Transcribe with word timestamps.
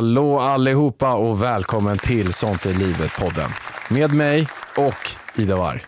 Hallå 0.00 0.38
allihopa 0.38 1.14
och 1.14 1.42
välkommen 1.42 1.98
till 1.98 2.32
Sånt 2.32 2.66
är 2.66 2.74
livet-podden. 2.74 3.50
Med 3.90 4.14
mig 4.14 4.48
och 4.76 5.10
Ida 5.40 5.56
Warr. 5.56 5.84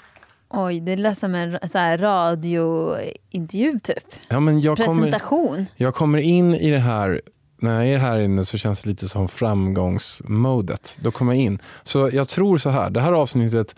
Oj, 0.51 0.81
det 0.81 0.97
lät 0.97 1.19
som 1.19 1.35
en 1.35 1.69
så 1.69 1.79
här 1.79 1.99
radiointervju 1.99 3.81
typ. 3.81 4.05
Ja, 4.29 4.41
men 4.41 4.61
jag, 4.61 4.77
kommer, 4.79 5.03
Presentation. 5.03 5.67
jag 5.77 5.95
kommer 5.95 6.19
in 6.19 6.55
i 6.55 6.71
det 6.71 6.79
här, 6.79 7.23
när 7.61 7.75
jag 7.75 7.89
är 7.89 7.99
här 7.99 8.19
inne 8.19 8.45
så 8.45 8.59
känns 8.59 8.83
det 8.83 8.89
lite 8.89 9.09
som 9.09 9.29
framgångsmodet. 9.29 10.97
Då 11.01 11.11
kommer 11.11 11.33
jag 11.33 11.43
in. 11.43 11.59
Så 11.83 12.11
jag 12.13 12.29
tror 12.29 12.59
så 12.59 12.71
här, 12.71 12.91
det 12.91 13.01
här 13.01 13.13
avsnittet 13.13 13.77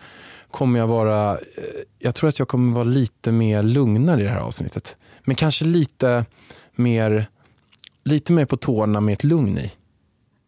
kommer 0.51 0.81
jag 0.81 0.87
vara, 0.87 1.33
eh, 1.33 1.39
jag 1.99 2.15
tror 2.15 2.29
att 2.29 2.39
jag 2.39 2.49
kommer 2.49 2.75
vara 2.75 2.85
lite 2.85 3.33
mer 3.33 3.63
lugnare 3.63 4.21
i 4.21 4.25
det 4.25 4.31
här 4.31 4.41
avsnittet. 4.41 4.97
Men 5.25 5.37
kanske 5.37 5.65
lite 5.65 6.25
mer, 6.75 7.27
lite 8.05 8.33
mer 8.33 8.45
på 8.45 8.57
tårna 8.57 9.01
med 9.01 9.13
ett 9.13 9.25
lugn 9.25 9.59
i. 9.59 9.73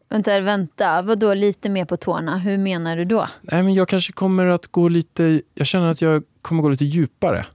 Vänta, 0.09 0.41
vänta. 0.41 1.03
Vad 1.03 1.19
då 1.19 1.35
lite 1.35 1.69
mer 1.69 1.85
på 1.85 1.97
tårna? 1.97 2.39
Hur 2.39 2.59
menar 2.59 2.97
du 2.97 3.05
då? 3.05 3.29
Nej, 3.43 3.63
men 3.63 3.75
jag 3.75 3.89
kanske 3.89 4.13
kommer 4.13 4.47
att 4.47 4.67
gå 4.67 4.89
lite, 4.89 5.43
jag 5.55 5.67
känner 5.67 5.87
att 5.87 6.03
jag 6.03 6.23
kommer 6.43 6.63
gå 6.63 6.69
lite 6.69 6.85
djupare 6.85 7.47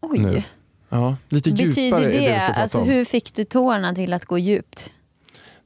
Oj. 0.00 0.18
nu. 0.18 0.42
Ja, 0.88 1.16
lite 1.28 1.50
Betyder 1.50 1.82
djupare 1.82 2.00
det, 2.00 2.06
är 2.08 2.20
det 2.28 2.34
vi 2.34 2.40
ska 2.40 2.46
prata 2.46 2.60
alltså 2.60 2.78
om. 2.78 2.88
hur 2.88 3.04
fick 3.04 3.34
du 3.34 3.44
tårna 3.44 3.94
till 3.94 4.12
att 4.12 4.24
gå 4.24 4.38
djupt? 4.38 4.92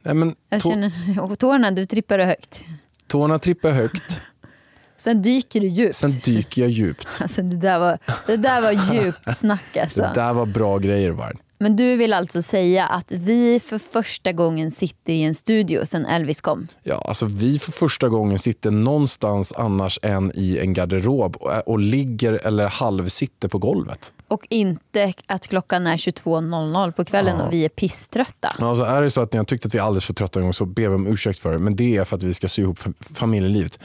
Nej, 0.02 0.14
men 0.14 0.34
Jag 0.48 0.62
känner, 0.62 1.36
tårna, 1.36 1.70
du 1.70 1.86
trippade 1.86 2.24
högt. 2.24 2.64
Tårna 3.06 3.38
trippar 3.38 3.70
högt, 3.70 4.22
Sen 4.96 5.22
dyker 5.22 5.60
du 5.60 5.66
djupt. 5.66 5.94
sen 5.94 6.10
dyker 6.10 6.62
jag 6.62 6.70
djupt. 6.70 7.08
Alltså 7.22 7.42
det 7.42 7.56
där 7.56 7.78
var, 7.78 7.98
det 8.26 8.36
där 8.36 8.62
var 8.62 8.94
djupt 8.94 9.38
snack 9.38 9.76
alltså. 9.76 10.00
Det 10.00 10.12
där 10.14 10.32
var 10.32 10.46
bra 10.46 10.78
grejer 10.78 11.10
Varn. 11.10 11.38
Men 11.62 11.76
du 11.76 11.96
vill 11.96 12.12
alltså 12.12 12.42
säga 12.42 12.86
att 12.86 13.12
vi 13.12 13.60
för 13.60 13.78
första 13.78 14.32
gången 14.32 14.70
sitter 14.70 15.12
i 15.12 15.22
en 15.22 15.34
studio 15.34 15.86
sen 15.86 16.06
Elvis 16.06 16.40
kom? 16.40 16.66
Ja, 16.82 17.02
alltså 17.08 17.26
vi 17.26 17.58
för 17.58 17.72
första 17.72 18.08
gången 18.08 18.38
sitter 18.38 18.70
någonstans 18.70 19.52
annars 19.56 19.98
än 20.02 20.32
i 20.34 20.58
en 20.58 20.72
garderob 20.72 21.36
och, 21.36 21.68
och 21.68 21.78
ligger 21.78 22.32
eller 22.46 22.68
halvsitter 22.68 23.48
på 23.48 23.58
golvet. 23.58 24.12
Och 24.28 24.46
inte 24.50 25.12
att 25.26 25.46
klockan 25.48 25.86
är 25.86 25.96
22.00 25.96 26.92
på 26.92 27.04
kvällen 27.04 27.40
och 27.40 27.52
vi 27.52 27.64
är 27.64 27.68
pisströtta. 27.68 28.54
Alltså 28.58 28.84
är 28.84 29.02
det 29.02 29.10
så 29.10 29.20
att 29.20 29.32
ni 29.32 29.36
har 29.36 29.44
tyckt 29.44 29.66
att 29.66 29.74
vi 29.74 29.78
är 29.78 29.82
alldeles 29.82 30.04
för 30.04 30.14
trötta 30.14 30.38
en 30.38 30.44
gång 30.44 30.54
så 30.54 30.64
ber 30.66 30.88
vi 30.88 30.94
om 30.94 31.06
ursäkt 31.06 31.38
för 31.38 31.52
det. 31.52 31.58
Men 31.58 31.76
det 31.76 31.96
är 31.96 32.04
för 32.04 32.16
att 32.16 32.22
vi 32.22 32.34
ska 32.34 32.48
sy 32.48 32.62
ihop 32.62 32.78
fa- 32.78 32.94
familjelivet. 33.14 33.78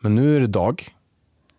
Men 0.00 0.14
nu 0.14 0.36
är 0.36 0.40
det 0.40 0.46
dag. 0.46 0.94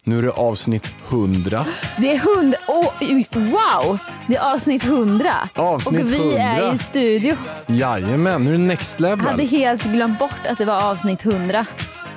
Nu 0.04 0.18
är 0.18 0.22
det 0.22 0.32
avsnitt 0.32 0.92
100. 1.10 1.66
Det 1.98 2.12
är 2.12 2.18
hund... 2.18 2.56
Oh, 2.68 2.94
wow! 3.34 3.98
Det 4.28 4.36
är 4.36 4.54
avsnitt 4.54 4.84
100. 4.86 5.50
Avsnitt 5.56 6.02
och 6.02 6.12
vi 6.12 6.36
100. 6.36 6.42
är 6.44 6.74
i 6.74 6.78
studio. 6.78 7.36
Jajamän, 7.68 8.44
nu 8.44 8.50
är 8.54 8.58
det 8.58 8.64
next 8.64 9.00
level. 9.00 9.20
Jag 9.26 9.32
hade 9.32 9.46
helt 9.46 9.84
glömt 9.84 10.20
bort 10.20 10.48
att 10.50 10.58
det 10.58 10.66
var 10.66 10.92
avsnitt 10.92 11.26
100. 11.26 11.66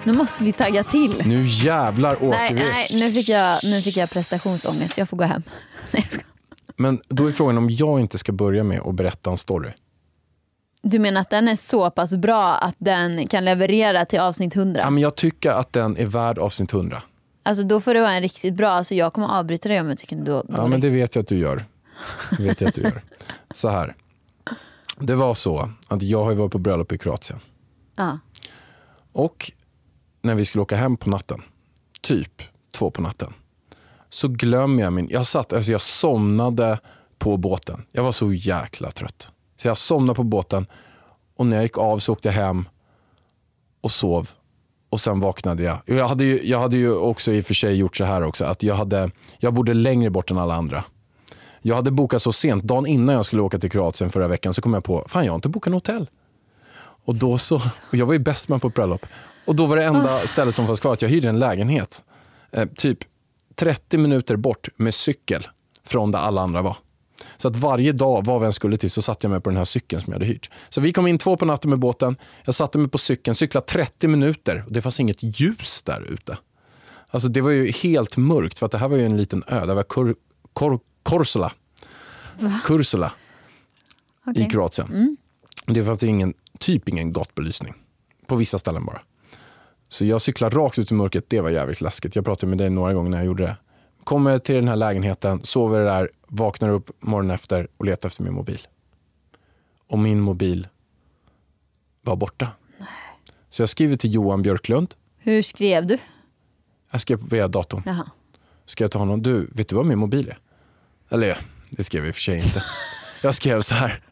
Nu 0.04 0.12
måste 0.12 0.44
vi 0.44 0.52
tagga 0.52 0.84
till. 0.84 1.22
Nu 1.26 1.42
jävlar 1.46 2.14
åker 2.24 2.28
Nej, 2.28 2.54
vi. 2.54 2.60
nej 2.60 2.88
nu, 2.92 3.12
fick 3.12 3.28
jag, 3.28 3.58
nu 3.64 3.82
fick 3.82 3.96
jag 3.96 4.10
prestationsångest. 4.10 4.98
Jag 4.98 5.08
får 5.08 5.16
gå 5.16 5.24
hem. 5.24 5.42
Nej, 5.90 6.02
jag 6.02 6.12
ska. 6.12 6.24
Men 6.76 7.00
då 7.08 7.26
är 7.26 7.32
frågan 7.32 7.58
om 7.58 7.70
jag 7.70 8.00
inte 8.00 8.18
ska 8.18 8.32
börja 8.32 8.64
med 8.64 8.80
att 8.80 8.94
berätta 8.94 9.30
en 9.30 9.38
story. 9.38 9.70
Du 10.82 10.98
menar 10.98 11.20
att 11.20 11.30
den 11.30 11.48
är 11.48 11.56
så 11.56 11.90
pass 11.90 12.16
bra 12.16 12.54
att 12.54 12.74
den 12.78 13.26
kan 13.26 13.44
leverera 13.44 14.04
till 14.04 14.20
avsnitt 14.20 14.56
100? 14.56 14.80
Ja, 14.84 14.90
men 14.90 15.02
jag 15.02 15.16
tycker 15.16 15.50
att 15.50 15.72
den 15.72 15.96
är 15.96 16.06
värd 16.06 16.38
avsnitt 16.38 16.72
100. 16.72 17.02
Alltså 17.42 17.64
då 17.64 17.80
får 17.80 17.94
det 17.94 18.00
vara 18.00 18.12
en 18.12 18.22
riktigt 18.22 18.54
bra. 18.54 18.68
Alltså 18.68 18.94
jag 18.94 19.12
kommer 19.12 19.38
avbryta 19.38 19.68
dig 19.68 19.80
om 19.80 19.88
jag 19.88 19.98
tycker 19.98 20.16
du 20.16 20.42
Ja, 20.48 20.66
men 20.66 20.80
det 20.80 20.90
vet 20.90 21.14
jag 21.14 21.22
att 21.22 21.28
du 21.28 21.38
gör. 21.38 21.64
Det 22.36 22.42
vet 22.42 22.60
jag 22.60 22.68
att 22.68 22.74
du 22.74 22.80
gör. 22.80 23.02
Så 23.54 23.68
här. 23.68 23.96
Det 24.98 25.14
var 25.14 25.34
så 25.34 25.70
att 25.88 26.02
jag 26.02 26.24
har 26.24 26.34
varit 26.34 26.52
på 26.52 26.58
bröllop 26.58 26.92
i 26.92 26.98
Kroatien. 26.98 27.40
Ja. 27.96 28.18
Och 29.12 29.52
när 30.22 30.34
vi 30.34 30.44
skulle 30.44 30.62
åka 30.62 30.76
hem 30.76 30.96
på 30.96 31.10
natten, 31.10 31.42
typ 32.00 32.42
två 32.72 32.90
på 32.90 33.02
natten, 33.02 33.32
så 34.08 34.28
glömmer 34.28 34.82
jag 34.82 34.92
min... 34.92 35.08
Jag, 35.10 35.26
satt, 35.26 35.52
alltså 35.52 35.72
jag 35.72 35.82
somnade 35.82 36.78
på 37.18 37.36
båten. 37.36 37.86
Jag 37.92 38.04
var 38.04 38.12
så 38.12 38.32
jäkla 38.32 38.90
trött. 38.90 39.32
Så 39.56 39.68
jag 39.68 39.76
somnade 39.76 40.16
på 40.16 40.22
båten 40.22 40.66
och 41.36 41.46
när 41.46 41.56
jag 41.56 41.62
gick 41.62 41.78
av 41.78 41.98
så 41.98 42.12
åkte 42.12 42.28
jag 42.28 42.34
hem 42.34 42.68
och 43.80 43.92
sov. 43.92 44.30
Och 44.92 45.00
sen 45.00 45.20
vaknade 45.20 45.62
jag. 45.62 45.78
Jag 45.86 46.08
hade 46.08 46.24
ju, 46.24 46.40
jag 46.44 46.60
hade 46.60 46.76
ju 46.76 46.96
också 46.96 47.32
i 47.32 47.40
och 47.40 47.44
för 47.44 47.54
sig 47.54 47.74
gjort 47.74 47.96
så 47.96 48.04
här 48.04 48.22
också, 48.22 48.44
att 48.44 48.62
jag, 48.62 48.74
hade, 48.74 49.10
jag 49.38 49.54
bodde 49.54 49.74
längre 49.74 50.10
bort 50.10 50.30
än 50.30 50.38
alla 50.38 50.54
andra. 50.54 50.84
Jag 51.62 51.76
hade 51.76 51.90
bokat 51.90 52.22
så 52.22 52.32
sent, 52.32 52.64
dagen 52.64 52.86
innan 52.86 53.14
jag 53.14 53.26
skulle 53.26 53.42
åka 53.42 53.58
till 53.58 53.70
Kroatien 53.70 54.10
förra 54.10 54.28
veckan 54.28 54.54
så 54.54 54.62
kom 54.62 54.74
jag 54.74 54.84
på, 54.84 55.04
fan 55.08 55.24
jag 55.24 55.32
har 55.32 55.34
inte 55.34 55.48
bokat 55.48 55.70
något 55.70 55.86
hotell. 55.86 56.10
Och 57.04 57.14
då 57.14 57.38
så, 57.38 57.56
och 57.56 57.94
jag 57.94 58.06
var 58.06 58.12
ju 58.12 58.18
bäst 58.18 58.48
man 58.48 58.60
på 58.60 58.68
ett 58.68 58.74
bröllop. 58.74 59.06
Och 59.44 59.54
då 59.54 59.66
var 59.66 59.76
det 59.76 59.84
enda 59.84 60.18
stället 60.18 60.54
som 60.54 60.66
fanns 60.66 60.80
kvar 60.80 60.92
att 60.92 61.02
jag 61.02 61.08
hyrde 61.08 61.28
en 61.28 61.38
lägenhet. 61.38 62.04
Eh, 62.50 62.68
typ 62.76 62.98
30 63.54 63.98
minuter 63.98 64.36
bort 64.36 64.68
med 64.76 64.94
cykel 64.94 65.46
från 65.84 66.10
där 66.10 66.18
alla 66.18 66.40
andra 66.42 66.62
var. 66.62 66.76
Så 67.36 67.48
att 67.48 67.56
varje 67.56 67.92
dag, 67.92 68.26
var 68.26 68.38
vi 68.38 68.46
än 68.46 68.52
skulle 68.52 68.76
till, 68.76 68.90
så 68.90 69.02
satte 69.02 69.26
jag 69.26 69.30
mig 69.30 69.40
på 69.40 69.50
den 69.50 69.56
här 69.56 69.64
cykeln 69.64 70.02
som 70.02 70.12
jag 70.12 70.20
hade 70.20 70.26
hyrt. 70.26 70.50
Så 70.68 70.80
vi 70.80 70.92
kom 70.92 71.06
in 71.06 71.18
två 71.18 71.36
på 71.36 71.44
natten 71.44 71.70
med 71.70 71.78
båten. 71.78 72.16
Jag 72.44 72.54
satte 72.54 72.78
mig 72.78 72.88
på 72.88 72.98
cykeln, 72.98 73.34
cyklade 73.34 73.66
30 73.66 74.08
minuter 74.08 74.64
och 74.66 74.72
det 74.72 74.82
fanns 74.82 75.00
inget 75.00 75.40
ljus 75.40 75.82
där 75.82 76.02
ute. 76.02 76.38
Alltså 77.08 77.28
det 77.28 77.40
var 77.40 77.50
ju 77.50 77.70
helt 77.70 78.16
mörkt 78.16 78.58
för 78.58 78.66
att 78.66 78.72
det 78.72 78.78
här 78.78 78.88
var 78.88 78.96
ju 78.96 79.06
en 79.06 79.16
liten 79.16 79.44
ö. 79.46 79.66
Det 79.66 79.74
var 79.74 79.82
Kor, 79.82 80.14
Kor, 80.52 80.80
Korsula. 81.02 81.52
Kursula 82.64 83.12
Okej. 84.26 84.42
i 84.42 84.50
Kroatien. 84.50 85.16
Det 85.66 85.84
fanns 85.84 86.02
ingen, 86.02 86.34
typ 86.58 86.88
ingen 86.88 87.12
gatubelysning. 87.12 87.74
På 88.26 88.36
vissa 88.36 88.58
ställen 88.58 88.84
bara. 88.84 89.00
Så 89.88 90.04
jag 90.04 90.22
cyklade 90.22 90.56
rakt 90.56 90.78
ut 90.78 90.90
i 90.90 90.94
mörkret. 90.94 91.24
Det 91.28 91.40
var 91.40 91.50
jävligt 91.50 91.80
läskigt. 91.80 92.16
Jag 92.16 92.24
pratade 92.24 92.50
med 92.50 92.58
dig 92.58 92.70
några 92.70 92.94
gånger 92.94 93.10
när 93.10 93.18
jag 93.18 93.26
gjorde 93.26 93.42
det. 93.42 93.56
Kommer 94.04 94.38
till 94.38 94.54
den 94.54 94.68
här 94.68 94.76
lägenheten, 94.76 95.40
sover 95.42 95.84
där, 95.84 96.10
vaknar 96.34 96.68
upp 96.70 96.90
morgonen 97.02 97.30
efter 97.34 97.68
och 97.76 97.84
letar 97.84 98.06
efter 98.08 98.22
min 98.22 98.34
mobil. 98.34 98.66
Och 99.88 99.98
min 99.98 100.20
mobil 100.20 100.68
var 102.02 102.16
borta. 102.16 102.48
Så 103.48 103.62
jag 103.62 103.68
skriver 103.68 103.96
till 103.96 104.14
Johan 104.14 104.42
Björklund. 104.42 104.94
Hur 105.18 105.42
skrev 105.42 105.86
du? 105.86 105.98
Jag 106.90 107.00
skrev 107.00 107.28
via 107.28 107.48
datorn. 107.48 107.82
Jaha. 107.86 108.10
Skrev 108.64 108.88
till 108.88 109.00
honom, 109.00 109.22
du, 109.22 109.46
vet 109.52 109.68
du 109.68 109.74
vad 109.76 109.86
min 109.86 109.98
mobil 109.98 110.28
är? 110.28 110.38
Eller 111.08 111.38
det 111.70 111.84
skrev 111.84 112.02
jag 112.02 112.08
i 112.08 112.10
och 112.10 112.14
för 112.14 112.22
sig 112.22 112.36
inte. 112.36 112.62
Jag 113.22 113.34
skrev 113.34 113.60
så 113.60 113.74
här. 113.74 114.02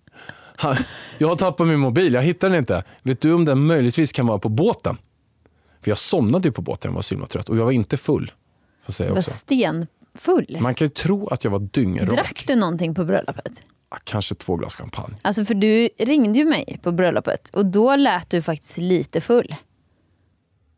"Han- 0.57 0.77
Jag 1.19 1.29
har 1.29 1.37
tappat 1.37 1.67
min 1.67 1.79
mobil, 1.81 2.15
jag 2.15 2.23
hittar 2.23 2.49
den 2.51 2.59
inte. 2.59 2.85
Vet 3.03 3.21
du 3.21 3.33
om 3.33 3.45
den 3.45 3.67
möjligtvis 3.67 4.13
kan 4.13 4.27
vara 4.27 4.39
på 4.39 4.49
båten? 4.49 4.97
För 5.81 5.91
jag 5.91 5.99
somnade 5.99 6.49
ju 6.49 6.53
på 6.53 6.63
båten, 6.63 6.89
jag 6.91 6.95
var 6.95 7.03
så 7.03 7.15
himla 7.15 7.27
trött. 7.27 7.49
Och 7.49 7.57
jag 7.57 7.65
var 7.65 7.73
inte 7.73 7.97
full. 7.97 8.33
Får 8.85 8.93
säga 8.93 9.09
Du 9.09 9.13
var 9.13 9.19
också. 9.19 9.31
Stenfull. 10.15 10.57
Man 10.61 10.75
kan 10.75 10.85
ju 10.85 10.89
tro 10.89 11.29
att 11.29 11.45
jag 11.45 11.51
var 11.51 11.59
dyngrak. 11.59 12.09
Drack 12.11 12.45
du 12.47 12.55
någonting 12.57 12.95
på 12.95 13.05
bröllopet? 13.05 13.63
Kanske 14.05 14.35
två 14.35 14.57
glas 14.57 14.75
champagne. 14.75 15.15
Alltså 15.23 15.45
för 15.45 15.55
du 15.55 15.89
ringde 15.99 16.39
ju 16.39 16.45
mig 16.45 16.79
på 16.83 16.93
bröllopet 16.93 17.49
och 17.51 17.67
då 17.67 17.97
lät 17.97 18.31
du 18.31 18.43
faktiskt 18.43 18.77
lite 18.77 19.21
full. 19.21 19.55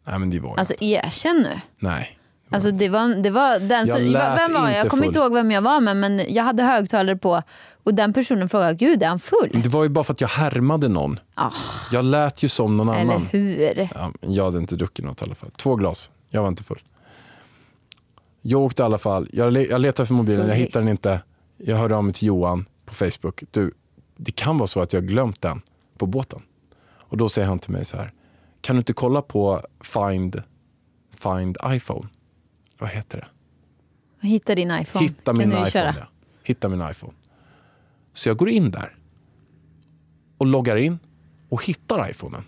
Nej 0.06 0.18
men 0.18 0.30
det 0.30 0.40
var 0.40 0.48
jag 0.50 0.58
Alltså 0.58 0.74
inte. 0.74 0.84
erkänn 0.84 1.36
nu. 1.36 1.60
Nej. 1.78 2.18
Alltså 2.50 2.70
det 2.70 2.88
var, 2.88 3.22
det 3.22 3.30
var 3.30 3.58
den 3.58 3.86
som, 3.86 3.98
vem 4.12 4.52
var 4.54 4.68
jag? 4.68 4.78
Jag 4.78 4.88
kommer 4.90 5.02
full. 5.02 5.06
inte 5.10 5.18
ihåg 5.18 5.32
vem 5.34 5.50
jag 5.50 5.62
var 5.62 5.80
med 5.80 5.96
men 5.96 6.22
jag 6.34 6.44
hade 6.44 6.62
högtalare 6.62 7.16
på 7.16 7.42
och 7.84 7.94
den 7.94 8.12
personen 8.12 8.48
frågade, 8.48 8.74
gud 8.74 9.02
är 9.02 9.06
han 9.08 9.20
full? 9.20 9.60
Det 9.62 9.68
var 9.68 9.82
ju 9.82 9.88
bara 9.88 10.04
för 10.04 10.12
att 10.12 10.20
jag 10.20 10.28
härmade 10.28 10.88
någon. 10.88 11.20
Ah, 11.34 11.50
Jag 11.92 12.04
lät 12.04 12.42
ju 12.42 12.48
som 12.48 12.76
någon 12.76 12.88
eller 12.88 13.00
annan. 13.00 13.26
hur? 13.30 13.88
Ja, 13.94 14.12
jag 14.20 14.44
hade 14.44 14.58
inte 14.58 14.76
druckit 14.76 15.04
något 15.04 15.20
i 15.22 15.24
alla 15.24 15.34
fall. 15.34 15.50
Två 15.50 15.74
glas. 15.76 16.10
Jag 16.30 16.42
var 16.42 16.48
inte 16.48 16.64
full. 16.64 16.82
Jag 18.42 18.60
åkte 18.60 18.82
i 18.82 18.84
alla 18.84 18.98
fall. 18.98 19.28
Jag, 19.32 19.56
jag 19.56 19.80
letade 19.80 20.06
för 20.06 20.14
mobilen, 20.14 20.48
jag 20.48 20.54
hittade 20.54 20.84
den 20.84 20.90
inte. 20.90 21.22
Jag 21.56 21.76
hörde 21.76 21.96
av 21.96 22.04
mig 22.04 22.14
till 22.14 22.28
Johan 22.28 22.68
på 22.84 22.94
Facebook. 22.94 23.42
Du, 23.50 23.72
det 24.16 24.30
kan 24.32 24.58
vara 24.58 24.66
så 24.66 24.80
att 24.80 24.92
jag 24.92 25.00
har 25.00 25.06
glömt 25.06 25.42
den 25.42 25.62
på 25.98 26.06
båten. 26.06 26.42
Och 26.84 27.16
då 27.16 27.28
säger 27.28 27.48
han 27.48 27.58
till 27.58 27.70
mig 27.70 27.84
så 27.84 27.96
här. 27.96 28.12
Kan 28.60 28.76
du 28.76 28.78
inte 28.78 28.92
kolla 28.92 29.22
på 29.22 29.60
Find, 29.80 30.42
Find 31.16 31.56
iPhone? 31.66 32.08
Vad 32.78 32.90
heter 32.90 33.18
det? 33.18 34.26
Hitta 34.26 34.54
din 34.54 34.70
iPhone. 34.70 35.04
Hitta 35.04 35.32
min 35.32 35.52
iPhone. 35.52 35.70
köra. 35.70 35.94
Ja. 35.98 36.06
Hitta 36.42 36.68
min 36.68 36.90
iPhone. 36.90 37.12
Så 38.12 38.28
jag 38.28 38.36
går 38.36 38.48
in 38.48 38.70
där 38.70 38.96
och 40.38 40.46
loggar 40.46 40.76
in 40.76 40.98
och 41.48 41.64
hittar 41.64 42.10
iPhonen. 42.10 42.44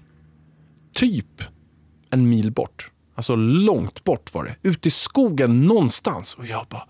Typ 0.92 1.42
en 2.10 2.28
mil 2.28 2.52
bort. 2.52 2.90
Alltså 3.14 3.36
långt 3.36 4.04
bort 4.04 4.34
var 4.34 4.44
det. 4.44 4.68
Ute 4.68 4.88
i 4.88 4.90
skogen 4.90 5.66
någonstans. 5.66 6.34
Och 6.34 6.46
jag 6.46 6.66
bara, 6.66 6.88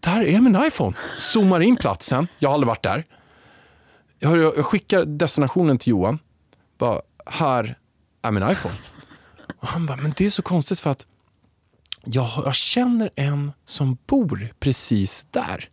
där 0.00 0.22
är 0.22 0.40
min 0.40 0.62
iPhone. 0.66 0.96
Zoomar 1.18 1.60
in 1.60 1.76
platsen. 1.76 2.28
Jag 2.38 2.48
har 2.48 2.54
aldrig 2.54 2.68
varit 2.68 2.82
där. 2.82 3.06
Jag, 4.18 4.38
jag 4.38 4.66
skickar 4.66 5.04
destinationen 5.04 5.78
till 5.78 5.90
Johan. 5.90 6.18
Bara, 6.78 7.00
här 7.26 7.78
är 8.22 8.30
min 8.30 8.50
iPhone. 8.50 8.74
Och 9.60 9.68
han 9.68 9.86
bara, 9.86 9.96
men 9.96 10.12
det 10.16 10.26
är 10.26 10.30
så 10.30 10.42
konstigt 10.42 10.80
för 10.80 10.90
att 10.90 11.06
jag, 12.04 12.28
jag 12.44 12.54
känner 12.54 13.10
en 13.14 13.52
som 13.64 13.98
bor 14.06 14.54
precis 14.60 15.24
där. 15.30 15.68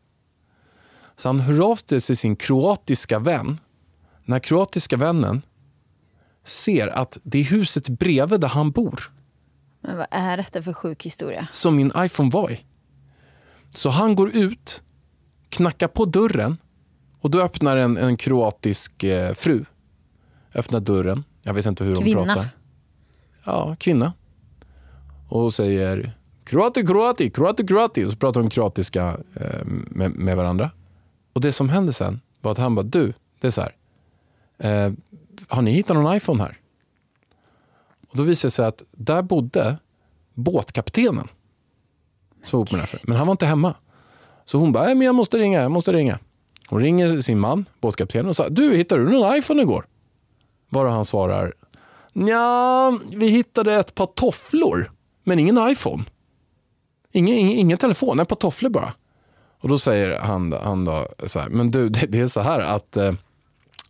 Så 1.16 1.30
han 1.30 1.40
hör 1.40 1.72
av 1.72 1.76
sig 1.76 2.02
till 2.02 2.18
sin 2.18 2.36
kroatiska 2.36 3.20
vän. 3.20 3.60
Den 4.26 4.34
här 4.34 4.40
kroatiska 4.40 4.98
vännen 4.98 5.42
ser 6.44 6.88
att 6.88 7.18
det 7.24 7.40
är 7.40 7.44
huset 7.44 7.90
bredvid 7.90 8.42
där 8.42 8.48
han 8.48 8.72
bor 8.72 9.12
men 9.88 9.98
vad 9.98 10.08
är 10.12 10.38
detta 10.38 10.62
för 10.62 10.74
sjuk 10.74 11.06
historia? 11.06 11.48
som 11.52 11.76
min 11.76 11.92
iPhone 11.98 12.30
var 12.30 12.52
i. 12.52 12.66
Så 13.74 13.90
han 13.90 14.16
går 14.16 14.36
ut, 14.36 14.84
knackar 15.50 15.88
på 15.88 16.06
dörren 16.06 16.58
och 17.20 17.32
då 17.32 17.42
öppnar 17.42 17.78
en, 17.78 17.98
en 17.98 18.18
kroatisk 18.18 19.04
eh, 19.04 19.34
fru. 19.34 19.66
Öppnar 20.56 20.80
dörren. 20.80 21.24
Jag 21.42 21.54
vet 21.54 21.66
inte 21.66 21.84
hur 21.84 21.96
Kvinna. 21.96 22.20
hon 22.20 22.28
pratar. 22.28 22.50
Ja, 23.44 23.76
kvinna. 23.80 24.14
Och 25.30 25.54
säger 25.54 26.18
kroati, 26.44 26.86
kroati, 26.86 27.30
kroati, 27.30 27.68
kroati. 27.68 28.06
Och 28.06 28.12
så 28.12 28.18
pratar 28.18 28.42
de 28.42 28.50
kroatiska 28.50 29.18
eh, 29.36 29.66
med, 29.66 30.12
med 30.12 30.38
varandra. 30.38 30.72
Och 31.34 31.42
det 31.42 31.52
som 31.52 31.70
hände 31.70 31.94
sen 31.94 32.22
var 32.42 32.52
att 32.52 32.58
han 32.58 32.76
bara, 32.76 32.84
du, 32.86 33.14
det 33.42 33.48
är 33.48 33.52
så 33.52 33.62
här. 33.62 33.76
Eh, 34.58 34.94
har 35.48 35.62
ni 35.62 35.72
hittat 35.72 35.98
någon 35.98 36.16
iPhone 36.16 36.44
här? 36.44 36.60
Då 38.16 38.24
visade 38.24 38.48
det 38.48 38.52
sig 38.52 38.66
att 38.66 38.84
där 38.92 39.22
bodde 39.22 39.78
båtkaptenen. 40.34 41.28
Som 42.44 42.60
var 42.60 42.68
med 42.72 42.80
den 42.80 42.88
här. 42.92 43.00
Men 43.08 43.18
han 43.18 43.28
var 43.28 43.32
inte 43.32 43.46
hemma. 43.46 43.76
Så 44.46 44.58
hon 44.58 44.72
bara, 44.72 44.86
men 44.86 45.02
jag 45.02 45.16
måste 45.16 45.38
ringa, 45.38 45.62
jag 45.62 45.72
måste 45.72 45.94
ringa. 45.94 46.20
Hon 46.68 46.80
ringer 46.82 47.22
sin 47.22 47.40
man, 47.40 47.66
båtkaptenen, 47.82 48.26
och 48.28 48.36
sa, 48.36 48.50
du 48.50 48.76
hittade 48.76 49.04
du 49.04 49.12
någon 49.12 49.38
iPhone 49.38 49.62
igår? 49.62 49.86
Bara 50.70 50.92
han 50.92 51.06
svarar, 51.06 51.54
ja, 52.14 53.00
vi 53.10 53.28
hittade 53.28 53.76
ett 53.76 53.96
par 53.96 54.06
tofflor, 54.06 54.92
men 55.24 55.40
ingen 55.40 55.70
iPhone. 55.70 56.04
Ingen, 57.12 57.36
ingen, 57.36 57.58
ingen 57.58 57.78
telefon, 57.78 58.20
ett 58.20 58.28
par 58.28 58.36
tofflor 58.36 58.70
bara. 58.70 58.94
Och 59.62 59.70
då 59.70 59.78
säger 59.78 60.20
han, 60.20 60.54
han 60.54 60.86
då 60.86 61.08
så 61.26 61.40
här, 61.40 61.50
men 61.50 61.72
du, 61.72 61.90
det, 61.90 62.06
det 62.06 62.20
är 62.20 62.28
så 62.28 62.42
här 62.42 62.60
att 62.60 62.98
eh, 62.98 63.14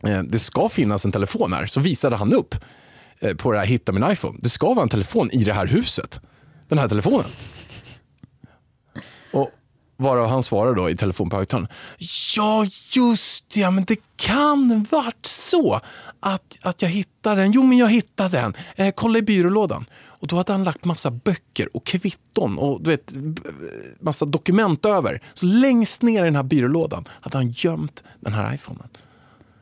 eh 0.03 0.23
det 0.23 0.39
ska 0.39 0.69
finnas 0.69 1.05
en 1.05 1.11
telefon 1.11 1.53
här. 1.53 1.65
Så 1.65 1.79
visade 1.79 2.15
han 2.15 2.33
upp 2.33 2.55
Eh, 3.19 3.35
på 3.35 3.51
det 3.51 3.59
här 3.59 3.65
Hitta 3.65 3.91
min 3.91 4.11
iPhone. 4.11 4.39
Det 4.41 4.49
ska 4.49 4.73
vara 4.73 4.83
en 4.83 4.89
telefon 4.89 5.29
i 5.31 5.43
det 5.43 5.53
här 5.53 5.67
huset. 5.67 6.19
Den 6.67 6.77
här 6.77 6.87
telefonen. 6.87 7.25
Och 9.33 9.51
varav 9.97 10.27
han 10.27 10.43
svarar 10.43 10.73
då 10.73 10.89
i 10.89 10.97
telefon 10.97 11.29
på 11.29 11.37
högtalaren. 11.37 11.69
Ja, 12.35 12.65
just 12.95 13.49
det, 13.53 13.59
ja, 13.59 13.71
men 13.71 13.83
det 13.83 13.97
kan 14.15 14.87
varit 14.91 15.25
så 15.25 15.81
att, 16.19 16.57
att 16.61 16.81
jag 16.81 16.89
hittade 16.89 17.41
den. 17.41 17.51
Jo, 17.51 17.63
men 17.63 17.77
jag 17.77 17.89
hittade 17.89 18.37
den. 18.37 18.53
Eh, 18.75 18.93
kolla 18.95 19.19
i 19.19 19.21
byrålådan. 19.21 19.85
Och 19.93 20.27
då 20.27 20.35
hade 20.35 20.51
han 20.51 20.63
lagt 20.63 20.85
massa 20.85 21.11
böcker 21.11 21.75
och 21.75 21.85
kvitton 21.85 22.57
och 22.57 22.81
du 22.81 22.89
vet, 22.89 23.13
massa 23.99 24.25
dokument 24.25 24.85
över. 24.85 25.21
Så 25.33 25.45
längst 25.45 26.01
ner 26.01 26.21
i 26.21 26.25
den 26.25 26.35
här 26.35 26.43
byrålådan 26.43 27.07
hade 27.09 27.37
han 27.37 27.49
gömt 27.49 28.03
den 28.19 28.33
här 28.33 28.53
iPhonen. 28.55 28.89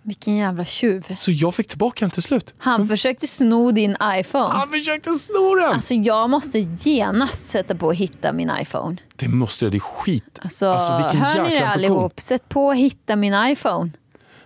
Vilken 0.05 0.35
jävla 0.35 0.65
tjuv. 0.65 1.15
Så 1.15 1.31
jag 1.31 1.55
fick 1.55 1.67
tillbaka 1.67 2.05
den 2.05 2.11
till 2.11 2.23
slut. 2.23 2.53
Han 2.57 2.87
försökte 2.87 3.27
sno 3.27 3.71
din 3.71 3.95
iPhone. 4.03 4.49
Han 4.53 4.69
försökte 4.69 5.09
sno 5.09 5.55
den! 5.55 5.69
Alltså 5.69 5.93
jag 5.93 6.29
måste 6.29 6.59
genast 6.59 7.49
sätta 7.49 7.75
på 7.75 7.87
och 7.87 7.95
hitta 7.95 8.33
min 8.33 8.51
iPhone. 8.61 8.97
Det 9.15 9.27
måste 9.27 9.65
jag, 9.65 9.71
det 9.71 9.77
är 9.77 9.79
skit. 9.79 10.39
Alltså, 10.41 10.97
vilken 11.01 11.21
hör 11.21 11.43
ni 11.43 11.49
det 11.49 11.55
jäkla 11.55 11.69
allihop? 11.69 12.19
Sätt 12.21 12.49
på 12.49 12.65
och 12.65 12.75
hitta 12.75 13.15
min 13.15 13.33
iPhone. 13.51 13.91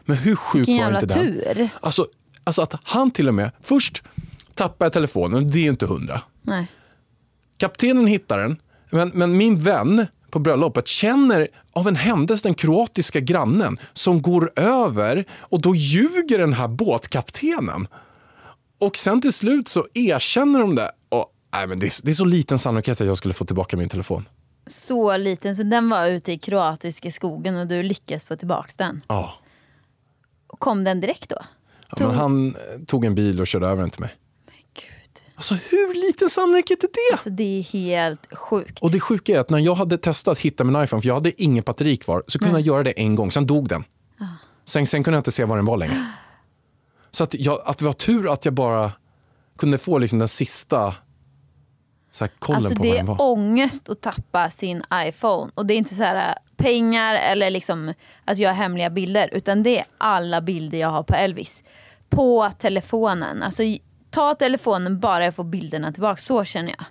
Men 0.06 0.18
hur 0.18 0.36
sjuk 0.36 0.60
Vilken 0.60 0.78
var 0.78 0.84
jävla 0.84 1.02
inte 1.02 1.16
den? 1.16 1.26
tur. 1.26 1.70
Alltså, 1.80 2.08
alltså 2.44 2.62
att 2.62 2.74
han 2.84 3.12
till 3.12 3.28
och 3.28 3.34
med, 3.34 3.52
först 3.62 4.04
tappar 4.54 4.86
jag 4.86 4.94
telefonen, 4.94 5.52
det 5.52 5.60
är 5.60 5.70
inte 5.70 5.86
hundra. 5.86 6.22
Nej. 6.42 6.68
Kaptenen 7.58 8.08
hittar 8.08 8.38
den, 8.38 8.62
men, 8.90 9.12
men 9.14 9.38
min 9.38 9.60
vän 9.60 10.08
på 10.30 10.40
bröllopet 10.40 10.88
känner 10.88 11.48
av 11.74 11.88
en 11.88 11.96
händelse 11.96 12.48
den 12.48 12.54
kroatiska 12.54 13.20
grannen 13.20 13.78
som 13.94 14.22
går 14.22 14.52
över 14.56 15.26
och 15.32 15.62
då 15.62 15.76
ljuger 15.76 16.38
den 16.38 16.54
här 16.54 16.68
båtkaptenen. 16.68 17.88
Och 18.80 18.98
sen 18.98 19.22
till 19.22 19.34
slut 19.34 19.68
så 19.68 19.86
erkänner 19.94 20.60
de 20.60 20.76
det. 20.76 20.92
Och, 21.10 21.26
nej, 21.54 21.68
men 21.68 21.80
det, 21.80 21.86
är, 21.86 22.06
det 22.06 22.12
är 22.12 22.14
så 22.14 22.26
liten 22.26 22.60
sannolikhet 22.60 23.02
att 23.02 23.08
jag 23.08 23.18
skulle 23.18 23.34
få 23.34 23.46
tillbaka 23.46 23.78
min 23.78 23.90
telefon. 23.90 24.26
Så 24.68 25.18
liten 25.18 25.56
så 25.56 25.64
den 25.64 25.90
var 25.90 26.08
ute 26.08 26.32
i 26.32 26.38
kroatiska 26.38 27.12
skogen 27.12 27.58
och 27.58 27.68
du 27.68 27.84
lyckades 27.84 28.26
få 28.26 28.36
tillbaka 28.36 28.72
den. 28.78 29.02
Ja. 29.08 29.34
Och 30.48 30.60
kom 30.60 30.84
den 30.84 31.02
direkt 31.02 31.30
då? 31.30 31.38
Ja, 31.98 32.08
men 32.08 32.16
han 32.16 32.48
eh, 32.48 32.84
tog 32.86 33.06
en 33.06 33.16
bil 33.16 33.42
och 33.42 33.48
körde 33.48 33.68
över 33.68 33.82
den 33.82 33.90
till 33.90 34.02
mig. 34.02 34.16
Alltså 35.38 35.56
hur 35.56 36.08
liten 36.08 36.30
sannolikhet 36.30 36.84
är 36.84 36.88
det? 36.88 37.14
Alltså 37.14 37.30
det 37.30 37.60
är 37.60 37.64
helt 37.64 38.34
sjukt. 38.36 38.82
Och 38.82 38.92
det 38.92 39.00
sjuka 39.00 39.36
är 39.36 39.40
att 39.40 39.50
när 39.50 39.60
jag 39.60 39.76
hade 39.76 39.98
testat 39.98 40.32
att 40.32 40.40
hitta 40.40 40.64
min 40.64 40.84
iPhone, 40.84 41.02
för 41.02 41.08
jag 41.08 41.16
hade 41.16 41.44
ingen 41.44 41.64
batteri 41.64 41.98
kvar, 41.98 42.24
så 42.28 42.40
kunde 42.40 42.60
jag 42.60 42.68
göra 42.68 42.84
det 42.84 42.92
en 42.92 43.16
gång, 43.16 43.32
sen 43.32 43.48
dog 43.48 43.70
den. 43.70 43.84
Sen, 44.66 44.88
sen 44.88 45.04
kunde 45.04 45.16
jag 45.16 45.20
inte 45.20 45.32
se 45.32 45.46
var 45.46 45.56
den 45.56 45.66
var 45.66 45.78
längre. 45.78 46.06
Så 47.12 47.24
att, 47.24 47.34
jag, 47.34 47.62
att 47.66 47.78
det 47.78 47.86
var 47.86 47.94
tur 47.94 48.34
att 48.34 48.46
jag 48.46 48.54
bara 48.54 48.92
kunde 49.58 49.78
få 49.78 49.98
liksom 49.98 50.20
den 50.20 50.28
sista 50.28 50.96
så 52.12 52.24
här, 52.24 52.32
kollen 52.40 52.58
Alltså 52.58 52.76
på 52.76 52.84
det 52.84 52.90
var 52.90 52.96
den 52.96 53.06
är 53.06 53.08
var. 53.08 53.22
ångest 53.32 53.90
att 53.90 54.02
tappa 54.02 54.50
sin 54.50 54.84
iPhone. 54.94 55.52
Och 55.56 55.66
det 55.66 55.74
är 55.74 55.78
inte 55.78 55.96
så 55.96 56.04
här 56.04 56.30
äh, 56.30 56.36
pengar 56.64 57.14
eller 57.16 57.50
liksom 57.50 57.94
att 58.26 58.38
jag 58.38 58.50
har 58.50 58.56
hemliga 58.56 58.90
bilder. 58.90 59.30
Utan 59.34 59.64
det 59.64 59.80
är 59.80 59.86
alla 59.98 60.42
bilder 60.42 60.78
jag 60.78 60.90
har 60.90 61.04
på 61.04 61.16
Elvis. 61.16 61.64
På 62.10 62.52
telefonen. 62.60 63.44
Alltså 63.44 63.64
ta 64.18 64.34
telefonen 64.34 65.00
bara 65.00 65.26
jag 65.26 65.36
får 65.36 65.44
bilderna 65.44 65.92
tillbaka. 65.92 66.18
Så 66.18 66.44
känner 66.44 66.76
jag. 66.78 66.86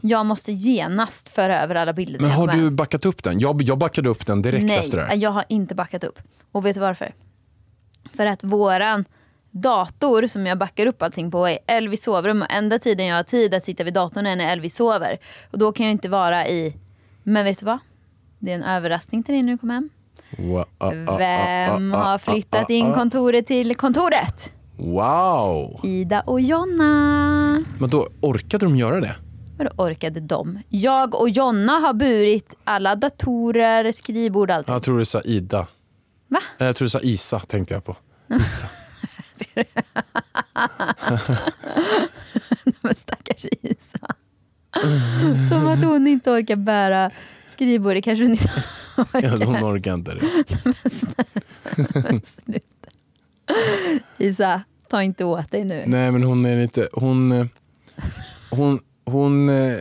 Jag 0.00 0.26
måste 0.26 0.52
genast 0.52 1.28
föra 1.28 1.62
över 1.62 1.74
alla 1.74 1.92
bilder 1.92 2.20
Men 2.20 2.30
har 2.30 2.48
du 2.48 2.70
backat 2.70 3.06
upp 3.06 3.22
den? 3.22 3.40
Jag, 3.40 3.62
jag 3.62 3.78
backade 3.78 4.08
upp 4.08 4.26
den 4.26 4.42
direkt 4.42 4.64
Nej, 4.64 4.78
efter 4.78 4.96
det 4.96 5.04
här. 5.04 5.16
jag 5.16 5.30
har 5.30 5.44
inte 5.48 5.74
backat 5.74 6.04
upp. 6.04 6.18
Och 6.52 6.66
vet 6.66 6.74
du 6.74 6.80
varför? 6.80 7.14
För 8.16 8.26
att 8.26 8.44
våran 8.44 9.04
dator 9.50 10.26
som 10.26 10.46
jag 10.46 10.58
backar 10.58 10.86
upp 10.86 11.02
allting 11.02 11.30
på 11.30 11.48
är 11.48 11.58
Elvis 11.66 12.02
sovrum. 12.02 12.42
Och 12.42 12.50
enda 12.50 12.78
tiden 12.78 13.06
jag 13.06 13.16
har 13.16 13.22
tid 13.22 13.54
att 13.54 13.64
sitta 13.64 13.84
vid 13.84 13.94
datorn 13.94 14.26
är 14.26 14.36
när 14.36 14.52
Elvis 14.52 14.74
sover. 14.74 15.18
Och 15.50 15.58
då 15.58 15.72
kan 15.72 15.86
jag 15.86 15.92
inte 15.92 16.08
vara 16.08 16.48
i... 16.48 16.76
Men 17.22 17.44
vet 17.44 17.58
du 17.58 17.66
vad? 17.66 17.78
Det 18.38 18.50
är 18.50 18.54
en 18.54 18.62
överraskning 18.62 19.22
till 19.22 19.34
dig 19.34 19.42
när 19.42 19.52
du 19.52 19.58
kommer 19.58 19.74
hem. 19.74 19.90
Vem 21.18 21.92
har 21.92 22.18
flyttat 22.18 22.70
in 22.70 22.94
kontoret 22.94 23.46
till 23.46 23.76
kontoret? 23.76 24.55
Wow! 24.76 25.80
Ida 25.82 26.20
och 26.20 26.40
Jonna. 26.40 27.64
Men 27.78 27.90
då 27.90 28.08
orkade 28.20 28.66
de 28.66 28.76
göra 28.76 29.00
det? 29.00 29.16
Vadå 29.58 29.70
orkade 29.76 30.20
de? 30.20 30.58
Jag 30.68 31.14
och 31.20 31.28
Jonna 31.28 31.72
har 31.72 31.94
burit 31.94 32.54
alla 32.64 32.96
datorer, 32.96 33.92
skrivbord, 33.92 34.50
allting. 34.50 34.72
Jag 34.74 34.82
tror 34.82 34.98
du 34.98 35.04
sa 35.04 35.20
Ida. 35.24 35.66
Va? 36.28 36.40
Eh, 36.58 36.66
Jag 36.66 36.76
tror 36.76 36.86
du 36.86 36.90
sa 36.90 37.00
Isa, 37.00 37.40
tänkte 37.40 37.74
jag 37.74 37.84
på. 37.84 37.96
Isa. 38.40 38.66
Men 42.80 42.94
stackars 42.94 43.44
Isa. 43.62 44.14
Som 45.48 45.68
att 45.68 45.84
hon 45.84 46.06
inte 46.06 46.30
orkar 46.30 46.56
bära 46.56 47.10
skrivbord. 47.48 47.94
Det 47.94 48.02
kanske 48.02 48.24
hon 48.24 48.30
inte 48.32 48.50
Ja, 48.96 49.04
orkar. 49.14 49.46
hon 49.46 49.64
orkar 49.76 49.94
inte 49.94 50.14
det. 50.14 50.20
Sluta. 52.24 52.60
Isa, 54.18 54.62
ta 54.90 55.02
inte 55.02 55.24
åt 55.24 55.50
dig 55.50 55.64
nu. 55.64 55.84
Nej, 55.86 56.12
men 56.12 56.22
hon 56.22 56.46
är 56.46 56.56
inte... 56.58 56.88
Hon... 56.92 57.32
eh, 57.32 57.46
Hon... 58.50 58.80
Hon, 59.10 59.48
eh, 59.48 59.76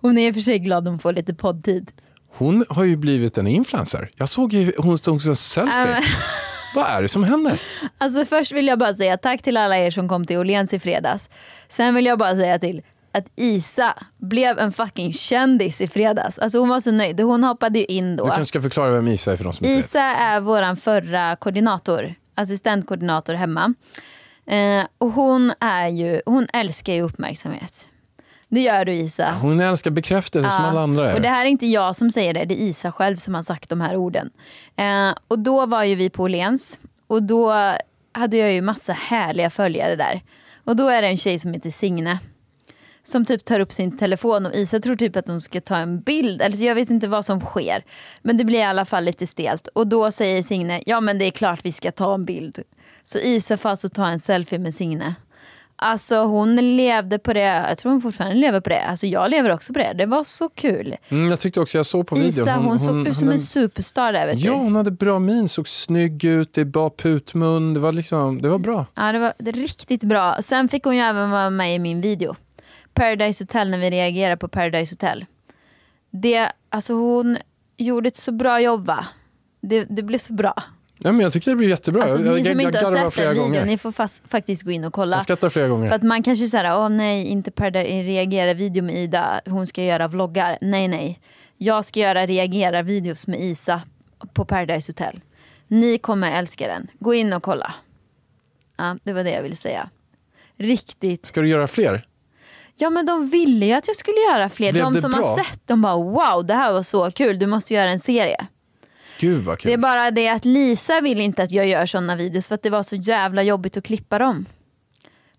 Hon 0.00 0.18
är 0.18 0.28
i 0.28 0.30
och 0.30 0.34
för 0.34 0.40
sig 0.40 0.58
glad 0.58 0.88
om 0.88 0.98
får 0.98 1.12
lite 1.12 1.34
poddtid. 1.34 1.90
hon 2.36 2.64
har 2.68 2.84
ju 2.84 2.96
blivit 2.96 3.38
en 3.38 3.46
influencer. 3.46 4.10
Jag 4.16 4.28
såg 4.28 4.52
ju, 4.52 4.72
hon 4.78 4.98
stod 4.98 5.22
som 5.22 5.36
selfie. 5.36 6.02
Vad 6.74 6.86
är 6.86 7.02
det 7.02 7.08
som 7.08 7.24
händer? 7.24 7.60
Alltså 7.98 8.24
först 8.24 8.52
vill 8.52 8.66
jag 8.66 8.78
bara 8.78 8.94
säga 8.94 9.16
tack 9.16 9.42
till 9.42 9.56
alla 9.56 9.78
er 9.78 9.90
som 9.90 10.08
kom 10.08 10.26
till 10.26 10.36
Åhléns 10.38 10.72
i 10.74 10.78
fredags. 10.78 11.28
Sen 11.68 11.94
vill 11.94 12.06
jag 12.06 12.18
bara 12.18 12.34
säga 12.34 12.58
till 12.58 12.82
att 13.12 13.24
Isa 13.36 13.94
blev 14.16 14.58
en 14.58 14.72
fucking 14.72 15.12
kändis 15.12 15.80
i 15.80 15.88
fredags. 15.88 16.38
Alltså 16.38 16.58
hon 16.58 16.68
var 16.68 16.80
så 16.80 16.90
nöjd. 16.90 17.20
Hon 17.20 17.44
hoppade 17.44 17.78
ju 17.78 17.84
in 17.84 18.16
då. 18.16 18.24
Du 18.24 18.30
kanske 18.30 18.46
ska 18.46 18.62
förklara 18.62 18.90
vem 18.90 19.08
Isa 19.08 19.32
är 19.32 19.36
för 19.36 19.44
de 19.44 19.52
som 19.52 19.66
inte 19.66 19.76
vet. 19.76 19.84
Isa 19.84 20.00
är 20.02 20.40
våran 20.40 20.76
förra 20.76 21.36
koordinator, 21.36 22.14
assistentkoordinator 22.38 23.34
hemma. 23.34 23.74
Eh, 24.46 24.84
och 24.98 25.10
hon, 25.12 25.52
är 25.60 25.88
ju, 25.88 26.20
hon 26.26 26.46
älskar 26.52 26.92
ju 26.92 27.02
uppmärksamhet. 27.02 27.92
Det 28.48 28.60
gör 28.60 28.84
du 28.84 28.92
Isa. 28.92 29.34
Hon 29.42 29.60
älskar 29.60 29.90
bekräftelse 29.90 30.50
som 30.50 30.64
Ja, 30.64 30.70
alla 30.70 30.80
andra 30.80 31.14
Och 31.14 31.20
det 31.20 31.28
är. 31.28 31.32
här 31.32 31.44
är 31.46 31.48
inte 31.50 31.66
jag 31.66 31.96
som 31.96 32.10
säger 32.10 32.34
det, 32.34 32.44
det 32.44 32.54
är 32.62 32.64
Isa 32.66 32.92
själv 32.92 33.16
som 33.16 33.34
har 33.34 33.42
sagt 33.42 33.68
de 33.68 33.80
här 33.80 33.96
orden. 33.96 34.30
Eh, 34.76 35.14
och 35.28 35.38
då 35.38 35.66
var 35.66 35.84
ju 35.84 35.94
vi 35.94 36.10
på 36.10 36.22
Åhléns 36.22 36.80
och 37.06 37.22
då 37.22 37.52
hade 38.12 38.36
jag 38.36 38.52
ju 38.52 38.60
massa 38.60 38.92
härliga 38.92 39.50
följare 39.50 39.96
där. 39.96 40.22
Och 40.64 40.76
då 40.76 40.88
är 40.88 41.02
det 41.02 41.08
en 41.08 41.16
tjej 41.16 41.38
som 41.38 41.52
heter 41.52 41.70
Signe. 41.70 42.18
Som 43.08 43.24
typ 43.24 43.44
tar 43.44 43.60
upp 43.60 43.72
sin 43.72 43.98
telefon 43.98 44.46
och 44.46 44.54
Isa 44.54 44.80
tror 44.80 44.96
typ 44.96 45.16
att 45.16 45.28
hon 45.28 45.40
ska 45.40 45.60
ta 45.60 45.76
en 45.76 46.00
bild. 46.00 46.42
Eller 46.42 46.56
så 46.56 46.64
jag 46.64 46.74
vet 46.74 46.90
inte 46.90 47.08
vad 47.08 47.24
som 47.24 47.40
sker. 47.40 47.84
Men 48.22 48.36
det 48.36 48.44
blir 48.44 48.58
i 48.58 48.62
alla 48.62 48.84
fall 48.84 49.04
lite 49.04 49.26
stelt. 49.26 49.66
Och 49.66 49.86
då 49.86 50.10
säger 50.10 50.42
Signe, 50.42 50.82
ja 50.86 51.00
men 51.00 51.18
det 51.18 51.24
är 51.24 51.30
klart 51.30 51.60
vi 51.62 51.72
ska 51.72 51.92
ta 51.92 52.14
en 52.14 52.24
bild. 52.24 52.58
Så 53.04 53.18
Isa 53.18 53.56
får 53.56 53.68
alltså 53.68 53.88
ta 53.88 54.06
en 54.06 54.20
selfie 54.20 54.58
med 54.58 54.74
Signe. 54.74 55.14
Alltså 55.76 56.16
hon 56.24 56.76
levde 56.76 57.18
på 57.18 57.32
det, 57.32 57.40
jag 57.68 57.78
tror 57.78 57.92
hon 57.92 58.00
fortfarande 58.00 58.36
lever 58.36 58.60
på 58.60 58.68
det. 58.70 58.80
Alltså 58.82 59.06
jag 59.06 59.30
lever 59.30 59.52
också 59.52 59.72
på 59.72 59.78
det. 59.78 59.92
Det 59.92 60.06
var 60.06 60.24
så 60.24 60.48
kul. 60.48 60.96
Mm, 61.08 61.30
jag 61.30 61.40
tyckte 61.40 61.60
också 61.60 61.78
jag 61.78 61.86
såg 61.86 62.06
på 62.06 62.14
videon. 62.14 62.48
Isa 62.48 62.56
hon, 62.56 62.80
såg 62.80 63.08
ut 63.08 63.16
som 63.16 63.28
en 63.28 63.38
superstar 63.40 64.12
där 64.12 64.26
vet 64.26 64.40
Ja, 64.40 64.52
du. 64.52 64.58
hon 64.58 64.76
hade 64.76 64.90
bra 64.90 65.18
min, 65.18 65.48
såg 65.48 65.68
snygg 65.68 66.24
ut, 66.24 66.52
det 66.52 66.64
var 66.64 66.90
putmun, 66.90 67.74
det 67.74 67.80
var, 67.80 67.92
liksom, 67.92 68.42
det 68.42 68.48
var 68.48 68.58
bra. 68.58 68.86
Ja, 68.94 69.12
det 69.12 69.18
var 69.18 69.32
det 69.38 69.52
riktigt 69.52 70.02
bra. 70.02 70.36
Sen 70.42 70.68
fick 70.68 70.84
hon 70.84 70.96
ju 70.96 71.02
även 71.02 71.30
vara 71.30 71.50
med 71.50 71.74
i 71.74 71.78
min 71.78 72.00
video. 72.00 72.34
Paradise 72.98 73.44
Hotel, 73.44 73.70
när 73.70 73.78
vi 73.78 73.90
reagerade 73.90 74.36
på 74.36 74.48
Paradise 74.48 74.92
Hotel. 74.92 75.26
Det, 76.10 76.52
alltså 76.68 76.92
hon 76.92 77.38
gjorde 77.76 78.08
ett 78.08 78.16
så 78.16 78.32
bra 78.32 78.60
jobb 78.60 78.86
va? 78.86 79.06
Det, 79.60 79.84
det 79.84 80.02
blev 80.02 80.18
så 80.18 80.32
bra. 80.32 80.54
Ja, 80.98 81.12
men 81.12 81.20
jag 81.20 81.32
tyckte 81.32 81.50
det 81.50 81.56
blev 81.56 81.70
jättebra. 81.70 82.02
Alltså, 82.02 82.24
jag 82.24 82.34
ni 82.34 82.44
som 82.44 82.60
inte 82.60 82.78
har 82.78 83.10
sett 83.10 83.16
den 83.16 83.34
videon, 83.34 83.66
ni 83.66 83.78
får 83.78 83.92
fast, 83.92 84.22
faktiskt 84.28 84.62
gå 84.62 84.70
in 84.70 84.84
och 84.84 84.92
kolla. 84.92 85.16
Jag 85.16 85.22
skrattar 85.22 85.48
flera 85.48 85.68
gånger. 85.68 85.88
För 85.88 85.94
att 85.94 86.02
man 86.02 86.22
kanske 86.22 86.46
säger, 86.46 86.78
åh 86.78 86.88
nej, 86.88 87.26
inte 87.26 87.50
Paradise 87.50 88.02
reagera 88.02 88.54
video 88.54 88.84
med 88.84 88.94
Ida, 88.96 89.40
hon 89.46 89.66
ska 89.66 89.84
göra 89.84 90.08
vloggar. 90.08 90.58
Nej, 90.60 90.88
nej. 90.88 91.20
Jag 91.56 91.84
ska 91.84 92.00
göra 92.00 92.26
reagera 92.26 92.82
videos 92.82 93.26
med 93.26 93.40
Isa 93.40 93.82
på 94.32 94.44
Paradise 94.44 94.92
Hotel. 94.92 95.20
Ni 95.68 95.98
kommer 95.98 96.30
älska 96.30 96.66
den. 96.66 96.90
Gå 96.98 97.14
in 97.14 97.32
och 97.32 97.42
kolla. 97.42 97.74
Ja, 98.76 98.96
det 99.02 99.12
var 99.12 99.24
det 99.24 99.30
jag 99.30 99.42
ville 99.42 99.56
säga. 99.56 99.90
Riktigt. 100.56 101.26
Ska 101.26 101.40
du 101.40 101.48
göra 101.48 101.66
fler? 101.66 102.07
Ja 102.80 102.90
men 102.90 103.06
de 103.06 103.28
ville 103.30 103.66
ju 103.66 103.72
att 103.72 103.86
jag 103.86 103.96
skulle 103.96 104.16
göra 104.32 104.48
fler. 104.48 104.72
Blev 104.72 104.84
de 104.84 104.94
det 104.94 105.00
som 105.00 105.10
bra? 105.10 105.20
har 105.26 105.44
sett, 105.44 105.60
de 105.66 105.82
bara 105.82 105.96
wow 105.96 106.46
det 106.46 106.54
här 106.54 106.72
var 106.72 106.82
så 106.82 107.10
kul, 107.10 107.38
du 107.38 107.46
måste 107.46 107.74
göra 107.74 107.90
en 107.90 108.00
serie. 108.00 108.46
Gud 109.20 109.44
vad 109.44 109.58
kul. 109.58 109.68
Det 109.68 109.72
är 109.72 109.78
bara 109.78 110.10
det 110.10 110.28
att 110.28 110.44
Lisa 110.44 111.00
vill 111.00 111.20
inte 111.20 111.42
att 111.42 111.50
jag 111.52 111.68
gör 111.68 111.86
sådana 111.86 112.16
videos 112.16 112.48
för 112.48 112.54
att 112.54 112.62
det 112.62 112.70
var 112.70 112.82
så 112.82 112.96
jävla 112.96 113.42
jobbigt 113.42 113.76
att 113.76 113.84
klippa 113.84 114.18
dem. 114.18 114.46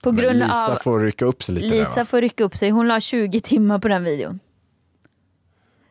På 0.03 0.11
Men 0.11 0.21
grund 0.23 0.39
Lisa 0.39 0.71
av 0.71 0.75
får 0.75 0.99
rycka 0.99 1.25
upp 1.25 1.43
sig 1.43 1.55
lite 1.55 1.67
Lisa 1.67 1.95
där 1.95 2.05
får 2.05 2.21
rycka 2.21 2.43
upp 2.43 2.55
sig. 2.55 2.69
Hon 2.69 2.87
la 2.87 2.99
20 2.99 3.39
timmar 3.39 3.79
på 3.79 3.87
den 3.87 4.03
videon. 4.03 4.39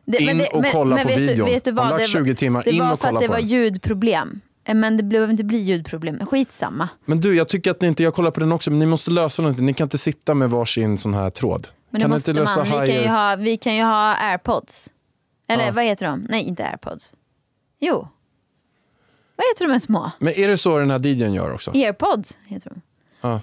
Det, 0.05 0.17
In 0.17 0.41
och 0.53 0.65
kolla 0.71 0.97
på 0.97 1.07
vet 1.07 1.17
du- 1.17 1.25
videon. 1.25 1.45
vet 1.47 1.63
du 1.63 1.69
Hon 1.71 1.75
vad? 1.75 1.85
har 1.85 1.91
lagt 1.99 2.11
Det 2.13 2.19
var- 2.19 2.25
20 2.25 2.35
timmar. 2.35 2.63
Det 2.63 2.71
In 2.71 2.79
var 2.79 2.93
och 2.93 2.99
för 2.99 3.07
kolla 3.07 3.17
att 3.17 3.21
det 3.21 3.27
på 3.27 3.33
var 3.33 3.39
den. 3.39 3.47
ljudproblem. 3.47 4.41
Eh, 4.69 4.75
Men 4.75 4.97
det 4.97 5.03
behöver 5.03 5.31
inte 5.31 5.43
bli 5.43 5.57
ljudproblem. 5.57 6.25
Skitsamma. 6.25 6.89
Men 7.05 7.21
du, 7.21 7.35
jag 7.35 7.49
tycker 7.49 7.71
att 7.71 7.81
ni 7.81 7.87
inte, 7.87 8.03
jag 8.03 8.13
kollar 8.13 8.31
på 8.31 8.39
den 8.39 8.51
också, 8.51 8.69
men 8.71 8.79
ni 8.79 8.85
måste 8.85 9.11
lösa 9.11 9.41
någonting. 9.41 9.65
Ni 9.65 9.73
kan 9.73 9.85
inte 9.85 9.97
sitta 9.97 10.33
med 10.33 10.49
varsin 10.49 10.97
sån 10.97 11.13
här 11.13 11.29
tråd. 11.29 11.67
Men 11.89 11.99
det 11.99 12.03
kan 12.03 12.09
måste 12.11 12.31
inte 12.31 12.41
lösa 12.41 12.55
man. 12.63 12.81
Vi 12.81 12.87
kan, 12.87 13.01
ju 13.03 13.07
ha, 13.07 13.35
vi 13.35 13.57
kan 13.57 13.75
ju 13.75 13.83
ha 13.83 14.15
airpods. 14.15 14.89
Eller 15.47 15.65
Ja. 15.65 15.71
vad 15.71 15.83
heter 15.83 16.05
de? 16.05 16.25
Nej, 16.29 16.43
inte 16.43 16.65
airpods. 16.67 17.13
Jo. 17.79 18.07
Vad 19.35 19.45
heter 19.53 19.65
de 19.65 19.71
här 19.71 19.79
små? 19.79 20.11
Men 20.19 20.33
är 20.39 20.47
det 20.47 20.57
så 20.57 20.77
den 20.79 20.91
här 20.91 20.99
DJn 21.05 21.33
gör 21.33 21.53
också? 21.53 21.71
Airpods 21.71 22.37
heter 22.47 22.69
de. 22.69 22.81
Ja. 23.21 23.41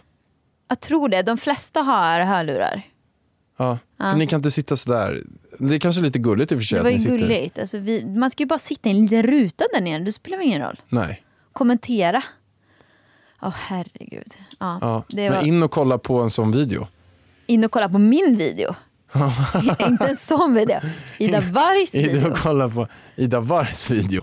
Jag 0.68 0.80
tror 0.80 1.08
det. 1.08 1.22
De 1.22 1.38
flesta 1.38 1.80
har 1.80 2.20
hörlurar. 2.20 2.82
ja. 3.58 3.78
För 3.98 4.16
ni 4.16 4.26
kan 4.26 4.38
inte 4.38 4.50
sitta 4.50 4.76
sådär. 4.76 5.22
Det 5.58 5.74
är 5.74 5.78
kanske 5.78 6.02
lite 6.02 6.18
gulligt 6.18 6.52
i 6.52 6.54
och 6.54 6.58
för 6.58 6.64
sig 6.64 6.78
Det 6.78 6.82
var 6.82 6.90
ju 6.90 6.98
sitter. 6.98 7.18
gulligt. 7.18 7.58
Alltså, 7.58 7.78
vi, 7.78 8.04
man 8.06 8.30
ska 8.30 8.42
ju 8.42 8.46
bara 8.46 8.58
sitta 8.58 8.88
i 8.88 8.92
en 8.92 9.02
liten 9.02 9.22
ruta 9.22 9.64
där 9.74 9.80
nere. 9.80 9.98
Det 9.98 10.12
spelar 10.12 10.40
ingen 10.40 10.62
roll. 10.62 10.80
Nej. 10.88 11.22
Kommentera. 11.52 12.22
Åh 13.42 13.54
herregud. 13.56 14.32
Ja, 14.58 14.78
Ja. 14.80 15.04
det 15.08 15.28
var 15.30 15.36
Men 15.36 15.46
in 15.46 15.62
och 15.62 15.70
kolla 15.70 15.98
på 15.98 16.20
en 16.20 16.30
sån 16.30 16.52
video. 16.52 16.86
in 17.46 17.64
och 17.64 17.70
kolla 17.70 17.88
på 17.88 17.98
min 17.98 18.36
video. 18.38 18.74
inte 19.78 20.04
en 20.06 20.16
sån 20.16 20.54
video. 20.54 20.78
Ida 21.18 21.40
Wargs 21.40 21.94
In 21.94 22.02
video. 22.02 22.30
och 22.30 22.38
kolla 22.38 22.68
på 22.68 22.88
Ida 23.16 23.40
Wargs 23.40 23.90
video. 23.90 24.22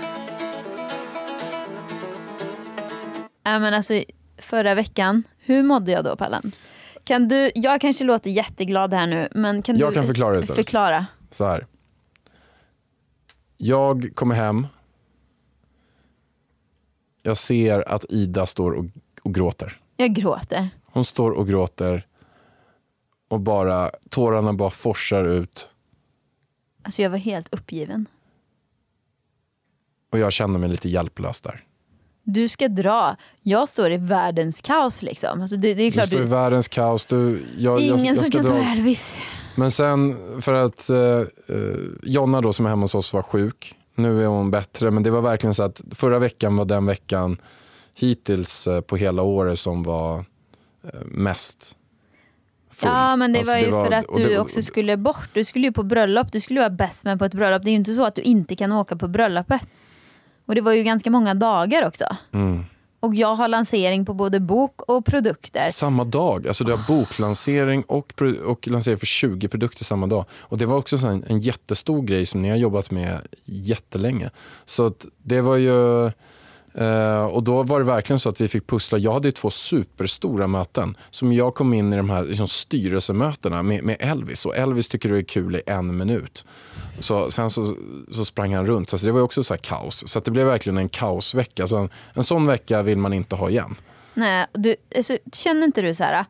Ja, 3.43 3.59
men 3.59 3.73
alltså, 3.73 4.03
förra 4.37 4.75
veckan, 4.75 5.23
hur 5.39 5.63
mådde 5.63 5.91
jag 5.91 6.03
då 6.03 6.15
Pallan? 6.15 6.51
Kan 7.03 7.27
du, 7.27 7.51
jag 7.55 7.81
kanske 7.81 8.03
låter 8.03 8.29
jätteglad 8.29 8.93
här 8.93 9.07
nu, 9.07 9.27
men 9.31 9.61
kan 9.61 9.77
Jag 9.77 9.89
du 9.91 9.93
kan 9.93 10.05
förklara 10.07 10.39
istället. 10.39 10.55
förklara? 10.65 11.05
Så 11.29 11.45
här. 11.45 11.65
Jag 13.57 14.09
kommer 14.15 14.35
hem. 14.35 14.67
Jag 17.23 17.37
ser 17.37 17.89
att 17.89 18.05
Ida 18.09 18.45
står 18.45 18.71
och, 18.71 18.85
och 19.21 19.33
gråter. 19.33 19.79
Jag 19.97 20.13
gråter. 20.13 20.69
Hon 20.85 21.05
står 21.05 21.31
och 21.31 21.47
gråter. 21.47 22.07
Och 23.27 23.39
bara, 23.39 23.91
tårarna 24.09 24.53
bara 24.53 24.69
forsar 24.69 25.23
ut. 25.25 25.73
Alltså 26.83 27.01
jag 27.01 27.09
var 27.09 27.17
helt 27.17 27.53
uppgiven. 27.53 28.05
Och 30.11 30.19
jag 30.19 30.33
känner 30.33 30.59
mig 30.59 30.69
lite 30.69 30.89
hjälplös 30.89 31.41
där. 31.41 31.63
Du 32.33 32.47
ska 32.47 32.67
dra. 32.67 33.15
Jag 33.41 33.69
står 33.69 33.91
i 33.91 33.97
världens 33.97 34.61
kaos 34.61 35.01
liksom. 35.01 35.41
Alltså, 35.41 35.55
det, 35.57 35.73
det 35.73 35.83
är 35.83 35.85
Du 35.85 35.91
klart 35.91 36.07
står 36.07 36.19
i 36.19 36.23
du, 36.23 36.29
världens 36.29 36.67
kaos. 36.67 37.05
Du, 37.05 37.43
jag, 37.57 37.79
ingen 37.81 37.97
jag, 37.97 38.05
jag 38.05 38.17
som 38.17 38.25
ska 38.25 38.37
kan 38.37 38.45
dra. 38.45 38.51
ta 38.63 38.71
Elvis. 38.71 39.19
Men 39.55 39.71
sen 39.71 40.17
för 40.41 40.53
att 40.53 40.89
eh, 40.89 40.97
eh, 40.97 41.25
Jonna 42.03 42.41
då 42.41 42.53
som 42.53 42.65
är 42.65 42.69
hemma 42.69 42.81
hos 42.81 42.95
oss 42.95 43.13
var 43.13 43.23
sjuk. 43.23 43.75
Nu 43.95 44.23
är 44.23 44.27
hon 44.27 44.51
bättre 44.51 44.91
men 44.91 45.03
det 45.03 45.11
var 45.11 45.21
verkligen 45.21 45.53
så 45.53 45.63
att 45.63 45.81
förra 45.91 46.19
veckan 46.19 46.55
var 46.55 46.65
den 46.65 46.85
veckan 46.85 47.37
hittills 47.95 48.67
eh, 48.67 48.81
på 48.81 48.97
hela 48.97 49.21
året 49.21 49.59
som 49.59 49.83
var 49.83 50.17
eh, 50.83 50.99
mest 51.05 51.77
full. 52.71 52.89
Ja 52.89 53.15
men 53.15 53.33
det 53.33 53.39
Alltså, 53.39 53.53
var 53.53 53.59
ju 53.59 53.69
för 53.71 53.91
att 53.91 54.05
du 54.15 54.23
det- 54.23 54.39
också 54.39 54.61
skulle 54.61 54.97
bort. 54.97 55.29
Du 55.33 55.43
skulle 55.43 55.67
ju 55.67 55.71
på 55.73 55.83
bröllop. 55.83 56.31
Du 56.31 56.39
skulle 56.39 56.59
vara 56.59 56.69
bäst 56.69 57.05
man 57.05 57.19
på 57.19 57.25
ett 57.25 57.33
bröllop. 57.33 57.63
Det 57.63 57.69
är 57.69 57.71
ju 57.71 57.77
inte 57.77 57.93
så 57.93 58.05
att 58.05 58.15
du 58.15 58.21
inte 58.21 58.55
kan 58.55 58.71
åka 58.71 58.95
på 58.95 59.07
bröllopet. 59.07 59.61
Och 60.51 60.55
det 60.55 60.61
var 60.61 60.73
ju 60.73 60.83
ganska 60.83 61.09
många 61.09 61.33
dagar 61.33 61.87
också. 61.87 62.05
Mm. 62.31 62.65
Och 62.99 63.15
jag 63.15 63.35
har 63.35 63.47
lansering 63.47 64.05
på 64.05 64.13
både 64.13 64.39
bok 64.39 64.81
och 64.81 65.05
produkter. 65.05 65.69
Samma 65.69 66.03
dag, 66.03 66.47
alltså 66.47 66.63
du 66.63 66.71
har 66.71 66.87
boklansering 66.87 67.83
och, 67.87 68.21
och 68.45 68.67
lansering 68.67 68.97
för 68.97 69.05
20 69.05 69.47
produkter 69.47 69.83
samma 69.83 70.07
dag. 70.07 70.25
Och 70.31 70.57
det 70.57 70.65
var 70.65 70.77
också 70.77 71.07
en, 71.07 71.23
en 71.27 71.39
jättestor 71.39 72.01
grej 72.01 72.25
som 72.25 72.41
ni 72.41 72.49
har 72.49 72.55
jobbat 72.55 72.91
med 72.91 73.19
jättelänge. 73.45 74.29
Så 74.65 74.93
det 75.23 75.41
var 75.41 75.55
ju, 75.55 76.11
Uh, 76.79 77.23
och 77.23 77.43
då 77.43 77.63
var 77.63 77.79
det 77.79 77.85
verkligen 77.85 78.19
så 78.19 78.29
att 78.29 78.41
vi 78.41 78.47
fick 78.47 78.67
pussla. 78.67 78.97
Jag 78.97 79.13
hade 79.13 79.27
ju 79.27 79.31
två 79.31 79.49
superstora 79.49 80.47
möten 80.47 80.97
som 81.09 81.33
jag 81.33 81.55
kom 81.55 81.73
in 81.73 81.93
i 81.93 81.97
de 81.97 82.09
här 82.09 82.23
liksom, 82.23 82.47
styrelsemötena 82.47 83.63
med, 83.63 83.83
med 83.83 83.97
Elvis. 83.99 84.45
Och 84.45 84.57
Elvis 84.57 84.89
tycker 84.89 85.09
det 85.09 85.17
är 85.17 85.23
kul 85.23 85.55
i 85.55 85.61
en 85.65 85.97
minut. 85.97 86.45
Så, 86.99 87.31
sen 87.31 87.49
så, 87.49 87.75
så 88.11 88.25
sprang 88.25 88.55
han 88.55 88.65
runt. 88.65 88.89
Så 88.89 88.95
alltså, 88.95 89.07
det 89.07 89.11
var 89.11 89.19
ju 89.19 89.23
också 89.23 89.43
så 89.43 89.53
här 89.53 89.59
kaos. 89.59 90.07
Så 90.07 90.19
att 90.19 90.25
det 90.25 90.31
blev 90.31 90.47
verkligen 90.47 90.77
en 90.77 90.89
kaosvecka. 90.89 91.67
Så 91.67 91.77
en, 91.77 91.89
en 92.13 92.23
sån 92.23 92.47
vecka 92.47 92.81
vill 92.83 92.97
man 92.97 93.13
inte 93.13 93.35
ha 93.35 93.49
igen. 93.49 93.75
Nej, 94.13 94.47
du, 94.53 94.75
alltså, 94.95 95.17
känner 95.33 95.65
inte 95.65 95.81
du 95.81 95.95
så 95.95 96.03
här 96.03 96.25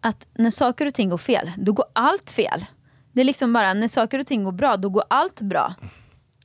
att 0.00 0.26
när 0.34 0.50
saker 0.50 0.86
och 0.86 0.94
ting 0.94 1.08
går 1.08 1.18
fel, 1.18 1.52
då 1.56 1.72
går 1.72 1.86
allt 1.92 2.30
fel. 2.30 2.64
Det 3.12 3.20
är 3.20 3.24
liksom 3.24 3.52
bara 3.52 3.74
när 3.74 3.88
saker 3.88 4.18
och 4.18 4.26
ting 4.26 4.44
går 4.44 4.52
bra, 4.52 4.76
då 4.76 4.88
går 4.88 5.04
allt 5.08 5.40
bra. 5.40 5.74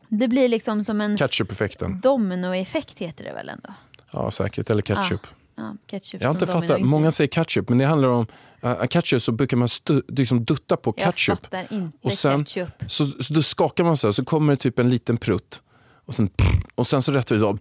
Det 0.09 0.27
blir 0.27 0.47
liksom 0.47 0.83
som 0.83 1.01
en 1.01 1.17
Ketchup-effekten. 1.17 1.99
dominoeffekt 2.01 2.99
heter 2.99 3.23
det 3.23 3.33
väl 3.33 3.49
ändå? 3.49 3.73
Ja, 4.11 4.31
säkert. 4.31 4.69
Eller 4.69 4.81
ketchup. 4.81 5.27
Ja, 5.55 5.75
ketchup 5.87 6.21
Jag 6.21 6.29
har 6.29 6.33
inte 6.33 6.47
fattat. 6.47 6.81
Många 6.81 7.11
säger 7.11 7.27
ketchup, 7.27 7.69
men 7.69 7.77
det 7.77 7.85
handlar 7.85 8.09
om... 8.09 8.27
Uh, 8.63 8.85
ketchup 8.85 9.21
så 9.21 9.31
brukar 9.31 9.57
man 9.57 9.67
stu, 9.67 10.01
liksom 10.07 10.45
dutta 10.45 10.77
på 10.77 10.93
Jag 10.97 11.05
ketchup. 11.05 11.39
fattar 11.39 11.73
inte 11.73 11.97
och 12.01 12.13
sen, 12.13 12.45
ketchup. 12.45 12.69
Så, 12.87 13.05
så 13.07 13.33
då 13.33 13.43
skakar 13.43 13.83
man 13.83 13.97
så 13.97 14.07
här, 14.07 14.11
så 14.11 14.25
kommer 14.25 14.53
det 14.53 14.57
typ 14.57 14.79
en 14.79 14.89
liten 14.89 15.17
prutt. 15.17 15.61
Och 16.05 16.15
sen, 16.15 16.29
och 16.75 16.87
sen 16.87 17.01
så 17.01 17.11
rätt 17.11 17.27
då, 17.27 17.57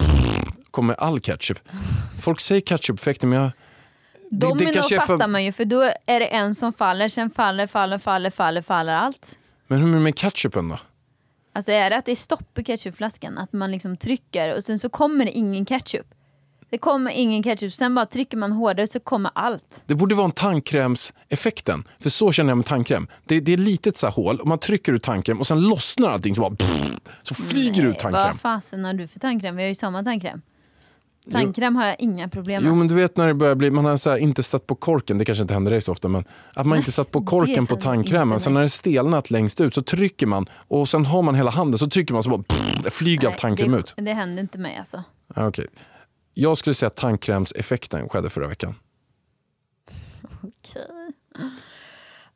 kommer 0.70 0.94
all 0.94 1.20
ketchup. 1.20 1.58
Folk 2.18 2.40
säger 2.40 2.60
ketchup-effekten, 2.60 3.28
men 3.30 3.38
jag, 3.38 3.50
Domino 4.30 4.72
kanske 4.72 4.96
är 4.96 5.00
för- 5.00 5.06
fattar 5.06 5.28
man 5.28 5.44
ju 5.44 5.52
för 5.52 5.64
då 5.64 5.82
är 6.06 6.20
det 6.20 6.26
en 6.26 6.54
som 6.54 6.72
faller, 6.72 7.08
sen 7.08 7.30
faller, 7.30 7.66
faller, 7.66 7.98
faller, 7.98 8.30
faller, 8.30 8.62
faller 8.62 8.92
allt. 8.94 9.38
Men 9.66 9.78
hur 9.82 9.88
är 9.90 9.94
det 9.94 10.00
med 10.00 10.16
ketchupen 10.16 10.68
då? 10.68 10.78
Alltså 11.58 11.72
är 11.72 11.90
det 11.90 11.96
att 11.96 12.04
det 12.04 12.12
är 12.12 12.16
stopp 12.16 12.58
i 12.58 12.64
ketchupflaskan, 12.64 13.38
att 13.38 13.52
man 13.52 13.70
liksom 13.70 13.96
trycker 13.96 14.56
och 14.56 14.62
sen 14.62 14.78
så 14.78 14.88
kommer 14.88 15.24
det 15.24 15.30
ingen 15.30 15.66
ketchup. 15.66 16.06
Det 16.70 16.78
kommer 16.78 17.10
ingen 17.10 17.42
ketchup, 17.42 17.72
sen 17.72 17.94
bara 17.94 18.06
trycker 18.06 18.36
man 18.36 18.52
hårdare 18.52 18.86
så 18.86 19.00
kommer 19.00 19.30
allt. 19.34 19.82
Det 19.86 19.94
borde 19.94 20.14
vara 20.14 20.24
en 20.24 20.32
tandkrämseffekten. 20.32 21.84
För 22.00 22.10
så 22.10 22.32
känner 22.32 22.50
jag 22.50 22.56
med 22.56 22.66
tandkräm. 22.66 23.06
Det, 23.24 23.40
det 23.40 23.52
är 23.52 23.54
ett 23.54 23.60
litet 23.60 23.96
så 23.96 24.08
hål 24.08 24.40
och 24.40 24.46
man 24.46 24.58
trycker 24.58 24.92
ut 24.92 25.02
tandkräm 25.02 25.38
och 25.38 25.46
sen 25.46 25.60
lossnar 25.60 26.08
allting 26.08 26.34
så 26.34 26.40
bara 26.40 26.54
pff, 26.54 26.96
så 27.22 27.34
flyger 27.34 27.82
det 27.82 27.88
ut 27.88 27.98
tandkräm. 27.98 28.26
Vad 28.26 28.40
fasen 28.40 28.84
har 28.84 28.92
du 28.92 29.06
för 29.06 29.18
tandkräm? 29.18 29.56
Vi 29.56 29.62
har 29.62 29.68
ju 29.68 29.74
samma 29.74 30.04
tandkräm. 30.04 30.42
Tandkräm 31.30 31.76
har 31.76 31.86
jag 31.86 31.96
inga 31.98 32.28
problem 32.28 32.62
med. 32.62 32.68
Jo 32.68 32.74
men 32.74 32.88
du 32.88 32.94
vet 32.94 33.16
när 33.16 33.26
det 33.26 33.34
börjar 33.34 33.54
bli, 33.54 33.70
man 33.70 33.84
har 33.84 33.96
så 33.96 34.10
här, 34.10 34.16
inte 34.16 34.42
satt 34.42 34.66
på 34.66 34.74
korken, 34.74 35.18
det 35.18 35.24
kanske 35.24 35.42
inte 35.42 35.54
händer 35.54 35.70
dig 35.72 35.80
så 35.80 35.92
ofta, 35.92 36.08
men 36.08 36.24
att 36.54 36.66
man 36.66 36.78
inte 36.78 36.92
satt 36.92 37.10
på 37.10 37.24
korken 37.24 37.66
på 37.66 37.76
tandkrämen. 37.76 38.40
Sen 38.40 38.54
när 38.54 38.62
det 38.62 38.68
stelnat 38.68 39.30
längst 39.30 39.60
ut 39.60 39.74
så 39.74 39.82
trycker 39.82 40.26
man 40.26 40.46
och 40.52 40.88
sen 40.88 41.06
har 41.06 41.22
man 41.22 41.34
hela 41.34 41.50
handen 41.50 41.78
så 41.78 41.90
trycker 41.90 42.14
man 42.14 42.22
så 42.22 42.30
bara 42.30 42.42
pff, 42.42 42.94
flyger 42.94 43.28
all 43.28 43.34
tandkräm 43.34 43.72
det, 43.72 43.78
ut. 43.78 43.94
det 43.96 44.12
händer 44.12 44.42
inte 44.42 44.58
mig 44.58 44.76
alltså. 44.76 45.04
Ja, 45.34 45.48
okej. 45.48 45.66
Jag 46.34 46.58
skulle 46.58 46.74
säga 46.74 46.86
att 46.86 46.96
tandkrämseffekten 46.96 48.08
skedde 48.08 48.30
förra 48.30 48.46
veckan. 48.46 48.74
Okej. 50.42 51.12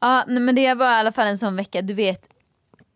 Ja, 0.00 0.24
nej, 0.28 0.40
men 0.40 0.54
det 0.54 0.74
var 0.74 0.86
i 0.86 0.94
alla 0.94 1.12
fall 1.12 1.26
en 1.26 1.38
sån 1.38 1.56
vecka, 1.56 1.82
du 1.82 1.94
vet. 1.94 2.28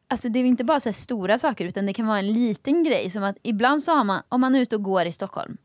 Alltså 0.09 0.29
det 0.29 0.39
är 0.39 0.45
inte 0.45 0.65
bara 0.65 0.81
så 0.81 0.89
här 0.89 0.95
stora 0.95 1.39
saker 1.39 1.65
utan 1.65 1.87
det 1.87 1.95
kan 1.95 2.07
vara 2.07 2.19
en 2.19 2.33
liten 2.33 2.85
grej. 2.85 3.11
Som 3.11 3.23
att 3.25 3.37
ibland 3.43 3.83
så 3.83 3.93
har 3.93 4.05
man, 4.05 4.23
om 4.29 4.41
man 4.41 4.55
är 4.55 4.61
ute 4.61 4.77
och 4.77 4.83
går 4.83 5.07
i 5.07 5.13
Stockholm. 5.13 5.57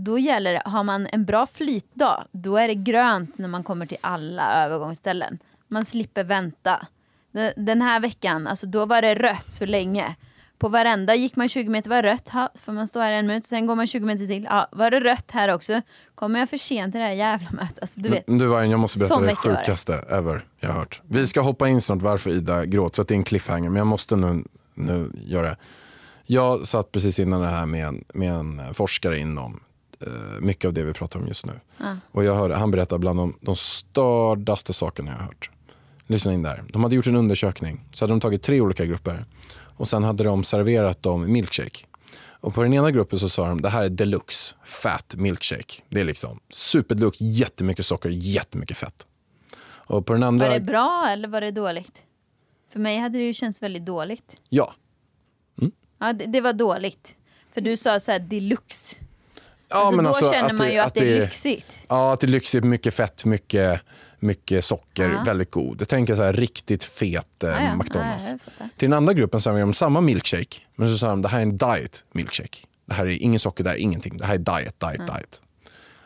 Då 0.00 0.18
gäller 0.18 0.52
det, 0.52 0.62
har 0.64 0.82
man 0.84 1.06
en 1.12 1.24
bra 1.24 1.46
flytdag, 1.46 2.24
då 2.32 2.56
är 2.56 2.68
det 2.68 2.74
grönt 2.74 3.38
när 3.38 3.48
man 3.48 3.64
kommer 3.64 3.86
till 3.86 3.98
alla 4.00 4.64
övergångsställen. 4.64 5.38
Man 5.68 5.84
slipper 5.84 6.24
vänta. 6.24 6.86
Den- 7.56 7.82
här 7.82 8.00
veckan, 8.00 8.46
alltså 8.46 8.66
då 8.66 8.86
var 8.86 9.02
det 9.02 9.14
rött 9.14 9.52
så 9.52 9.66
länge. 9.66 10.14
På 10.58 10.68
varenda 10.68 11.14
gick 11.14 11.36
man 11.36 11.48
20 11.48 11.68
meter, 11.70 11.90
var 11.90 12.02
rött, 12.02 12.28
ha, 12.28 12.50
får 12.54 12.72
man 12.72 12.88
stå 12.88 13.00
här 13.00 13.12
en 13.12 13.26
minut, 13.26 13.44
sen 13.44 13.66
går 13.66 13.74
man 13.76 13.86
20 13.86 14.06
meter 14.06 14.26
till, 14.26 14.44
ja, 14.50 14.68
var 14.72 14.90
det 14.90 15.00
rött 15.00 15.30
här 15.30 15.54
också. 15.54 15.80
Kommer 16.14 16.38
jag 16.40 16.50
för 16.50 16.56
sent 16.56 16.92
till 16.92 17.00
det 17.00 17.06
här 17.06 17.12
jävla 17.12 17.48
mötet? 17.50 17.78
Alltså, 17.80 18.00
du 18.00 18.08
vet. 18.08 18.24
Du 18.26 18.46
Vargen, 18.46 18.70
jag 18.70 18.80
måste 18.80 18.98
berätta 18.98 19.20
det 19.20 19.34
sjukaste 19.34 19.94
ever 20.10 20.44
jag 20.60 20.68
har 20.68 20.78
hört. 20.78 21.02
Vi 21.08 21.26
ska 21.26 21.40
hoppa 21.40 21.68
in 21.68 21.80
snart 21.80 22.02
varför 22.02 22.30
Ida 22.30 22.64
gråter, 22.64 22.96
så 22.96 23.02
att 23.02 23.08
det 23.08 23.14
är 23.14 23.16
en 23.16 23.24
cliffhanger, 23.24 23.68
men 23.68 23.76
jag 23.76 23.86
måste 23.86 24.16
nu, 24.16 24.44
nu 24.74 25.10
göra 25.14 25.48
det. 25.48 25.56
Jag 26.26 26.66
satt 26.66 26.92
precis 26.92 27.18
innan 27.18 27.40
det 27.40 27.48
här 27.48 27.66
med 27.66 27.86
en, 27.86 28.04
med 28.14 28.32
en 28.32 28.74
forskare 28.74 29.18
inom 29.18 29.60
mycket 30.40 30.64
av 30.64 30.72
det 30.72 30.82
vi 30.82 30.92
pratar 30.92 31.20
om 31.20 31.26
just 31.28 31.46
nu. 31.46 31.52
Och 32.10 32.24
jag 32.24 32.34
hörde, 32.34 32.54
han 32.54 32.70
berättade 32.70 32.98
bland 32.98 33.18
de, 33.18 33.38
de 33.40 33.56
stördaste 33.56 34.72
sakerna 34.72 35.10
jag 35.10 35.18
har 35.18 35.24
hört. 35.26 35.50
Lyssna 36.06 36.32
in 36.32 36.42
där. 36.42 36.64
De 36.72 36.82
hade 36.82 36.94
gjort 36.96 37.06
en 37.06 37.16
undersökning, 37.16 37.80
så 37.92 38.04
hade 38.04 38.12
de 38.12 38.20
tagit 38.20 38.42
tre 38.42 38.60
olika 38.60 38.84
grupper 38.86 39.24
och 39.52 39.88
sen 39.88 40.02
hade 40.04 40.24
de 40.24 40.44
serverat 40.44 41.02
dem 41.02 41.32
milkshake. 41.32 41.84
Och 42.40 42.54
på 42.54 42.62
den 42.62 42.74
ena 42.74 42.90
gruppen 42.90 43.18
så 43.18 43.28
sa 43.28 43.48
de 43.48 43.62
det 43.62 43.68
här 43.68 43.84
är 43.84 43.88
deluxe 43.88 44.54
fat 44.64 45.14
milkshake. 45.18 45.82
Det 45.88 46.00
är 46.00 46.04
liksom 46.04 46.40
superdeluxe, 46.50 47.24
jättemycket 47.24 47.86
socker, 47.86 48.08
jättemycket 48.10 48.76
fett. 48.76 49.06
Och 49.62 50.06
på 50.06 50.12
den 50.12 50.22
andra, 50.22 50.46
Var 50.48 50.54
det 50.54 50.60
bra 50.60 51.06
eller 51.10 51.28
var 51.28 51.40
det 51.40 51.50
dåligt? 51.50 52.02
För 52.72 52.80
mig 52.80 52.98
hade 52.98 53.18
det 53.18 53.24
ju 53.24 53.32
känts 53.32 53.62
väldigt 53.62 53.86
dåligt. 53.86 54.36
ja. 54.48 54.74
Ja, 56.00 56.12
det, 56.12 56.26
det 56.26 56.40
var 56.40 56.52
dåligt. 56.52 57.16
För 57.52 57.60
du 57.60 57.76
sa 57.76 58.00
så 58.00 58.12
här 58.12 58.18
deluxe. 58.18 58.96
Ja, 59.68 59.76
alltså, 59.76 59.96
men 59.96 60.04
då 60.04 60.08
alltså 60.08 60.32
känner 60.32 60.54
man 60.54 60.72
ju 60.72 60.78
att, 60.78 60.94
det 60.94 61.00
är 61.00 61.16
är- 61.16 61.20
lyxigt. 61.20 61.86
Ja, 61.88 62.12
att 62.12 62.20
det 62.20 62.26
är 62.26 62.28
lyxigt, 62.28 62.64
mycket 62.64 62.94
fett, 62.94 63.24
mycket, 63.24 63.80
mycket 64.18 64.64
socker, 64.64 65.08
Ja. 65.10 65.22
väldigt 65.26 65.50
god. 65.50 65.80
Jag 65.80 65.88
tänker 65.88 66.14
så 66.16 66.22
här 66.22 66.32
riktigt 66.32 66.84
fet 66.84 67.42
eh, 67.44 67.50
Ja. 67.50 67.74
McDonalds. 67.76 68.30
Till 68.76 68.90
den 68.90 68.92
andra 68.92 69.12
gruppen 69.12 69.40
serverade 69.40 69.64
de 69.66 69.74
samma 69.74 70.00
milkshake, 70.00 70.58
men 70.76 70.88
så 70.88 70.98
sa 70.98 71.08
de 71.08 71.22
det 71.22 71.28
här 71.28 71.38
är 71.38 71.42
en 71.42 71.56
diet 71.56 72.04
milkshake. 72.12 72.58
Det 72.86 72.94
här 72.94 73.06
är 73.06 73.22
ingen 73.22 73.40
socker, 73.40 73.64
det 73.64 73.70
här 73.70 73.76
är 73.76 73.80
ingenting. 73.80 74.16
Det 74.16 74.24
här 74.24 74.34
är 74.34 74.38
diet, 74.38 74.80
diet, 74.80 75.06
diet. 75.06 75.30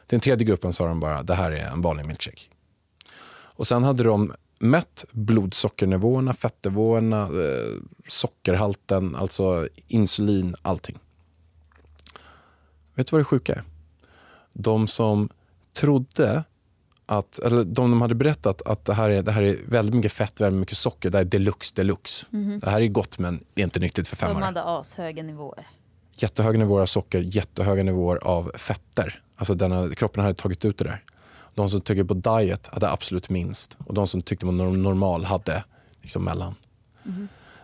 Till 0.06 0.16
den 0.16 0.20
tredje 0.20 0.44
gruppen 0.46 0.72
sa 0.72 0.86
de 0.86 1.00
bara 1.00 1.22
det 1.22 1.34
här 1.34 1.50
är 1.50 1.66
en 1.66 1.82
vanlig 1.82 2.06
milkshake. 2.06 2.40
Och 3.34 3.66
sen 3.66 3.84
hade 3.84 4.04
de 4.04 4.32
mätt 4.58 5.04
blodsockernivåerna, 5.12 6.34
fettnivåerna, 6.34 7.22
eh, 7.22 7.80
sockerhalten, 8.06 9.16
alltså 9.16 9.68
insulin, 9.88 10.54
allting. 10.62 10.98
Vet 12.94 13.06
du 13.06 13.10
vad 13.10 13.20
det 13.20 13.24
sjuka 13.24 13.52
är? 13.54 13.62
De 14.52 14.86
som 14.88 15.28
trodde 15.72 16.44
att, 17.06 17.38
eller 17.38 17.56
de, 17.64 17.90
de 17.90 18.00
hade 18.00 18.14
berättat 18.14 18.62
att 18.62 18.84
det 18.84 18.94
här, 18.94 19.10
är, 19.10 19.22
det 19.22 19.32
här 19.32 19.42
är 19.42 19.56
väldigt 19.68 19.94
mycket 19.94 20.12
fett, 20.12 20.40
väldigt 20.40 20.60
mycket 20.60 20.76
socker, 20.76 21.10
det 21.10 21.18
här 21.18 21.24
är 21.24 21.28
deluxe, 21.28 21.72
deluxe. 21.76 22.26
Det 22.60 22.70
här 22.70 22.80
är 22.80 22.86
gott 22.88 23.18
men 23.18 23.44
är 23.54 23.62
inte 23.62 23.80
nyttigt 23.80 24.08
för 24.08 24.16
De 24.16 24.20
femmare. 24.20 24.44
hade 24.44 24.62
ashöga 24.64 25.22
nivåer. 25.22 25.66
Jättehöga 26.16 26.58
nivåer 26.58 26.82
av 26.82 26.86
socker, 26.86 27.20
jättehöga 27.20 27.82
nivåer 27.82 28.16
av 28.16 28.52
fetter. 28.54 29.22
Alltså 29.36 29.54
den, 29.54 29.94
kroppen 29.94 30.22
hade 30.22 30.34
tagit 30.34 30.64
ut 30.64 30.78
det 30.78 30.84
där. 30.84 31.04
De 31.54 31.70
som 31.70 31.80
tycker 31.80 32.04
på 32.04 32.14
diet 32.14 32.68
hade 32.72 32.90
absolut 32.90 33.28
minst 33.28 33.76
och 33.86 33.94
de 33.94 34.06
som 34.06 34.22
tyckte 34.22 34.46
på 34.46 34.52
norm- 34.52 34.82
normal 34.82 35.24
hade 35.24 35.64
liksom 36.02 36.24
mellan. 36.24 36.54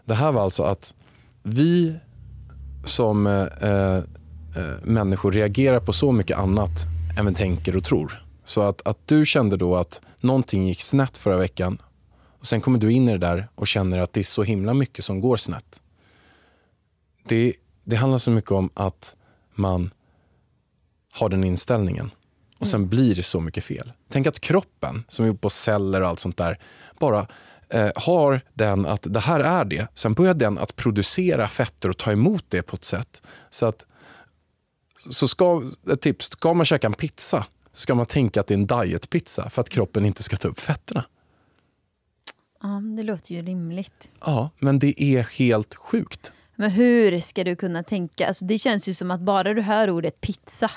Det 0.05 0.15
här 0.15 0.33
var 0.33 0.43
alltså 0.43 0.63
att 0.63 0.95
vi 1.43 1.97
som 2.85 3.27
eh, 3.27 3.43
eh, 3.71 4.03
människor 4.83 5.33
reagerar 5.33 5.81
på 5.81 5.93
så 5.93 6.13
mycket 6.13 6.39
annat 6.39 6.87
än 7.19 7.27
vi 7.27 7.35
tänker 7.35 7.77
och 7.77 7.85
tror. 7.85 8.23
Så 8.45 8.61
att, 8.61 8.89
att 8.89 8.99
du 9.07 9.27
kände 9.27 9.57
då 9.57 9.77
att 9.77 10.01
någonting 10.21 10.67
gick 10.67 10.83
snett 10.83 11.17
förra 11.17 11.37
veckan 11.37 11.83
och 12.39 12.47
sen 12.47 12.61
kommer 12.61 12.79
du 12.79 12.93
in 12.93 13.09
i 13.09 13.13
det 13.13 13.19
där 13.19 13.49
och 13.55 13.67
känner 13.67 13.99
att 13.99 14.13
det 14.13 14.21
är 14.21 14.25
så 14.25 14.43
himla 14.43 14.75
mycket 14.75 15.05
som 15.05 15.21
går 15.21 15.37
snett. 15.37 15.81
Det, 17.25 17.55
det 17.85 17.97
handlar 17.97 18.19
så 18.19 18.31
mycket 18.31 18.51
om 18.51 18.71
att 18.75 19.17
man 19.55 19.91
har 21.13 21.29
den 21.29 21.45
inställningen 21.45 22.11
och 22.59 22.67
sen 22.67 22.89
blir 22.89 23.15
det 23.15 23.23
så 23.23 23.41
mycket 23.41 23.65
fel. 23.65 23.93
Tänk 24.09 24.27
att 24.27 24.41
kroppen, 24.41 25.05
som 25.09 25.25
är 25.25 25.27
gjord 25.27 25.41
på 25.41 25.51
celler 25.51 26.01
och 26.01 26.09
allt 26.09 26.21
sånt 26.21 26.37
där, 26.37 26.59
bara 27.01 27.27
eh, 27.69 27.91
har 27.95 28.41
den 28.55 28.87
att 28.87 29.07
det 29.11 29.21
här 29.21 29.41
är 29.41 29.65
det. 29.65 29.89
Sen 29.95 30.13
börjar 30.13 30.35
den 30.35 30.59
att 30.59 30.77
producera 30.77 31.49
fetter 31.49 31.89
och 31.89 31.97
ta 31.97 32.13
emot 32.13 32.45
det 32.49 32.63
på 32.63 32.77
ett 32.77 32.85
sätt 32.85 33.23
så 33.51 33.67
att 33.67 33.85
så 35.11 35.29
ska, 35.29 35.63
ett 35.93 36.01
tips, 36.01 36.27
ska 36.31 36.55
man 36.55 36.67
käka 36.67 36.87
en 36.87 36.93
pizza 36.93 37.47
ska 37.79 37.95
man 37.95 38.07
tänka 38.07 38.41
att 38.41 38.47
det 38.47 38.55
är 38.55 38.59
en 38.59 38.67
dietpizza 38.67 39.51
för 39.51 39.61
att 39.61 39.69
kroppen 39.69 40.05
inte 40.05 40.23
ska 40.23 40.37
ta 40.37 40.49
upp 40.49 40.61
fetterna. 40.61 41.05
Ja, 42.63 42.83
det 42.97 43.03
låter 43.03 43.35
ju 43.35 43.43
rimligt. 43.43 44.11
Ja, 44.21 44.51
men 44.59 44.79
det 44.79 45.03
är 45.03 45.23
helt 45.23 45.75
sjukt. 45.75 46.33
Men 46.57 46.71
hur 46.71 47.21
ska 47.21 47.45
du 47.45 47.57
kunna 47.57 47.83
tänka? 47.83 48.27
Alltså, 48.27 48.45
det 48.45 48.59
känns 48.59 48.89
ju 48.89 48.95
som 48.95 49.11
att 49.11 49.21
bara 49.21 49.55
du 49.55 49.63
hör 49.63 49.91
ordet 49.91 50.21
pizza 50.21 50.71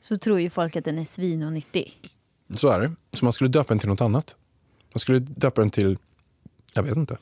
så 0.00 0.16
tror 0.16 0.40
ju 0.40 0.50
folk 0.50 0.76
att 0.76 0.84
den 0.84 0.98
är 0.98 1.04
svinonyttig. 1.04 2.10
Så 2.56 2.68
är 2.68 2.80
det. 2.80 2.92
Så 3.12 3.24
man 3.24 3.32
skulle 3.32 3.50
döpa 3.50 3.68
den 3.68 3.78
till 3.78 3.88
något 3.88 4.00
annat. 4.00 4.36
Man 4.92 5.00
skulle 5.00 5.18
döpa 5.18 5.60
den 5.60 5.70
till, 5.70 5.98
jag 6.74 6.82
vet 6.82 6.96
inte. 6.96 7.18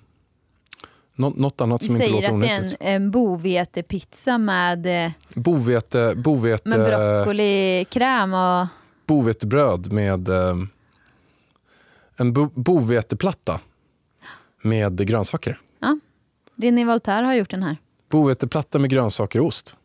Nå, 1.18 1.30
något 1.36 1.60
annat 1.60 1.82
Vi 1.82 1.86
som 1.86 1.94
inte 1.96 2.06
säger 2.06 2.22
låter 2.22 2.34
att 2.34 2.40
det 2.40 2.46
är 2.46 2.54
en, 2.56 2.60
onyttigt. 2.60 2.82
en 2.82 3.10
bovetepizza 3.10 4.38
med, 4.38 5.06
eh, 5.06 5.12
Bovete, 5.34 6.14
bovete, 6.16 6.68
med 6.68 6.80
broccolikräm 6.80 8.34
och... 8.34 8.66
bovetebröd 9.06 9.92
med 9.92 10.28
eh, 10.28 10.56
en 12.16 12.32
bo, 12.32 12.50
boveteplatta 12.54 13.60
med 14.62 15.06
grönsaker. 15.06 15.60
Ja, 15.80 15.98
René 16.56 16.84
Voltaire 16.84 17.26
har 17.26 17.34
gjort 17.34 17.50
den 17.50 17.62
här. 17.62 17.76
Boveteplatta 18.08 18.78
med 18.78 18.90
grönsaker 18.90 19.40
och 19.40 19.46
ost. 19.46 19.78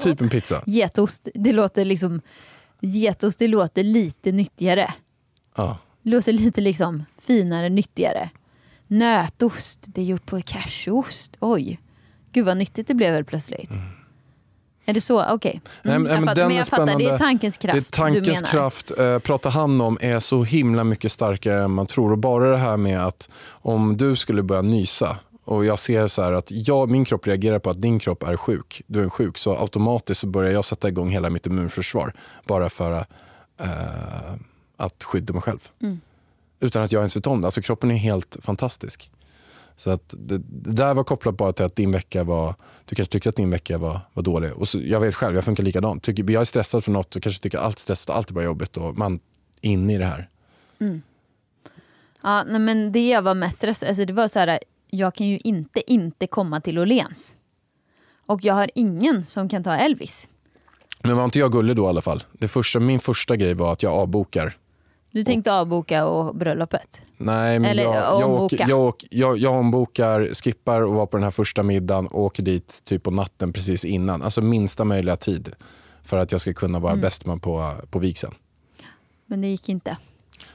Typ 0.00 0.20
en 0.20 0.28
pizza. 0.28 0.62
Getost, 0.66 1.28
det 1.34 1.52
låter 1.52 1.84
liksom... 1.84 2.20
Getost, 2.80 3.38
det 3.38 3.48
låter 3.48 3.82
lite 3.84 4.32
nyttigare. 4.32 4.94
Ja. 5.56 5.78
Det 6.02 6.10
låter 6.10 6.32
lite 6.32 6.60
liksom 6.60 7.04
finare, 7.18 7.68
nyttigare. 7.68 8.30
Nötost, 8.90 9.84
det 9.86 10.00
är 10.00 10.04
gjort 10.04 10.26
på 10.26 10.42
cashewost. 10.42 11.36
Oj, 11.40 11.80
gud 12.32 12.46
vad 12.46 12.56
nyttigt 12.56 12.86
det 12.88 12.94
blev 12.94 13.12
väl 13.12 13.24
plötsligt. 13.24 13.70
Är 14.84 14.94
det 14.94 15.00
så? 15.00 15.24
Okej. 15.34 15.60
Nej, 15.82 15.94
Mm, 15.96 16.02
men- 16.02 16.12
jag 16.12 16.24
fattar, 16.28 16.46
men 16.48 16.56
jag 16.56 16.66
fattar, 16.66 16.98
det 16.98 17.04
är 17.04 17.18
tankens 17.18 17.58
kraft 17.58 17.74
Det 17.74 17.96
är 17.96 17.98
tankens 17.98 18.42
kraft, 18.42 18.98
eh, 18.98 19.18
pratar 19.18 19.50
han 19.50 19.80
om, 19.80 19.98
är 20.00 20.20
så 20.20 20.44
himla 20.44 20.84
mycket 20.84 21.12
starkare 21.12 21.62
än 21.64 21.70
man 21.70 21.86
tror. 21.86 22.12
Och 22.12 22.18
bara 22.18 22.50
det 22.50 22.56
här 22.56 22.76
med 22.76 23.06
att 23.06 23.28
om 23.50 23.96
du 23.96 24.16
skulle 24.16 24.42
börja 24.42 24.62
nysa 24.62 25.16
och 25.44 25.64
jag 25.64 25.78
ser 25.78 26.06
så 26.06 26.22
här 26.22 26.32
att 26.32 26.50
jag, 26.50 26.90
min 26.90 27.04
kropp 27.04 27.26
reagerar 27.26 27.58
på 27.58 27.70
att 27.70 27.82
din 27.82 27.98
kropp 27.98 28.22
är 28.22 28.36
sjuk, 28.36 28.82
du 28.86 29.04
är 29.04 29.08
sjuk, 29.08 29.38
så 29.38 29.56
automatiskt 29.56 30.20
så 30.20 30.26
börjar 30.26 30.50
jag 30.50 30.64
sätta 30.64 30.88
igång 30.88 31.10
hela 31.10 31.30
mitt 31.30 31.46
immunförsvar 31.46 32.12
bara 32.44 32.70
för 32.70 32.92
eh, 33.60 33.66
att 34.76 35.04
skydda 35.04 35.32
mig 35.32 35.42
själv. 35.42 35.58
Mm. 35.82 36.00
Utan 36.60 36.82
att 36.82 36.92
jag 36.92 37.00
ens 37.00 37.16
vet 37.16 37.26
om 37.26 37.40
det. 37.40 37.46
Alltså 37.46 37.62
kroppen 37.62 37.90
är 37.90 37.94
helt 37.96 38.36
fantastisk. 38.42 39.10
Så 39.76 39.90
att 39.90 40.14
det, 40.18 40.38
det 40.38 40.72
där 40.72 40.94
var 40.94 41.04
kopplat 41.04 41.36
bara 41.36 41.52
till 41.52 41.64
att 41.64 41.76
din 41.76 41.92
vecka 41.92 42.24
var, 42.24 42.54
du 42.84 42.94
kanske 42.94 43.12
tyckte 43.12 43.28
att 43.28 43.36
din 43.36 43.50
vecka 43.50 43.78
var, 43.78 44.00
var 44.12 44.22
dålig. 44.22 44.52
Och 44.52 44.68
så, 44.68 44.80
jag 44.80 45.00
vet 45.00 45.14
själv, 45.14 45.34
jag 45.34 45.44
funkar 45.44 45.62
likadant. 45.62 46.02
Tycker, 46.02 46.30
jag 46.30 46.40
är 46.40 46.44
stressad 46.44 46.84
för 46.84 46.90
något 46.90 47.16
och 47.16 47.22
kanske 47.22 47.42
tycker 47.42 47.58
allt 47.58 47.78
stressat, 47.78 48.16
allt 48.16 48.30
är 48.30 48.34
bara 48.34 48.44
jobbigt. 48.44 48.76
Och 48.76 48.98
man 48.98 49.20
inne 49.60 49.94
i 49.94 49.98
det 49.98 50.04
här. 50.04 50.28
Ja, 52.22 52.44
nej, 52.44 52.60
men 52.60 52.92
det 52.92 53.08
jag 53.08 53.22
var 53.22 53.34
mest 53.34 53.56
stressad 53.56 53.88
alltså 53.88 54.04
det 54.04 54.12
var 54.12 54.28
så 54.28 54.38
här, 54.38 54.58
jag 54.90 55.14
kan 55.14 55.26
ju 55.26 55.38
inte 55.38 55.92
inte 55.92 56.26
komma 56.26 56.60
till 56.60 56.78
Åhléns. 56.78 57.36
Och 58.26 58.44
jag 58.44 58.54
har 58.54 58.70
ingen 58.74 59.24
som 59.24 59.48
kan 59.48 59.64
ta 59.64 59.76
Elvis. 59.76 60.30
Men 61.02 61.16
var 61.16 61.24
inte 61.24 61.38
jag 61.38 61.52
gullig 61.52 61.76
då 61.76 61.84
i 61.84 61.88
alla 61.88 62.02
fall? 62.02 62.22
Det 62.32 62.48
första, 62.48 62.80
min 62.80 63.00
första 63.00 63.36
grej 63.36 63.54
var 63.54 63.72
att 63.72 63.82
jag 63.82 63.92
avbokar. 63.92 64.56
Du 65.12 65.22
tänkte 65.22 65.52
avboka 65.54 66.06
och 66.06 66.34
bröllopet. 66.34 67.02
Nej, 67.16 67.58
men 67.58 67.70
Eller 67.70 67.82
jag, 67.82 67.94
jag, 67.94 68.30
åker, 68.30 68.68
jag, 68.68 68.80
åker, 68.80 69.08
jag, 69.12 69.38
jag 69.38 69.54
ombokar, 69.54 70.26
skippar 70.34 70.80
och 70.80 70.94
var 70.94 71.06
på 71.06 71.16
den 71.16 71.24
här 71.24 71.30
första 71.30 71.62
middagen 71.62 72.06
och 72.06 72.20
åker 72.24 72.42
dit 72.42 72.84
typ 72.84 73.02
på 73.02 73.10
natten 73.10 73.52
precis 73.52 73.84
innan. 73.84 74.22
Alltså 74.22 74.40
minsta 74.42 74.84
möjliga 74.84 75.16
tid 75.16 75.52
för 76.02 76.16
att 76.18 76.32
jag 76.32 76.40
ska 76.40 76.52
kunna 76.52 76.78
vara 76.78 76.92
Mm. 76.92 77.02
bäst 77.02 77.26
man 77.26 77.40
på, 77.40 77.74
på 77.90 77.98
vigseln. 77.98 78.34
Men 79.26 79.40
det 79.40 79.46
gick 79.48 79.68
inte. 79.68 79.96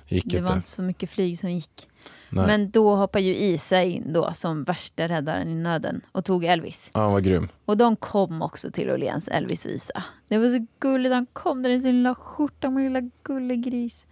Gick 0.07 0.23
Det 0.25 0.37
inte. 0.37 0.49
var 0.49 0.55
inte 0.55 0.69
så 0.69 0.81
mycket 0.81 1.09
flyg 1.09 1.39
som 1.39 1.51
gick. 1.51 1.87
Nej. 2.29 2.47
Men 2.47 2.69
då 2.71 2.95
hoppade 2.95 3.23
ju 3.23 3.35
Isa 3.35 3.83
in 3.83 4.13
då 4.13 4.33
som 4.33 4.63
värsta 4.63 5.07
räddaren 5.07 5.49
i 5.49 5.55
nöden 5.55 6.01
och 6.11 6.25
tog 6.25 6.43
Elvis. 6.45 6.89
Ja, 6.93 6.99
han 7.01 7.11
var 7.11 7.19
grym. 7.19 7.47
Och 7.65 7.77
de 7.77 7.95
kom 7.95 8.41
också 8.41 8.71
till 8.71 8.89
Åhléns 8.91 9.27
Elvis-visa. 9.27 10.03
Det 10.27 10.37
var 10.37 10.49
så 10.49 10.65
gulligt, 10.79 11.13
han 11.13 11.25
kom 11.33 11.63
där 11.63 11.69
i 11.69 11.81
sin 11.81 11.95
lilla 11.95 12.15
skjorta 12.15 12.69
med 12.69 12.83
lilla 12.83 13.09
gullegris. 13.23 14.05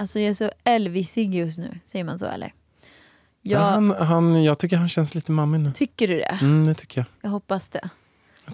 Alltså 0.00 0.20
jag 0.20 0.30
är 0.30 0.34
så 0.34 0.50
Elvisig 0.64 1.34
just 1.34 1.58
nu, 1.58 1.78
säger 1.84 2.04
man 2.04 2.18
så 2.18 2.26
eller? 2.26 2.52
Ja. 3.42 3.58
Jag, 3.58 3.58
Han, 3.60 3.90
han, 3.90 4.44
jag 4.44 4.58
tycker 4.58 4.76
han 4.76 4.88
känns 4.88 5.14
lite 5.14 5.32
mammig 5.32 5.60
nu. 5.60 5.70
Tycker 5.72 6.08
du 6.08 6.16
det? 6.16 6.38
Mm, 6.42 6.66
det 6.66 6.74
tycker 6.74 7.00
jag. 7.00 7.06
Jag 7.22 7.30
hoppas 7.30 7.68
det. 7.68 7.88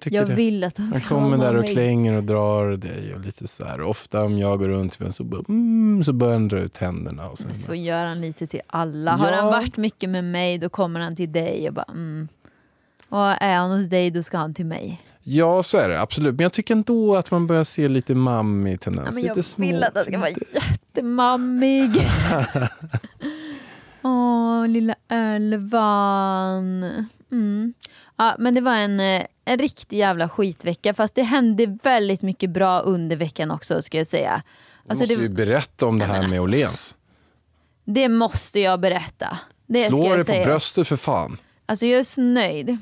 Jag, 0.04 0.12
Jag 0.12 0.26
det. 0.28 0.34
vill 0.34 0.64
att 0.64 0.78
han 0.78 0.86
han 0.86 1.00
ska 1.00 1.08
kommer 1.14 1.36
vara 1.36 1.48
där 1.48 1.58
och 1.58 1.64
mig. 1.64 1.72
klänger 1.72 2.16
och 2.16 2.24
drar 2.24 2.76
dig 2.76 3.14
och 3.14 3.20
lite 3.20 3.48
så 3.48 3.64
här. 3.64 3.80
Ofta 3.80 4.22
om 4.24 4.38
jag 4.38 4.58
går 4.58 4.68
runt 4.68 5.00
med 5.00 5.14
så, 5.14 5.24
bara, 5.24 5.42
mm, 5.48 6.04
så 6.04 6.12
börjar 6.12 6.32
han 6.34 6.48
dra 6.48 6.58
ut 6.58 6.76
händerna. 6.76 7.28
Och 7.28 7.38
sen 7.38 7.54
så 7.54 7.74
gör 7.74 8.04
han 8.04 8.20
lite 8.20 8.46
till 8.46 8.60
alla. 8.66 9.16
Har 9.16 9.30
Ja. 9.30 9.36
han 9.36 9.46
varit 9.46 9.76
mycket 9.76 10.10
med 10.10 10.24
mig 10.24 10.58
då 10.58 10.68
kommer 10.68 11.00
han 11.00 11.16
till 11.16 11.32
dig 11.32 11.68
och 11.68 11.74
bara 11.74 11.86
mm. 11.92 12.28
Och 13.08 13.42
är 13.42 13.56
han 13.56 13.70
hos 13.70 13.88
dig 13.88 14.10
då 14.10 14.22
ska 14.22 14.38
han 14.38 14.54
till 14.54 14.66
mig. 14.66 15.02
Ja, 15.28 15.62
så 15.62 15.78
är 15.78 15.88
det 15.88 16.00
absolut. 16.00 16.34
Men 16.34 16.42
jag 16.42 16.52
tycker 16.52 16.74
ändå 16.74 17.16
att 17.16 17.30
man 17.30 17.46
börjar 17.46 17.64
se 17.64 17.88
lite 17.88 18.14
mammig 18.14 18.80
tendens. 18.80 19.06
Ja, 19.06 19.12
men 19.14 19.22
lite 19.22 19.38
jag 19.38 19.44
små 19.44 19.66
vill 19.66 19.84
att 19.84 19.94
han 19.94 20.04
ska 20.04 20.18
vara 20.18 20.30
jättemammig. 20.30 21.90
Åh, 24.02 24.68
lilla 24.68 24.94
Elvan. 25.08 26.82
Mm. 27.32 27.74
Ja, 28.16 28.34
men 28.38 28.54
det 28.54 28.60
var 28.60 28.74
en, 28.74 29.00
eh, 29.00 29.22
en 29.44 29.58
riktig 29.58 29.98
jävla 29.98 30.28
skitvecka. 30.28 30.94
Fast 30.94 31.14
det 31.14 31.22
hände 31.22 31.78
väldigt 31.82 32.22
mycket 32.22 32.50
bra 32.50 32.80
under 32.80 33.16
veckan 33.16 33.50
också 33.50 33.82
ska 33.82 33.98
jag 33.98 34.06
säga. 34.06 34.42
Du 34.84 34.90
Alltså, 34.90 35.02
måste 35.02 35.14
ju 35.14 35.28
det, 35.28 35.34
berätta 35.34 35.86
om 35.86 35.98
det 35.98 36.04
här 36.04 36.14
med 36.14 36.24
alltså. 36.24 36.40
Åhléns. 36.42 36.94
det 37.84 38.08
måste 38.08 38.60
jag 38.60 38.80
berätta. 38.80 39.38
Det 39.66 39.88
Slå 39.88 40.16
dig 40.16 40.24
på 40.24 40.50
bröstet 40.50 40.88
för 40.88 40.96
fan. 40.96 41.36
Alltså 41.66 41.86
jag 41.86 41.98
är 41.98 42.04
så 42.04 42.20
nöjd. 42.20 42.78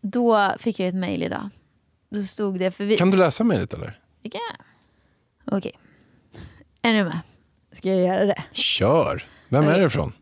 Då 0.00 0.54
fick 0.58 0.80
jag 0.80 0.88
ett 0.88 0.94
mejl 0.94 1.22
idag. 1.22 1.48
Då 2.10 2.22
stod 2.22 2.58
det... 2.58 2.70
För 2.70 2.84
vi, 2.84 2.96
Kan 2.96 3.10
du 3.10 3.16
läsa 3.16 3.44
mejlet 3.44 3.74
eller? 3.74 4.00
Det 4.22 4.30
kan 4.30 4.40
jag. 4.50 4.66
Okej. 5.56 5.72
Är 6.82 6.92
ni 6.92 7.04
med? 7.04 7.20
Ska 7.72 7.88
jag 7.88 8.00
göra 8.00 8.24
det? 8.26 8.42
Kör! 8.52 9.26
Vem 9.48 9.64
är 9.64 9.68
Okej. 9.68 9.80
det 9.80 9.86
ifrån? 9.86 10.12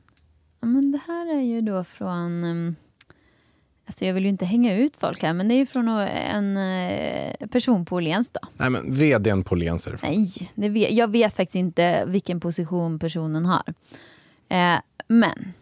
Ja, 0.61 0.67
men 0.67 0.93
det 0.93 1.01
här 1.07 1.37
är 1.37 1.41
ju 1.41 1.61
då 1.61 1.85
från... 1.85 2.45
Um, 2.45 2.77
alltså 3.87 4.05
jag 4.05 4.15
vill 4.15 4.23
ju 4.23 4.29
inte 4.29 4.45
hänga 4.45 4.77
ut 4.77 4.97
folk 4.97 5.23
här, 5.23 5.33
men 5.33 5.49
det 5.49 5.55
är 5.55 5.57
ju 5.57 5.67
från 5.67 5.89
en 5.89 6.57
eh, 6.57 7.49
person 7.49 7.85
på 7.85 7.97
Åhléns. 7.97 8.33
Nej 8.53 8.71
men 8.71 8.93
vdn 8.95 9.45
på 9.45 9.53
Åhléns 9.55 9.87
är 9.87 9.91
det 9.91 9.95
ifrån. 9.97 10.11
Nej, 10.11 10.51
det 10.55 10.69
vet, 10.69 10.93
jag 10.93 11.11
vet 11.11 11.37
faktiskt 11.37 11.57
inte 11.57 12.05
vilken 12.07 12.41
position 12.41 12.99
personen 12.99 13.47
har. 13.47 13.75
Eh, 14.49 14.81
men, 15.09 15.53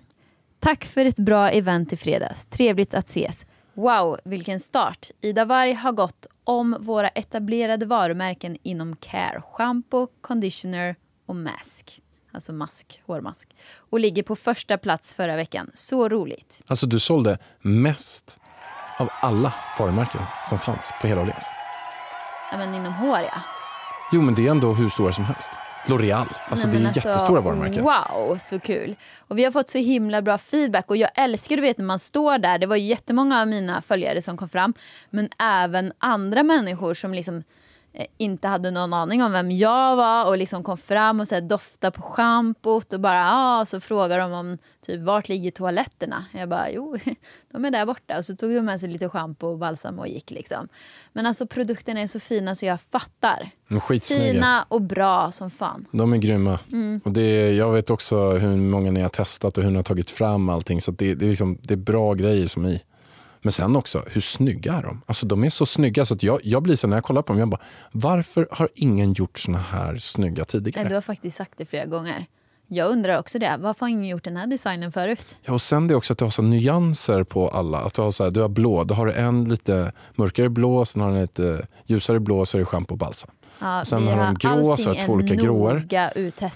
tack 0.60 0.84
för 0.84 1.04
ett 1.04 1.18
bra 1.18 1.50
event 1.50 1.92
i 1.92 1.96
fredags. 1.96 2.46
Trevligt 2.46 2.94
att 2.94 3.08
ses. 3.08 3.46
Wow, 3.76 4.18
vilken 4.24 4.60
start. 4.60 5.10
Ida 5.20 5.44
Warg 5.44 5.72
har 5.72 5.92
gått 5.92 6.26
om 6.44 6.76
våra 6.80 7.08
etablerade 7.08 7.86
varumärken 7.86 8.56
inom 8.62 8.96
care. 8.96 9.42
Shampoo, 9.52 10.08
conditioner 10.20 10.96
och 11.26 11.36
mask. 11.36 12.00
Alltså 12.32 12.52
mask, 12.52 13.02
hårmask. 13.06 13.56
Och 13.90 14.00
ligger 14.00 14.22
på 14.22 14.36
första 14.36 14.78
plats 14.78 15.14
förra 15.14 15.36
veckan. 15.36 15.70
Så 15.74 16.08
roligt. 16.08 16.62
Alltså 16.66 16.86
du 16.86 17.00
sålde 17.00 17.38
mest 17.60 18.38
av 18.98 19.08
alla 19.20 19.54
varumärken 19.78 20.20
som 20.46 20.58
fanns 20.58 20.92
på 21.00 21.06
hela 21.06 21.20
Åhléns. 21.20 21.48
Ja, 22.52 22.58
men 22.58 22.74
inom 22.74 22.92
hår 22.92 23.18
ja. 23.18 23.40
Jo 24.12 24.22
men 24.22 24.34
det 24.34 24.46
är 24.46 24.50
ändå 24.50 24.72
hur 24.72 24.88
stora 24.88 25.12
som 25.12 25.24
helst. 25.24 25.52
L'Oreal, 25.88 26.26
alltså 26.48 26.66
Nej, 26.66 26.76
det 26.76 26.82
är 26.82 26.86
alltså, 26.86 27.08
jättestora 27.08 27.40
varumärken. 27.40 27.84
Wow, 27.84 28.36
så 28.38 28.60
kul. 28.60 28.96
Och 29.18 29.38
vi 29.38 29.44
har 29.44 29.50
fått 29.52 29.68
så 29.68 29.78
himla 29.78 30.22
bra 30.22 30.38
feedback 30.38 30.90
och 30.90 30.96
jag 30.96 31.10
älskar 31.14 31.56
du 31.56 31.62
vet 31.62 31.78
när 31.78 31.84
man 31.84 31.98
står 31.98 32.38
där. 32.38 32.58
Det 32.58 32.66
var 32.66 32.76
jättemånga 32.76 33.40
av 33.40 33.48
mina 33.48 33.82
följare 33.82 34.22
som 34.22 34.36
kom 34.36 34.48
fram. 34.48 34.74
Men 35.10 35.28
även 35.38 35.92
andra 35.98 36.42
människor 36.42 36.94
som 36.94 37.14
liksom 37.14 37.44
inte 38.16 38.48
hade 38.48 38.70
någon 38.70 38.92
aning 38.92 39.22
om 39.22 39.32
vem 39.32 39.50
jag 39.50 39.96
var 39.96 40.28
och 40.28 40.38
liksom 40.38 40.62
kom 40.62 40.76
fram 40.76 41.20
och 41.20 41.28
så 41.28 41.34
här, 41.34 41.42
doftade 41.42 41.90
på 41.90 42.02
schampot 42.02 42.92
och 42.92 43.00
bara 43.00 43.30
ah, 43.32 43.66
så 43.66 43.80
frågar 43.80 44.18
de 44.18 44.32
om 44.32 44.58
typ 44.86 45.00
vart 45.00 45.28
ligger 45.28 45.50
toaletterna? 45.50 46.24
Jag 46.32 46.48
bara 46.48 46.70
jo, 46.70 46.96
de 47.52 47.64
är 47.64 47.70
där 47.70 47.86
borta 47.86 48.18
och 48.18 48.24
så 48.24 48.36
tog 48.36 48.54
de 48.54 48.60
med 48.60 48.80
sig 48.80 48.88
lite 48.88 49.08
schampo 49.08 49.46
och 49.46 49.58
balsam 49.58 49.98
och 49.98 50.08
gick 50.08 50.30
liksom. 50.30 50.68
Men 51.12 51.26
alltså 51.26 51.46
produkterna 51.46 52.00
är 52.00 52.06
så 52.06 52.20
fina 52.20 52.54
så 52.54 52.66
jag 52.66 52.80
fattar. 52.80 53.50
Skitsnygga. 53.80 54.32
Fina 54.32 54.66
och 54.68 54.82
bra 54.82 55.32
som 55.32 55.50
fan. 55.50 55.86
De 55.90 56.12
är 56.12 56.16
grymma. 56.16 56.58
Mm. 56.72 57.00
Och 57.04 57.12
det 57.12 57.22
är, 57.22 57.52
jag 57.52 57.72
vet 57.72 57.90
också 57.90 58.30
hur 58.30 58.56
många 58.56 58.90
ni 58.90 59.00
har 59.00 59.08
testat 59.08 59.58
och 59.58 59.64
hur 59.64 59.70
ni 59.70 59.76
har 59.76 59.82
tagit 59.82 60.10
fram 60.10 60.48
allting. 60.48 60.80
Så 60.80 60.90
det, 60.90 61.14
det, 61.14 61.26
är 61.26 61.30
liksom, 61.30 61.58
det 61.62 61.74
är 61.74 61.78
bra 61.78 62.14
grejer 62.14 62.46
som 62.46 62.64
är 62.64 62.70
i. 62.70 62.82
Men 63.46 63.52
sen 63.52 63.76
också, 63.76 64.02
hur 64.06 64.20
snygga 64.20 64.72
är 64.72 64.82
de? 64.82 65.02
Alltså 65.06 65.26
de 65.26 65.44
är 65.44 65.50
så 65.50 65.66
snygga 65.66 66.06
så 66.06 66.14
att 66.14 66.22
jag, 66.22 66.40
jag 66.42 66.62
blir 66.62 66.76
så 66.76 66.86
när 66.86 66.96
jag 66.96 67.04
kollar 67.04 67.22
på 67.22 67.32
dem, 67.32 67.40
jag 67.40 67.48
bara, 67.48 67.60
varför 67.92 68.48
har 68.50 68.68
ingen 68.74 69.12
gjort 69.12 69.38
såna 69.38 69.58
här 69.58 69.96
snygga 69.96 70.44
tidigare? 70.44 70.82
Nej, 70.82 70.88
du 70.88 70.94
har 70.94 71.02
faktiskt 71.02 71.36
sagt 71.36 71.52
det 71.56 71.66
flera 71.66 71.84
gånger. 71.84 72.26
Jag 72.66 72.90
undrar 72.90 73.18
också 73.18 73.38
det. 73.38 73.56
Varför 73.58 73.80
har 73.80 73.88
ingen 73.90 74.04
gjort 74.04 74.24
den 74.24 74.36
här 74.36 74.46
designen 74.46 74.92
förut? 74.92 75.38
Ja, 75.42 75.52
och 75.52 75.60
sen 75.60 75.88
det 75.88 75.94
också 75.94 76.12
att 76.12 76.18
du 76.18 76.24
har 76.24 76.30
så 76.30 76.42
nyanser 76.42 77.24
på 77.24 77.48
alla. 77.48 77.78
Att 77.78 77.94
du 77.94 78.02
har, 78.02 78.10
så 78.10 78.24
här, 78.24 78.30
du 78.30 78.40
har 78.40 78.48
blå, 78.48 78.84
då 78.84 78.94
har 78.94 79.06
du 79.06 79.12
en 79.12 79.44
lite 79.44 79.92
mörkare 80.14 80.48
blå, 80.48 80.84
sen 80.84 81.00
har 81.00 81.08
du 81.08 81.14
en 81.14 81.22
lite 81.22 81.66
ljusare 81.84 82.20
blå, 82.20 82.46
så 82.46 82.56
är 82.56 82.58
det 82.58 82.64
schampo 82.64 82.94
och 82.94 82.98
balsam. 82.98 83.30
Ja, 83.58 83.80
Och 83.80 83.86
sen 83.86 84.08
har 84.08 84.16
de 84.16 84.34
grå, 84.34 84.76
så 84.76 84.94
två 84.94 85.12
olika 85.12 85.34
gråor. 85.34 85.86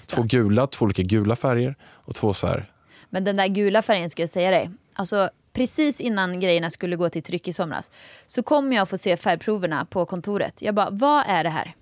Två 0.09 0.23
gula, 0.23 0.67
två 0.67 0.85
olika 0.85 1.03
gula 1.03 1.35
färger 1.35 1.75
och 1.83 2.15
två 2.15 2.33
så 2.33 2.47
här. 2.47 2.71
Men 3.09 3.23
den 3.23 3.35
där 3.35 3.47
gula 3.47 3.81
färgen 3.81 4.09
ska 4.09 4.23
jag 4.23 4.29
säga 4.29 4.51
dig. 4.51 4.69
Alltså, 4.93 5.29
precis 5.53 6.01
innan 6.01 6.39
grejerna 6.39 6.69
skulle 6.69 6.95
gå 6.95 7.09
till 7.09 7.23
tryck 7.23 7.47
i 7.47 7.53
somras 7.53 7.91
så 8.25 8.43
kommer 8.43 8.75
jag 8.75 8.89
få 8.89 8.97
se 8.97 9.17
färgproverna 9.17 9.85
på 9.85 10.05
kontoret. 10.05 10.61
Jag 10.61 10.75
bara, 10.75 10.89
vad 10.89 11.23
är 11.27 11.43
det 11.43 11.49
här? 11.49 11.75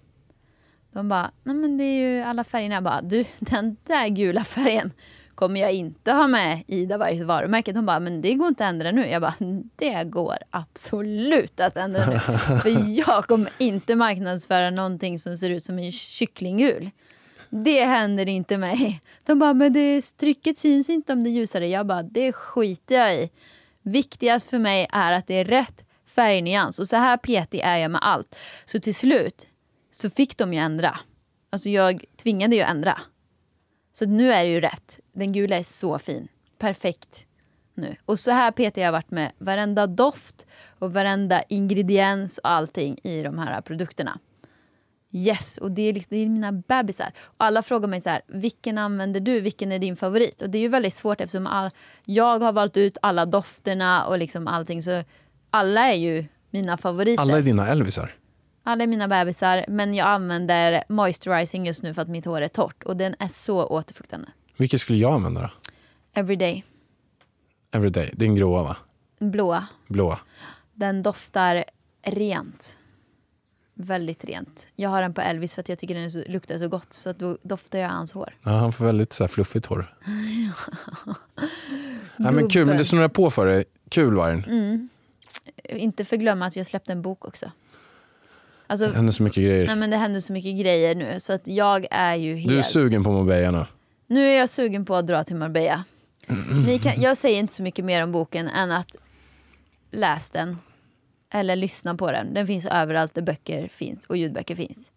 De 0.91 1.09
bara, 1.09 1.31
nej 1.43 1.55
men 1.55 1.77
det 1.77 1.83
är 1.83 1.99
ju 1.99 2.21
alla 2.21 2.43
färgerna. 2.43 2.75
Jag 2.75 2.83
bara, 2.83 3.01
du 3.01 3.25
den 3.39 3.77
där 3.83 4.07
gula 4.07 4.43
färgen 4.43 4.91
kommer 5.35 5.59
jag 5.59 5.71
inte 5.71 6.11
ha 6.11 6.27
med 6.27 6.63
i 6.67 6.85
varje 6.85 7.23
varumärke. 7.23 7.71
De 7.71 7.85
bara, 7.85 7.99
men 7.99 8.21
det 8.21 8.33
går 8.33 8.47
inte 8.47 8.65
att 8.65 8.69
ändra 8.69 8.91
nu. 8.91 9.07
Jag 9.07 9.21
bara, 9.21 9.33
det 9.75 10.03
går 10.03 10.37
absolut 10.49 11.59
att 11.59 11.77
ändra 11.77 12.05
nu. 12.05 12.19
För 12.59 12.97
jag 12.99 13.25
kommer 13.25 13.51
inte 13.57 13.95
marknadsföra 13.95 14.69
någonting 14.69 15.19
som 15.19 15.37
ser 15.37 15.49
ut 15.49 15.63
som 15.63 15.79
en 15.79 15.91
kycklinggul. 15.91 16.89
Det 17.49 17.85
händer 17.85 18.27
inte 18.27 18.57
mig. 18.57 19.01
De 19.25 19.39
bara, 19.39 19.53
men 19.53 19.73
det, 19.73 20.01
trycket 20.17 20.57
syns 20.57 20.89
inte 20.89 21.13
om 21.13 21.23
det 21.23 21.29
är 21.29 21.31
ljusare. 21.31 21.67
Jag 21.67 21.85
bara, 21.85 22.03
det 22.03 22.33
skiter 22.33 22.95
jag 22.95 23.15
i. 23.15 23.29
Viktigast 23.83 24.49
för 24.49 24.59
mig 24.59 24.87
är 24.91 25.11
att 25.11 25.27
det 25.27 25.33
är 25.33 25.45
rätt 25.45 25.83
färgnyans. 26.05 26.79
Och 26.79 26.87
så 26.87 26.95
här 26.95 27.17
petig 27.17 27.59
är 27.63 27.77
jag 27.77 27.91
med 27.91 28.01
allt. 28.03 28.35
Så 28.65 28.79
till 28.79 28.95
slut 28.95 29.47
så 29.91 30.09
fick 30.09 30.37
de 30.37 30.53
ju 30.53 30.59
ändra. 30.59 30.99
Alltså 31.49 31.69
jag 31.69 32.05
tvingade 32.23 32.55
ju 32.55 32.61
ändra. 32.61 33.01
Så 33.91 34.05
nu 34.05 34.33
är 34.33 34.43
det 34.43 34.49
ju 34.49 34.61
rätt. 34.61 34.99
Den 35.13 35.33
gula 35.33 35.57
är 35.57 35.63
så 35.63 35.99
fin. 35.99 36.27
Perfekt 36.57 37.25
nu. 37.73 37.95
Och 38.05 38.19
så 38.19 38.31
här 38.31 38.51
petig 38.51 38.81
har 38.81 38.85
jag 38.85 38.91
varit 38.91 39.11
med 39.11 39.31
varenda 39.37 39.87
doft 39.87 40.47
och 40.79 40.93
varenda 40.93 41.41
ingrediens 41.41 42.37
och 42.37 42.49
allting 42.49 42.99
i 43.03 43.23
de 43.23 43.37
här 43.37 43.61
produkterna. 43.61 44.19
Yes, 45.11 45.57
och 45.57 45.71
det 45.71 45.81
är, 45.81 45.93
liksom, 45.93 46.07
det 46.09 46.17
är 46.17 46.29
mina 46.29 46.51
bebisar. 46.51 47.13
Och 47.25 47.45
alla 47.45 47.63
frågar 47.63 47.87
mig 47.87 48.01
så 48.01 48.09
här, 48.09 48.21
vilken 48.27 48.77
använder 48.77 49.19
du? 49.19 49.39
Vilken 49.39 49.71
är 49.71 49.79
din 49.79 49.95
favorit? 49.95 50.41
Och 50.41 50.49
det 50.49 50.57
är 50.57 50.61
ju 50.61 50.67
väldigt 50.67 50.93
svårt 50.93 51.21
eftersom 51.21 51.47
all, 51.47 51.69
jag 52.05 52.39
har 52.39 52.53
valt 52.53 52.77
ut 52.77 52.97
alla 53.01 53.25
dofterna 53.25 54.05
och 54.05 54.17
liksom 54.17 54.47
allting. 54.47 54.83
Så 54.83 55.03
alla 55.49 55.81
är 55.81 55.97
ju 55.97 56.25
mina 56.49 56.77
favoriter. 56.77 57.21
Alla 57.21 57.37
är 57.37 57.41
dina 57.41 57.67
Elvisar. 57.67 58.15
Alla 58.63 58.83
är 58.83 58.87
mina 58.87 59.07
bebisar, 59.07 59.65
men 59.67 59.93
jag 59.93 60.07
använder 60.07 60.83
moisturizing 60.89 61.65
just 61.65 61.83
nu 61.83 61.93
för 61.93 62.01
att 62.01 62.07
mitt 62.07 62.25
hår 62.25 62.41
är 62.41 62.47
torrt. 62.47 62.83
Och 62.83 62.97
den 62.97 63.15
är 63.19 63.27
så 63.27 63.65
återfuktande. 63.65 64.27
Vilket 64.57 64.81
skulle 64.81 64.99
jag 64.99 65.13
använda 65.13 65.41
då? 65.41 65.49
Everyday. 66.13 66.65
Everyday. 67.71 68.11
Det 68.13 68.25
är 68.25 68.29
en 68.29 68.35
gråa 68.35 68.63
va? 68.63 68.77
Blåa. 69.19 69.67
Blåa. 69.87 70.19
Den 70.73 71.03
doftar 71.03 71.63
rent. 72.05 72.77
Väldigt 73.81 74.25
rent. 74.25 74.67
Jag 74.75 74.89
har 74.89 75.01
den 75.01 75.13
på 75.13 75.21
Elvis 75.21 75.53
för 75.55 75.61
att 75.61 75.69
jag 75.69 75.79
tycker 75.79 75.95
den 75.95 76.11
så, 76.11 76.23
luktar 76.27 76.57
så 76.57 76.67
gott. 76.67 76.93
Så 76.93 77.09
att 77.09 77.19
då 77.19 77.37
doftar 77.43 77.79
jag 77.79 77.89
hans 77.89 78.13
hår. 78.13 78.35
Ja, 78.43 78.51
han 78.51 78.73
får 78.73 78.85
väldigt 78.85 79.13
så 79.13 79.23
här 79.23 79.27
fluffigt 79.27 79.65
hår. 79.65 79.95
ja, 82.17 82.31
men 82.31 82.49
kul, 82.49 82.65
men 82.65 82.77
det 82.77 82.85
snurrar 82.85 83.07
på 83.07 83.29
för 83.29 83.45
dig. 83.45 83.63
Kul 83.89 84.15
Vargen. 84.15 84.43
Mm. 84.43 84.89
Inte 85.63 86.05
förglömma 86.05 86.45
att 86.45 86.55
jag 86.55 86.65
släppte 86.65 86.91
en 86.91 87.01
bok 87.01 87.25
också. 87.25 87.51
Alltså, 88.67 88.87
Det 88.87 88.95
händer 88.95 89.11
så 89.11 89.23
mycket 89.23 89.43
grejer. 89.43 89.67
nej, 89.67 89.75
men 89.75 89.89
det 89.89 89.97
händer 89.97 90.19
så 90.19 90.33
mycket 90.33 90.59
grejer 90.59 90.95
nu. 90.95 91.19
Så 91.19 91.33
att 91.33 91.47
jag 91.47 91.87
är 91.91 92.15
ju 92.15 92.35
helt... 92.35 92.49
Du 92.49 92.57
är 92.57 92.61
sugen 92.61 93.03
på 93.03 93.11
Marbella 93.11 93.51
nu. 93.51 93.65
Nu 94.07 94.27
är 94.27 94.37
jag 94.37 94.49
sugen 94.49 94.85
på 94.85 94.95
att 94.95 95.07
dra 95.07 95.23
till 95.23 95.35
Marbella. 95.35 95.83
Ni 96.65 96.79
kan, 96.79 96.93
jag 97.01 97.17
säger 97.17 97.39
inte 97.39 97.53
så 97.53 97.63
mycket 97.63 97.85
mer 97.85 98.03
om 98.03 98.11
boken 98.11 98.47
än 98.47 98.71
att 98.71 98.95
läs 99.91 100.31
den. 100.31 100.57
Eller 101.31 101.55
lyssna 101.55 101.95
på 101.95 102.11
den. 102.11 102.33
Den 102.33 102.47
finns 102.47 102.65
överallt 102.65 103.13
där 103.13 103.21
böcker 103.21 103.67
finns 103.67 104.05
och 104.05 104.17
ljudböcker 104.17 104.55
finns. 104.55 104.91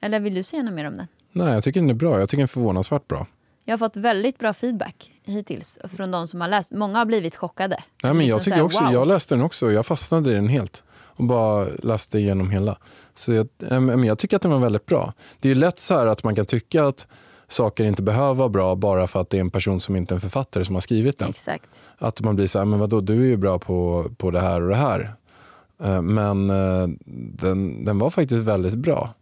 Eller 0.00 0.20
vill 0.20 0.34
du 0.34 0.42
säga 0.42 0.62
något 0.62 0.74
mer 0.74 0.86
om 0.86 0.96
den? 0.96 1.06
Nej, 1.32 1.54
jag 1.54 1.64
tycker 1.64 1.80
den 1.80 1.90
är 1.90 1.94
bra. 1.94 2.20
Jag 2.20 2.28
tycker 2.28 2.38
den 2.38 2.44
är 2.44 2.48
förvånansvärt 2.48 3.08
bra. 3.08 3.26
Jag 3.64 3.72
har 3.72 3.78
fått 3.78 3.96
väldigt 3.96 4.38
bra 4.38 4.54
feedback 4.54 5.12
hittills 5.24 5.78
från 5.84 6.10
de 6.10 6.28
som 6.28 6.40
har 6.40 6.48
läst. 6.48 6.72
Många 6.72 6.98
har 6.98 7.04
blivit 7.04 7.36
chockade. 7.36 7.82
Nej, 8.02 8.14
men 8.14 8.26
jag 8.26 8.36
Liksom 8.36 8.40
tycker 8.40 8.56
här, 8.56 8.64
också, 8.64 8.84
wow. 8.84 8.92
jag 8.92 9.08
läste 9.08 9.34
den 9.34 9.44
också. 9.44 9.72
Jag 9.72 9.86
fastnade 9.86 10.30
i 10.30 10.34
den 10.34 10.48
helt. 10.48 10.84
Och 10.90 11.24
bara 11.24 11.66
läste 11.82 12.18
igenom 12.18 12.50
hela. 12.50 12.78
Så 13.14 13.32
jag, 13.32 13.48
eh, 13.70 13.80
men 13.80 14.04
jag 14.04 14.18
tycker 14.18 14.36
att 14.36 14.42
den 14.42 14.50
var 14.50 14.58
väldigt 14.58 14.86
bra. 14.86 15.12
Det 15.40 15.50
är 15.50 15.54
lätt 15.54 15.78
så 15.78 15.94
här 15.94 16.06
att 16.06 16.24
man 16.24 16.34
kan 16.34 16.46
tycka 16.46 16.84
att 16.86 17.06
saker 17.48 17.84
inte 17.84 18.02
behöver 18.02 18.34
vara 18.34 18.48
bra 18.48 18.74
bara 18.74 19.06
för 19.06 19.20
att 19.20 19.30
det 19.30 19.36
är 19.36 19.40
en 19.40 19.50
person 19.50 19.80
som 19.80 19.96
inte 19.96 20.14
är 20.14 20.16
en 20.16 20.20
författare 20.20 20.64
som 20.64 20.74
har 20.74 20.82
skrivit 20.82 21.18
den. 21.18 21.28
Exakt. 21.28 21.82
Att 21.98 22.20
man 22.20 22.36
blir 22.36 22.46
så 22.46 22.58
här, 22.58 22.66
men 22.66 22.78
vadå, 22.78 23.00
du 23.00 23.22
är 23.22 23.26
ju 23.26 23.36
bra 23.36 23.58
på, 23.58 24.06
på 24.16 24.30
det 24.30 24.40
här 24.40 24.62
och 24.62 24.68
det 24.68 24.74
här. 24.74 25.14
Eh, 25.82 26.02
men 26.02 26.50
eh, 26.50 26.88
den, 27.40 27.84
den 27.84 27.98
var 27.98 28.10
faktiskt 28.10 28.46
väldigt 28.46 28.74
bra. 28.74 29.14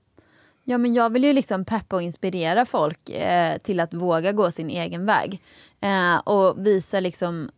Ja, 0.64 0.78
men 0.78 0.94
jag 0.94 1.12
vill 1.12 1.24
ju 1.24 1.32
liksom 1.32 1.64
peppa 1.64 1.96
och 1.96 2.02
inspirera 2.02 2.66
folk 2.66 3.10
eh, 3.10 3.58
till 3.58 3.80
att 3.80 3.94
våga 3.94 4.32
gå 4.32 4.50
sin 4.50 4.70
egen 4.70 5.06
väg. 5.06 5.42
Eh, 5.80 6.16
och 6.16 6.66
visa 6.66 7.00
liksom, 7.00 7.50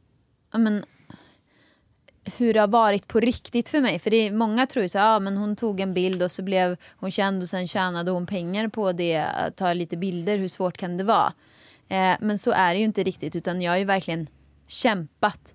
ja, 0.53 0.59
men, 0.59 0.85
hur 2.37 2.55
det 2.55 2.61
har 2.61 2.69
varit 2.69 3.09
på 3.09 3.21
riktigt 3.21 3.69
för 3.69 3.81
mig. 3.81 3.99
För 3.99 4.11
det 4.11 4.17
är, 4.17 4.33
många 4.33 4.67
tror 4.67 4.83
ju 4.83 4.89
så 4.89 4.99
ja, 4.99 5.17
ah, 5.17 5.21
men 5.21 5.37
hon 5.37 5.57
tog 5.57 5.81
en 5.81 5.95
bild 5.95 6.23
och 6.23 6.33
så 6.33 6.43
blev 6.43 6.77
hon 6.97 7.11
känd 7.11 7.43
och 7.43 7.49
sen 7.49 7.69
tjänade 7.69 8.11
hon 8.11 8.27
pengar 8.27 8.69
på 8.69 8.93
det, 8.93 9.17
att 9.17 9.57
ta 9.57 9.73
lite 9.73 9.97
bilder, 9.97 10.39
hur 10.39 10.49
svårt 10.49 10.77
kan 10.77 10.97
det 10.97 11.05
vara? 11.05 11.33
Eh, 11.89 12.17
men 12.21 12.39
så 12.39 12.51
är 12.51 12.75
det 12.75 12.79
ju 12.79 12.85
inte 12.85 13.03
riktigt 13.03 13.37
utan 13.37 13.63
jag 13.63 13.73
har 13.73 13.79
ju 13.79 13.85
verkligen 13.85 14.27
kämpat 14.67 15.55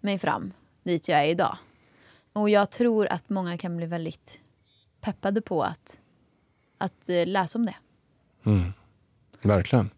mig 0.00 0.18
fram 0.18 0.52
dit 0.82 1.08
jag 1.08 1.20
är 1.20 1.30
idag. 1.30 1.56
Och 2.38 2.50
jag 2.50 2.70
tror 2.70 3.06
att 3.12 3.28
många 3.30 3.58
kan 3.58 3.76
bli 3.76 3.86
väldigt 3.86 4.38
peppade 5.00 5.40
på 5.40 5.62
att, 5.62 6.00
att 6.78 7.08
eh, 7.08 7.26
läsa 7.26 7.58
om 7.58 7.66
det. 7.66 7.74
Verkligen. 9.42 9.90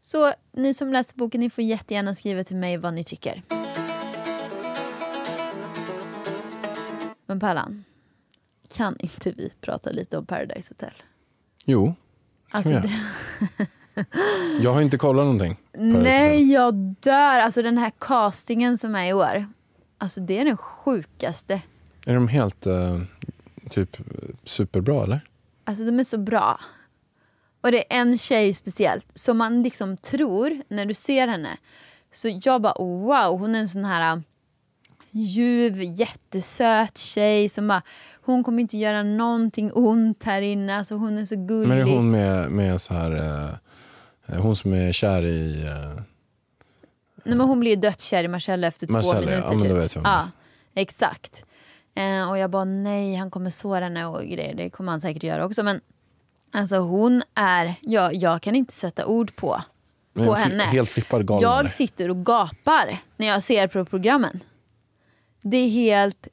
Så 0.00 0.32
ni 0.52 0.74
som 0.74 0.92
läser 0.92 1.16
boken, 1.18 1.40
ni 1.40 1.50
får 1.50 1.64
jättegärna 1.64 2.14
skriva 2.14 2.44
till 2.44 2.56
mig 2.56 2.76
vad 2.76 2.94
ni 2.94 3.04
tycker. 3.04 3.42
Men 7.26 7.40
Pallan, 7.40 7.84
kan 8.76 8.96
inte 8.98 9.30
vi 9.30 9.52
prata 9.60 9.90
lite 9.90 10.18
om 10.18 10.26
Paradise 10.26 10.74
Hotel? 10.74 10.92
Jo, 11.64 11.94
Alltså, 12.50 12.72
Ja. 12.72 12.80
det, 12.80 12.90
jag 14.60 14.72
har 14.74 14.82
inte 14.82 14.98
kollat 14.98 15.24
någonting. 15.24 15.56
nej, 15.72 16.52
jag 16.52 16.74
dör. 17.00 17.38
Alltså 17.40 17.62
den 17.62 17.78
här 17.78 17.92
castingen 17.98 18.78
som 18.78 18.94
är 18.94 19.06
i 19.08 19.12
år. 19.12 19.46
Alltså 20.02 20.20
det 20.20 20.38
är 20.38 20.44
den 20.44 20.56
sjukaste. 20.56 21.62
Är 22.06 22.14
de 22.14 22.28
helt 22.28 22.66
eh, 22.66 23.00
typ 23.70 23.96
superbra 24.44 25.02
eller? 25.02 25.20
Alltså 25.64 25.84
de 25.84 25.98
är 26.00 26.04
så 26.04 26.18
bra. 26.18 26.60
Och 27.60 27.72
det 27.72 27.94
är 27.94 28.00
en 28.00 28.18
tjej 28.18 28.54
speciellt 28.54 29.06
som 29.14 29.38
man 29.38 29.62
liksom 29.62 29.96
tror 29.96 30.62
när 30.68 30.86
du 30.86 30.94
ser 30.94 31.28
henne. 31.28 31.56
Så 32.12 32.40
jag 32.42 32.62
bara 32.62 32.74
wow, 32.78 33.40
hon 33.40 33.54
är 33.54 33.58
en 33.58 33.68
sån 33.68 33.84
här 33.84 34.16
äh, 34.16 34.22
ljuv, 35.10 35.82
jättesöt 35.82 36.98
tjej 36.98 37.48
som 37.48 37.68
bara, 37.68 37.82
hon 38.22 38.44
kommer 38.44 38.60
inte 38.60 38.78
göra 38.78 39.02
någonting 39.02 39.72
ont 39.72 40.24
här 40.24 40.42
inne. 40.42 40.78
Alltså 40.78 40.94
hon 40.94 41.18
är 41.18 41.24
så 41.24 41.36
gullig. 41.36 41.68
Men 41.68 41.78
är 41.78 41.82
hon 41.84 42.10
med, 42.10 42.50
med 42.50 42.80
så 42.80 42.94
här, 42.94 43.10
eh, 44.26 44.42
hon 44.42 44.56
som 44.56 44.72
är 44.72 44.92
kär 44.92 45.22
i... 45.22 45.64
Eh, 45.66 46.02
Nej, 47.24 47.36
men 47.36 47.46
hon 47.46 47.60
blir 47.60 47.70
ju 47.70 47.76
dödskär 47.76 48.24
i 48.24 48.28
Marcella 48.28 48.66
efter 48.66 48.86
två 48.86 48.92
Marcella, 48.92 49.20
ja. 49.20 49.26
minuter. 49.26 49.48
Ja, 49.48 49.54
men 49.54 49.58
då 49.58 49.74
typ. 49.74 49.84
vet 49.84 49.94
jag 49.94 50.04
ja, 50.04 50.28
Exakt. 50.74 51.44
Eh, 51.94 52.30
och 52.30 52.38
jag 52.38 52.50
bara 52.50 52.64
nej, 52.64 53.14
han 53.14 53.30
kommer 53.30 53.50
såra 53.50 53.84
henne 53.84 54.06
och 54.06 54.22
grejer. 54.22 54.54
Det 54.54 54.70
kommer 54.70 54.92
han 54.92 55.00
säkert 55.00 55.22
göra 55.22 55.44
också. 55.44 55.62
Men 55.62 55.80
alltså 56.52 56.76
hon 56.76 57.22
är, 57.34 57.74
jag, 57.80 58.14
jag 58.14 58.42
kan 58.42 58.56
inte 58.56 58.72
sätta 58.72 59.06
ord 59.06 59.36
på, 59.36 59.62
Men 60.12 60.26
på 60.26 60.34
henne. 60.34 60.62
helt 60.62 60.88
flippad 60.88 61.26
galen 61.26 61.42
jag 61.42 61.70
sitter 61.70 62.08
och 62.08 62.26
gapar 62.26 62.98
när 63.16 63.26
jag 63.26 63.42
ser 63.42 63.66
på 63.66 63.84
programmen. 63.84 64.40
Det 65.42 65.56
är 65.56 65.68
helt 65.68 66.28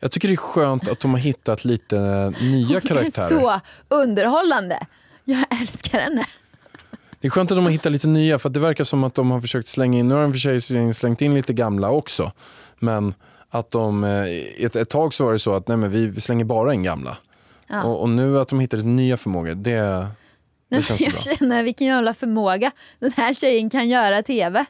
jag 0.00 0.10
tycker 0.10 0.28
det 0.28 0.34
är 0.34 0.36
skönt 0.36 0.88
att 0.88 1.00
de 1.00 1.10
har 1.10 1.18
hittat 1.18 1.64
lite 1.64 2.32
nya 2.40 2.80
karaktärer. 2.80 3.28
så 3.28 3.60
underhållande. 3.88 4.86
Jag 5.24 5.44
älskar 5.60 6.00
henne. 6.00 6.26
Det 7.24 7.28
är 7.28 7.30
skönt 7.30 7.50
att 7.52 7.56
de 7.58 7.64
har 7.64 7.72
hittat 7.72 7.92
lite 7.92 8.08
nya 8.08 8.38
för 8.38 8.48
det 8.48 8.60
verkar 8.60 8.84
som 8.84 9.04
att 9.04 9.14
de 9.14 9.30
har 9.30 9.40
försökt 9.40 9.68
slänga 9.68 9.98
in, 9.98 10.08
nu 10.08 10.14
har 10.14 10.22
de 10.22 10.32
för 10.32 10.38
sig 10.60 10.94
slängt 10.94 11.22
in 11.22 11.34
lite 11.34 11.52
gamla 11.52 11.90
också. 11.90 12.32
Men 12.78 13.14
att 13.50 13.70
de, 13.70 14.04
eh, 14.04 14.64
ett, 14.64 14.76
ett 14.76 14.88
tag 14.88 15.14
så 15.14 15.24
var 15.24 15.32
det 15.32 15.38
så 15.38 15.54
att 15.54 15.68
nej 15.68 15.76
men 15.76 15.90
vi, 15.90 16.20
slänger 16.20 16.44
bara 16.44 16.74
in 16.74 16.82
gamla. 16.82 17.16
Och, 17.84 18.02
och 18.02 18.08
nu 18.08 18.40
att 18.40 18.48
de 18.48 18.60
hittar 18.60 18.76
lite 18.76 18.88
nya 18.88 19.16
förmågor, 19.16 19.54
det, 19.54 20.06
det 20.70 20.82
känns 20.82 20.86
så 20.86 20.94
bra. 21.10 21.20
Jag 21.24 21.38
känner 21.38 21.62
vilken 21.62 21.86
jävla 21.86 22.14
förmåga 22.14 22.70
den 22.98 23.12
här 23.16 23.34
tjejen 23.34 23.70
kan 23.70 23.88
göra 23.88 24.22
tv. 24.22 24.64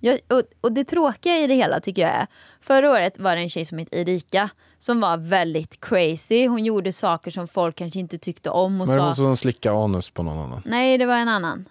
Jag, 0.00 0.18
och, 0.28 0.42
och 0.60 0.72
det 0.72 0.84
tråkiga 0.84 1.38
i 1.38 1.46
det 1.46 1.54
hela 1.54 1.80
tycker 1.80 2.02
jag 2.02 2.10
är, 2.10 2.26
förra 2.60 2.90
året 2.90 3.18
var 3.18 3.36
det 3.36 3.42
en 3.42 3.48
tjej 3.48 3.64
som 3.64 3.78
hette 3.78 3.96
Erika 3.96 4.50
som 4.78 5.00
var 5.00 5.16
väldigt 5.16 5.80
crazy. 5.80 6.46
Hon 6.46 6.64
gjorde 6.64 6.92
saker 6.92 7.30
som 7.30 7.48
folk 7.48 7.76
kanske 7.76 7.98
inte 7.98 8.18
tyckte 8.18 8.50
om 8.50 8.80
och 8.80 8.88
Men 8.88 8.96
det 8.96 9.02
sa, 9.02 9.06
var 9.06 9.14
som 9.14 9.36
slicka 9.36 9.72
anus 9.72 10.10
på 10.10 10.22
någon 10.22 10.38
annan. 10.38 10.62
nej 10.64 10.98
det 10.98 11.06
var 11.06 11.16
en 11.16 11.28
annan. 11.28 11.64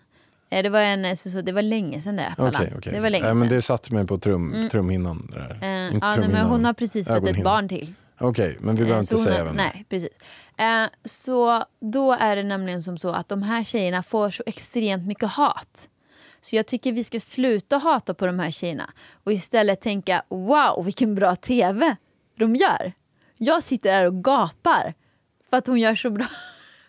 Eh, 0.52 0.64
Det 0.64 0.70
var, 0.70 0.80
en, 0.80 1.18
så, 1.18 1.30
så, 1.30 1.42
det 1.42 1.52
var 1.52 1.62
länge 1.62 2.02
sedan 2.02 2.16
det. 2.16 2.34
Pallan. 2.38 2.68
okej. 2.78 2.94
Det 2.94 3.00
var 3.00 3.10
länge 3.10 3.26
sedan. 3.26 3.40
men 3.40 3.50
det 3.50 3.62
satte 3.62 3.94
mig 3.94 4.08
på 4.08 4.18
trum, 4.18 4.70
trumhinnan. 4.72 5.28
det 5.32 5.36
där. 5.40 5.50
Eh, 5.50 5.54
Inte 5.54 5.62
ja, 5.62 5.70
nej, 5.72 6.00
men 6.02 6.14
trumhinnan, 6.14 6.50
hon 6.50 6.66
har 6.66 6.74
precis 6.74 7.08
fått 7.08 7.28
ett 7.30 7.44
barn 7.44 7.70
till. 7.70 7.94
Okej, 8.20 8.58
men 8.60 8.76
vi 8.76 8.82
behöver 8.84 8.94
Eh, 8.96 8.98
inte 9.00 9.08
så 9.08 9.16
hon 9.16 9.24
säga 9.24 9.38
har- 9.38 9.46
vem. 9.46 9.56
Nej, 9.56 9.86
precis. 9.90 10.10
Eh, 10.58 10.86
så 11.06 11.64
då 11.80 12.12
är 12.14 12.36
det 12.36 12.44
nämligen 12.44 12.84
som 12.84 12.98
så 12.98 13.10
att 13.10 13.30
de 13.30 13.44
här 13.44 13.64
tjejerna 13.64 14.04
får 14.04 14.30
så 14.32 14.44
extremt 14.46 15.08
mycket 15.08 15.30
hat. 15.30 15.88
Så 16.42 16.56
jag 16.56 16.66
tycker 16.66 16.92
vi 16.94 17.04
ska 17.04 17.20
sluta 17.20 17.78
hata 17.78 18.14
på 18.14 18.26
de 18.26 18.40
här 18.40 18.52
tjejerna 18.52 18.90
och 19.24 19.34
istället 19.34 19.82
tänka 19.82 20.24
wow 20.30 20.86
vilken 20.86 21.16
bra 21.16 21.36
tv 21.36 21.96
de 22.40 22.56
gör. 22.56 22.94
Jag 23.38 23.64
sitter 23.64 23.92
där 23.92 24.06
och 24.08 24.24
gapar 24.24 24.94
för 25.50 25.58
att 25.58 25.68
hon 25.68 25.80
gör 25.80 25.96
så 25.96 26.10
bra, 26.10 26.26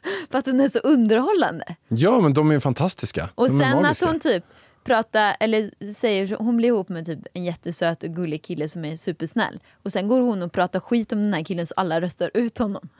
för 0.31 0.39
att 0.39 0.47
hon 0.47 0.61
är 0.61 0.69
så 0.69 0.79
underhållande. 0.79 1.65
Ja, 1.89 2.21
men 2.21 2.35
de 2.35 2.51
är 2.51 2.61
fantastiska. 2.61 3.29
Och 3.35 3.49
de 3.49 3.59
sen 3.59 3.85
att 3.85 4.01
hon 4.01 4.21
typ 4.21 4.45
pratar, 4.85 5.37
eller 5.41 5.93
säger, 5.93 6.37
hon 6.37 6.57
blir 6.57 6.69
ihop 6.69 6.89
med 6.89 7.07
typ 7.07 7.19
en 7.35 7.45
jättesöt 7.45 8.05
och 8.05 8.11
gullig 8.11 8.43
kille 8.43 8.69
som 8.69 8.85
är 8.85 8.97
supersnäll. 8.97 9.61
Och 9.83 9.93
sen 9.93 10.09
går 10.09 10.21
hon 10.21 10.43
och 10.43 10.53
pratar 10.53 10.81
skit 10.81 11.13
om 11.13 11.23
den 11.23 11.35
här 11.35 11.45
killen 11.45 11.67
så 11.67 11.75
alla 11.77 12.01
röstar 12.01 12.31
ut 12.35 12.59
honom. 12.59 12.89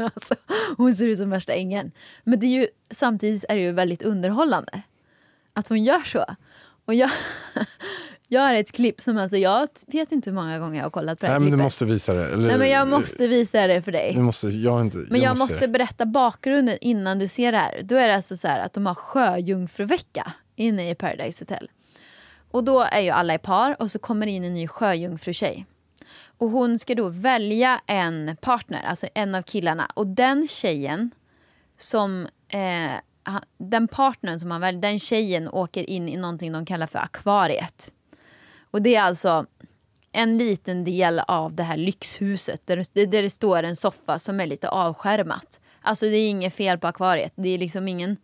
Alltså, 0.00 0.34
hon 0.76 0.94
ser 0.94 1.06
ut 1.06 1.18
som 1.18 1.30
värsta 1.30 1.52
ängeln. 1.52 1.92
Men 2.24 2.40
det 2.40 2.46
är 2.46 2.60
ju, 2.60 2.66
samtidigt 2.90 3.44
är 3.48 3.56
det 3.56 3.62
ju 3.62 3.72
väldigt 3.72 4.02
underhållande 4.02 4.82
att 5.52 5.68
hon 5.68 5.84
gör 5.84 6.00
så. 6.04 6.24
Och 6.84 6.94
jag, 6.94 7.10
jag 8.28 8.40
har 8.40 8.54
ett 8.54 8.72
klipp 8.72 9.00
som 9.00 9.18
alltså, 9.18 9.36
jag 9.36 9.68
vet 9.86 10.12
inte 10.12 10.30
hur 10.30 10.34
många 10.34 10.58
gånger 10.58 10.76
jag 10.76 10.84
har 10.84 10.90
kollat 10.90 11.20
på 11.20 11.26
det 11.26 11.32
här 11.32 11.40
Nej, 11.40 11.50
men 11.50 11.58
du 11.58 11.64
måste 11.64 11.84
visa 11.84 12.14
det. 12.14 12.26
Eller, 12.26 12.48
Nej 12.48 12.58
men 12.58 12.70
jag 12.70 12.88
måste 12.88 13.26
visa 13.26 13.66
det 13.66 13.82
för 13.82 13.92
dig. 13.92 14.12
Du 14.14 14.22
måste, 14.22 14.48
jag 14.48 14.80
inte, 14.80 14.98
Men 14.98 15.20
jag, 15.20 15.38
måste, 15.38 15.54
måste 15.54 15.68
berätta 15.68 16.06
bakgrunden 16.06 16.78
innan 16.80 17.18
du 17.18 17.28
ser 17.28 17.52
det 17.52 17.58
här. 17.58 17.80
Då 17.82 17.96
är 17.96 18.08
det 18.08 18.14
alltså 18.14 18.36
så 18.36 18.48
här 18.48 18.60
att 18.60 18.72
de 18.72 18.86
har 18.86 18.94
sjöjungfruvecka 18.94 20.32
inne 20.56 20.90
i 20.90 20.94
Paradise 20.94 21.44
Hotel. 21.44 21.70
Och 22.50 22.64
då 22.64 22.80
är 22.80 23.00
ju 23.00 23.10
alla 23.10 23.34
i 23.34 23.38
par 23.38 23.82
och 23.82 23.90
så 23.90 23.98
kommer 23.98 24.26
det 24.26 24.32
in 24.32 24.44
en 24.44 24.54
ny 24.54 24.68
sjöjungfrutjej. 24.68 25.66
Och 26.38 26.50
hon 26.50 26.78
ska 26.78 26.94
då 26.94 27.08
välja 27.08 27.80
en 27.86 28.36
partner, 28.40 28.82
alltså 28.82 29.06
en 29.14 29.34
av 29.34 29.42
killarna. 29.42 29.90
Och 29.94 30.06
den 30.06 30.48
tjejen 30.48 31.10
som, 31.78 32.26
eh, 32.48 32.92
den 33.58 33.88
partnern 33.88 34.40
som 34.40 34.50
han 34.50 34.60
väljer, 34.60 34.82
den 34.82 34.98
tjejen 34.98 35.48
åker 35.48 35.90
in 35.90 36.08
i 36.08 36.16
någonting 36.16 36.52
de 36.52 36.66
kallar 36.66 36.86
för 36.86 36.98
akvariet. 36.98 37.92
Och 38.70 38.82
det 38.82 38.94
är 38.96 39.02
alltså 39.02 39.46
en 40.12 40.38
liten 40.38 40.84
del 40.84 41.18
av 41.28 41.54
det 41.54 41.62
här 41.62 41.76
lyxhuset 41.76 42.60
där 42.64 42.84
det, 42.94 43.06
där 43.06 43.22
det 43.22 43.30
står 43.30 43.62
en 43.62 43.76
soffa 43.76 44.18
som 44.18 44.40
är 44.40 44.46
lite 44.46 44.68
avskärmat. 44.68 45.60
Alltså 45.82 46.04
det 46.06 46.16
är 46.16 46.28
inget 46.30 46.54
fel 46.54 46.78
på 46.78 46.86
akvariet. 46.86 47.32
Det 47.36 47.48
är 47.48 47.58
liksom 47.58 47.88
ingen, 47.88 48.16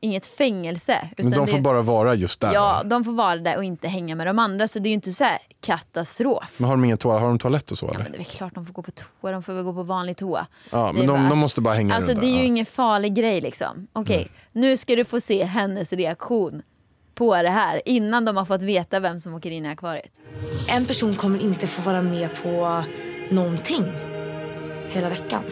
inget 0.00 0.26
fängelse. 0.26 1.08
Men 1.16 1.30
de 1.30 1.40
det, 1.40 1.46
får 1.46 1.58
bara 1.58 1.82
vara 1.82 2.14
just 2.14 2.40
där? 2.40 2.52
Ja, 2.54 2.80
eller? 2.80 2.90
de 2.90 3.04
får 3.04 3.12
vara 3.12 3.36
där 3.36 3.56
och 3.56 3.64
inte 3.64 3.88
hänga 3.88 4.14
med 4.14 4.26
de 4.26 4.38
andra. 4.38 4.68
Så 4.68 4.78
det 4.78 4.86
är 4.88 4.90
ju 4.90 4.94
inte 4.94 5.12
så 5.12 5.24
här 5.24 5.38
katastrof. 5.60 6.54
Men 6.58 6.68
har 6.68 6.76
de, 6.76 6.84
ingen 6.84 6.98
toa, 6.98 7.18
har 7.18 7.26
de 7.28 7.38
toalett 7.38 7.70
och 7.70 7.78
så 7.78 7.86
Ja, 7.86 7.90
eller? 7.94 8.02
men 8.02 8.12
det 8.12 8.18
är 8.18 8.24
klart 8.24 8.54
de 8.54 8.66
får 8.66 8.72
gå 8.72 8.82
på 8.82 8.90
toa, 8.90 9.30
de 9.32 9.42
får 9.42 9.52
väl 9.52 9.64
gå 9.64 9.72
på 9.72 9.82
vanlig 9.82 10.16
toa. 10.16 10.46
Ja, 10.70 10.86
Det 10.86 10.92
men 10.98 11.06
de, 11.06 11.20
bara- 11.20 11.28
de 11.28 11.38
måste 11.38 11.60
bara 11.60 11.74
hänga 11.74 11.94
Alltså 11.94 12.10
runt 12.12 12.20
det 12.20 12.26
är 12.26 12.30
där. 12.30 12.36
ju 12.36 12.42
ja. 12.42 12.46
ingen 12.46 12.66
farlig 12.66 13.14
grej 13.14 13.40
liksom. 13.40 13.86
Okej, 13.92 14.30
nu 14.52 14.76
ska 14.76 14.96
du 14.96 15.04
få 15.04 15.20
se 15.20 15.44
hennes 15.44 15.92
reaktion 15.92 16.62
på 17.18 17.42
det 17.42 17.50
här 17.50 17.82
innan 17.84 18.24
de 18.24 18.36
har 18.36 18.44
fått 18.44 18.62
veta 18.62 19.00
vem 19.00 19.18
som 19.18 19.34
åker 19.34 19.50
in 19.50 19.66
i 19.66 19.68
akvariet. 19.68 20.12
En 20.68 20.86
person 20.86 21.14
kommer 21.14 21.42
inte 21.42 21.66
få 21.66 21.82
vara 21.82 22.02
med 22.02 22.42
på 22.42 22.84
någonting 23.30 23.84
hela 24.88 25.08
veckan. 25.08 25.42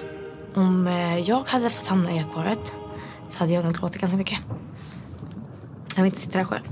Om 0.54 0.86
eh, 0.86 1.18
jag 1.18 1.44
hade 1.46 1.70
fått 1.70 1.86
hamna 1.86 2.12
i 2.12 2.18
akvariet 2.18 2.72
så 3.28 3.38
hade 3.38 3.52
jag 3.52 3.64
nog 3.64 3.78
gråtit 3.78 4.00
ganska 4.00 4.16
mycket. 4.16 4.38
Jag 5.96 6.02
vill 6.02 6.12
inte 6.12 6.20
sitta 6.20 6.38
där 6.38 6.44
själv. 6.44 6.64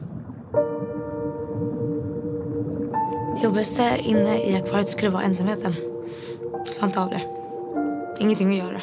Det 3.35 3.43
jobbigaste 3.43 3.99
inne 4.05 4.51
i 4.51 4.57
akvariet 4.57 4.89
skulle 4.89 5.11
vara 5.11 5.23
ensamheten. 5.23 5.75
Klara 6.67 6.87
inte 6.87 7.01
av 7.01 7.11
det. 7.11 7.23
Ingenting 8.21 8.61
att 8.61 8.67
göra. 8.67 8.83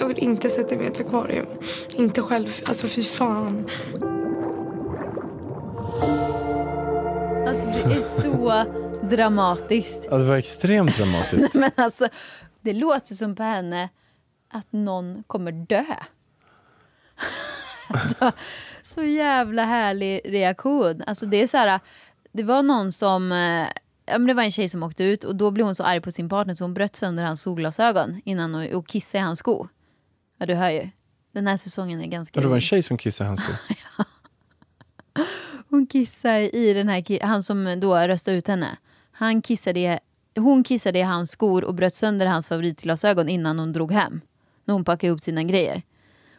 Jag 0.00 0.08
vill 0.08 0.18
inte 0.18 0.48
sätta 0.48 0.76
mig 0.76 0.84
i 0.84 0.88
ett 0.88 1.00
akvarium. 1.00 1.46
Inte 1.96 2.22
själv. 2.22 2.48
Alltså 2.66 2.86
fy 2.86 3.02
fan. 3.02 3.66
Alltså 7.48 7.66
det 7.66 7.94
är 7.94 8.20
så 8.22 8.64
dramatiskt. 9.06 10.08
Ja, 10.10 10.16
det 10.16 10.24
var 10.24 10.36
extremt 10.36 10.96
dramatiskt. 10.96 11.54
Men 11.54 11.70
alltså 11.74 12.08
det 12.60 12.72
låter 12.72 13.14
som 13.14 13.36
på 13.36 13.42
henne 13.42 13.88
att 14.52 14.66
någon 14.70 15.22
kommer 15.26 15.52
dö. 15.52 15.84
Alltså, 17.92 18.32
så 18.82 19.02
jävla 19.02 19.64
härlig 19.64 20.20
reaktion. 20.24 21.02
Alltså 21.06 21.26
det 21.26 21.42
är 21.42 21.46
så 21.46 21.56
här, 21.56 21.80
det 22.32 22.42
var 22.42 22.62
någon 22.62 22.92
som, 22.92 23.32
eh, 23.32 23.66
ja, 24.06 24.18
men 24.18 24.26
det 24.26 24.34
var 24.34 24.42
en 24.42 24.50
tjej 24.50 24.68
som 24.68 24.82
åkte 24.82 25.04
ut 25.04 25.24
och 25.24 25.36
då 25.36 25.50
blev 25.50 25.66
hon 25.66 25.74
så 25.74 25.84
arg 25.84 26.00
på 26.00 26.10
sin 26.10 26.28
partner 26.28 26.54
så 26.54 26.64
hon 26.64 26.74
bröt 26.74 26.96
sönder 26.96 27.24
hans 27.24 27.42
solglasögon 27.42 28.20
innan 28.24 28.54
hon, 28.54 28.74
och 28.74 28.86
kissade 28.86 29.22
i 29.22 29.24
hans 29.24 29.38
sko. 29.38 29.68
Ja 30.40 30.46
du 30.46 30.54
hör 30.54 30.70
ju. 30.70 30.88
Den 31.32 31.46
här 31.46 31.56
säsongen 31.56 32.00
är 32.00 32.06
ganska 32.06 32.38
Och 32.38 32.42
det 32.42 32.48
var 32.48 32.54
en 32.54 32.60
tjej 32.60 32.82
som 32.82 32.96
kissade 32.96 33.26
i 33.26 33.28
hans 33.28 33.40
sko. 33.40 33.52
Hon 35.68 35.86
kissade 35.86 36.56
i 36.56 36.72
den 36.74 36.88
här, 36.88 37.22
han 37.22 37.42
som 37.42 37.80
då 37.80 37.96
röstade 37.96 38.36
ut 38.36 38.48
henne. 38.48 38.76
Han 39.12 39.42
kissade 39.42 40.00
hon 40.36 40.64
kissade 40.64 40.98
i 40.98 41.02
hans 41.02 41.30
skor 41.30 41.64
och 41.64 41.74
bröt 41.74 41.94
sönder 41.94 42.26
hans 42.26 42.48
favoritglasögon 42.48 43.28
innan 43.28 43.58
hon 43.58 43.72
drog 43.72 43.92
hem. 43.92 44.20
När 44.64 44.74
hon 44.74 44.84
packade 44.84 45.06
ihop 45.06 45.22
sina 45.22 45.42
grejer. 45.42 45.82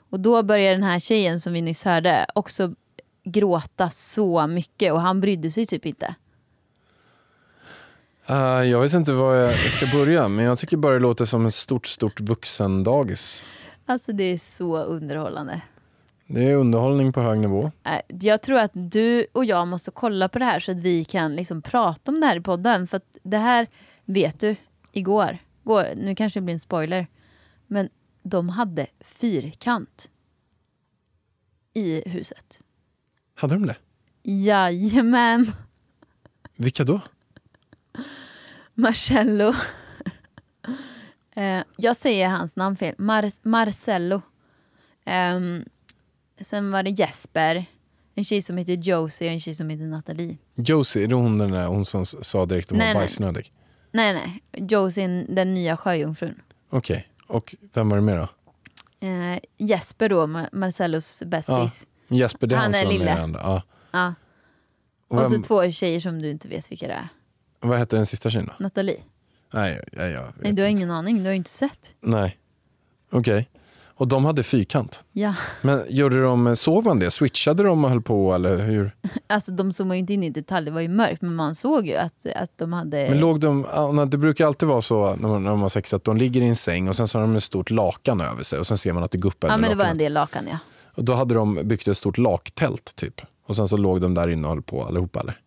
Och 0.10 0.20
då 0.20 0.44
började 0.44 0.76
den 0.76 0.84
här 0.84 1.00
tjejen 1.00 1.42
som 1.42 1.54
vi 1.54 1.62
nyss 1.62 1.84
hörde 1.84 2.26
också 2.36 2.76
gråta 3.24 3.90
så 3.90 4.48
mycket 4.48 4.94
och 4.94 5.02
han 5.02 5.22
brydde 5.22 5.52
sig 5.52 5.66
typ 5.66 5.86
inte. 5.86 6.16
Eh, 8.26 8.36
jag 8.64 8.82
vet 8.82 8.94
inte 8.94 9.12
var 9.12 9.36
jag 9.36 9.56
ska 9.56 9.98
börja, 9.98 10.28
men 10.28 10.46
jag 10.46 10.58
tycker 10.60 10.78
bara 10.78 10.94
det 10.94 11.00
låter 11.00 11.26
som 11.26 11.46
ett 11.46 11.56
stort, 11.56 11.88
stort 11.88 12.20
vuxendagis. 12.20 13.44
Alltså 13.92 14.12
det 14.14 14.24
är 14.24 14.38
så 14.38 14.78
underhållande. 14.78 15.62
Det 16.28 16.50
är 16.50 16.56
underhållning 16.56 17.14
på 17.14 17.22
hög 17.22 17.40
nivå. 17.40 17.72
Äh, 17.84 18.00
Jag 18.08 18.42
tror 18.42 18.58
att 18.60 18.72
du 18.74 19.26
och 19.32 19.46
jag 19.46 19.68
måste 19.68 19.92
kolla 19.92 20.30
på 20.30 20.40
det 20.40 20.46
här 20.46 20.60
så 20.60 20.72
att 20.72 20.78
vi 20.78 21.04
kan 21.06 21.36
liksom 21.36 21.62
prata 21.62 22.12
om 22.12 22.20
det 22.22 22.28
här 22.28 22.36
i 22.36 22.42
podden. 22.42 22.88
För 22.88 23.02
det 23.24 23.38
här 23.38 23.68
vet 24.06 24.40
du, 24.40 24.56
igår, 24.92 25.38
går, 25.64 25.86
nu 25.96 26.16
kanske 26.16 26.40
det 26.40 26.44
blir 26.44 26.54
en 26.54 26.60
spoiler, 26.60 27.08
men 27.68 27.90
de 28.24 28.50
hade 28.50 28.88
fyrkant 29.00 30.10
i 31.74 32.10
huset. 32.10 32.64
Hade 33.36 33.54
de 33.56 33.68
det? 33.68 33.76
Jajamän, 34.24 35.52
Vilka 36.56 36.84
då? 36.84 37.02
Marcello. 38.74 39.54
Eh, 41.36 41.64
jag 41.78 41.98
säger 41.98 42.28
hans 42.30 42.56
namn 42.56 42.76
fel, 42.78 42.96
Mar- 42.98 43.40
Marcello. 43.42 44.22
Ehm, 45.06 45.66
sen 46.42 46.72
var 46.72 46.84
det 46.84 46.90
Jesper, 46.90 47.66
en 48.16 48.24
tjej 48.26 48.42
som 48.42 48.58
heter 48.58 48.74
Josie 48.74 49.28
och 49.28 49.34
en 49.34 49.40
tjej 49.40 49.56
som 49.56 49.70
heter 49.70 49.84
Nathalie. 49.86 50.38
Josie, 50.56 51.04
är 51.04 51.08
det 51.08 51.16
hon 51.16 51.38
den 51.38 51.52
där 51.52 51.66
hon 51.68 51.86
som 51.86 52.06
sa 52.06 52.46
direkt 52.46 52.68
att 52.68 52.72
hon 52.72 52.78
Nej, 52.80 52.94
var 52.94 53.02
bajsnödig? 53.02 53.54
Nej, 53.92 54.14
nej. 54.14 54.44
Josie, 54.70 55.26
den 55.30 55.54
nya 55.54 55.78
sjöjungfrun. 55.78 56.42
Okej, 56.70 57.08
och 57.28 57.56
vem 57.74 57.90
var 57.90 57.98
det 57.98 58.04
mer 58.04 58.18
då? 58.18 58.28
Eh, 59.08 59.40
Jesper 59.58 60.10
då, 60.10 60.24
Ma- 60.28 60.50
Marcellos 60.52 61.24
bästis. 61.26 61.88
Jesper, 62.10 62.48
det 62.48 62.56
är 62.56 62.58
han, 62.60 62.66
Han 62.74 62.74
är 62.82 62.82
som 62.86 62.92
lille. 62.94 63.06
den 63.06 63.24
andra. 63.24 63.40
Ja. 63.44 63.62
Ja. 63.92 64.14
Och 65.08 65.18
Och 65.22 65.28
så 65.28 65.34
vem, 65.34 65.42
två 65.42 65.72
tjejer 65.72 66.00
som 66.00 66.22
du 66.22 66.30
inte 66.30 66.48
vet 66.48 66.72
vilka 66.72 66.88
det 66.88 66.94
är. 66.94 67.08
vad 67.60 67.80
hette 67.80 67.96
den 67.96 68.06
sista 68.06 68.30
tjejen 68.30 68.48
då? 68.48 68.64
Nathalie. 68.64 68.98
Nej, 69.54 69.82
jag, 69.92 70.12
jag 70.12 70.22
vet 70.22 70.36
Nej, 70.42 70.54
du 70.54 70.62
har 70.62 70.70
ingen 70.70 70.92
aning, 70.92 71.18
du 71.18 71.24
har 71.24 71.32
ju 71.32 71.36
inte 71.36 71.50
sett. 71.50 71.96
Nej. 72.02 72.38
Okej. 73.12 73.50
Och 74.02 74.08
de 74.08 74.26
hade 74.26 74.44
fyrkant. 74.44 75.04
Ja, 75.12 75.36
Men 75.62 75.84
gjorde 75.90 76.22
de, 76.22 76.56
såg 76.56 76.86
man 76.86 77.00
det? 77.00 77.12
Switchade 77.12 77.64
de 77.64 77.84
och 77.84 77.90
höll 77.90 78.02
på 78.02 78.34
eller 78.34 78.58
hur? 78.58 78.96
alltså 79.28 79.52
de 79.52 79.74
zoomade 79.74 79.96
ju 79.96 80.00
inte 80.00 80.14
in 80.14 80.24
i 80.24 80.30
detalj, 80.30 80.66
det 80.66 80.72
var 80.72 80.82
ju 80.82 80.88
mörkt, 80.88 81.22
men 81.22 81.36
man 81.36 81.56
såg 81.56 81.88
ju 81.88 81.96
att, 81.96 82.26
att 82.36 82.58
de 82.58 82.74
hade... 82.74 83.10
Men 83.10 83.20
låg 83.20 83.40
de, 83.40 83.66
Anna, 83.74 84.06
det 84.06 84.18
brukar 84.18 84.48
alltid 84.48 84.70
vara 84.70 84.82
så 84.82 85.16
när 85.16 85.28
man, 85.28 85.44
när 85.44 85.52
man 85.52 85.60
har 85.62 85.70
sex 85.70 85.94
att 85.94 86.04
de 86.04 86.18
ligger 86.18 86.42
i 86.42 86.48
en 86.48 86.56
säng 86.56 86.90
och 86.90 86.96
sen 86.96 87.08
så 87.08 87.18
har 87.18 87.24
de 87.24 87.36
ett 87.36 87.44
stort 87.44 87.70
lakan 87.70 88.22
över 88.22 88.44
sig 88.44 88.60
och 88.60 88.68
sen 88.68 88.78
ser 88.78 88.94
man 88.94 89.04
att 89.04 89.12
det 89.12 89.18
guppar 89.18 89.48
ja, 89.48 89.54
under 89.56 89.70
men 89.70 89.78
det 89.78 89.84
var 89.84 89.90
en 89.90 89.98
lakanet. 89.98 90.00
del 90.00 90.14
lakan 90.14 90.48
ja. 90.52 90.58
Och 90.96 91.04
då 91.04 91.14
hade 91.14 91.36
de 91.36 91.60
byggt 91.64 91.88
ett 91.88 91.98
stort 91.98 92.18
laktält 92.18 92.96
typ. 92.96 93.22
Och 93.48 93.56
sen 93.56 93.68
så 93.68 93.78
låg 93.78 94.02
de 94.02 94.14
där 94.14 94.28
inne 94.28 94.48
och 94.48 94.54
höll 94.54 94.62
på 94.62 94.84
allihopa 94.86 95.20
eller? 95.20 95.41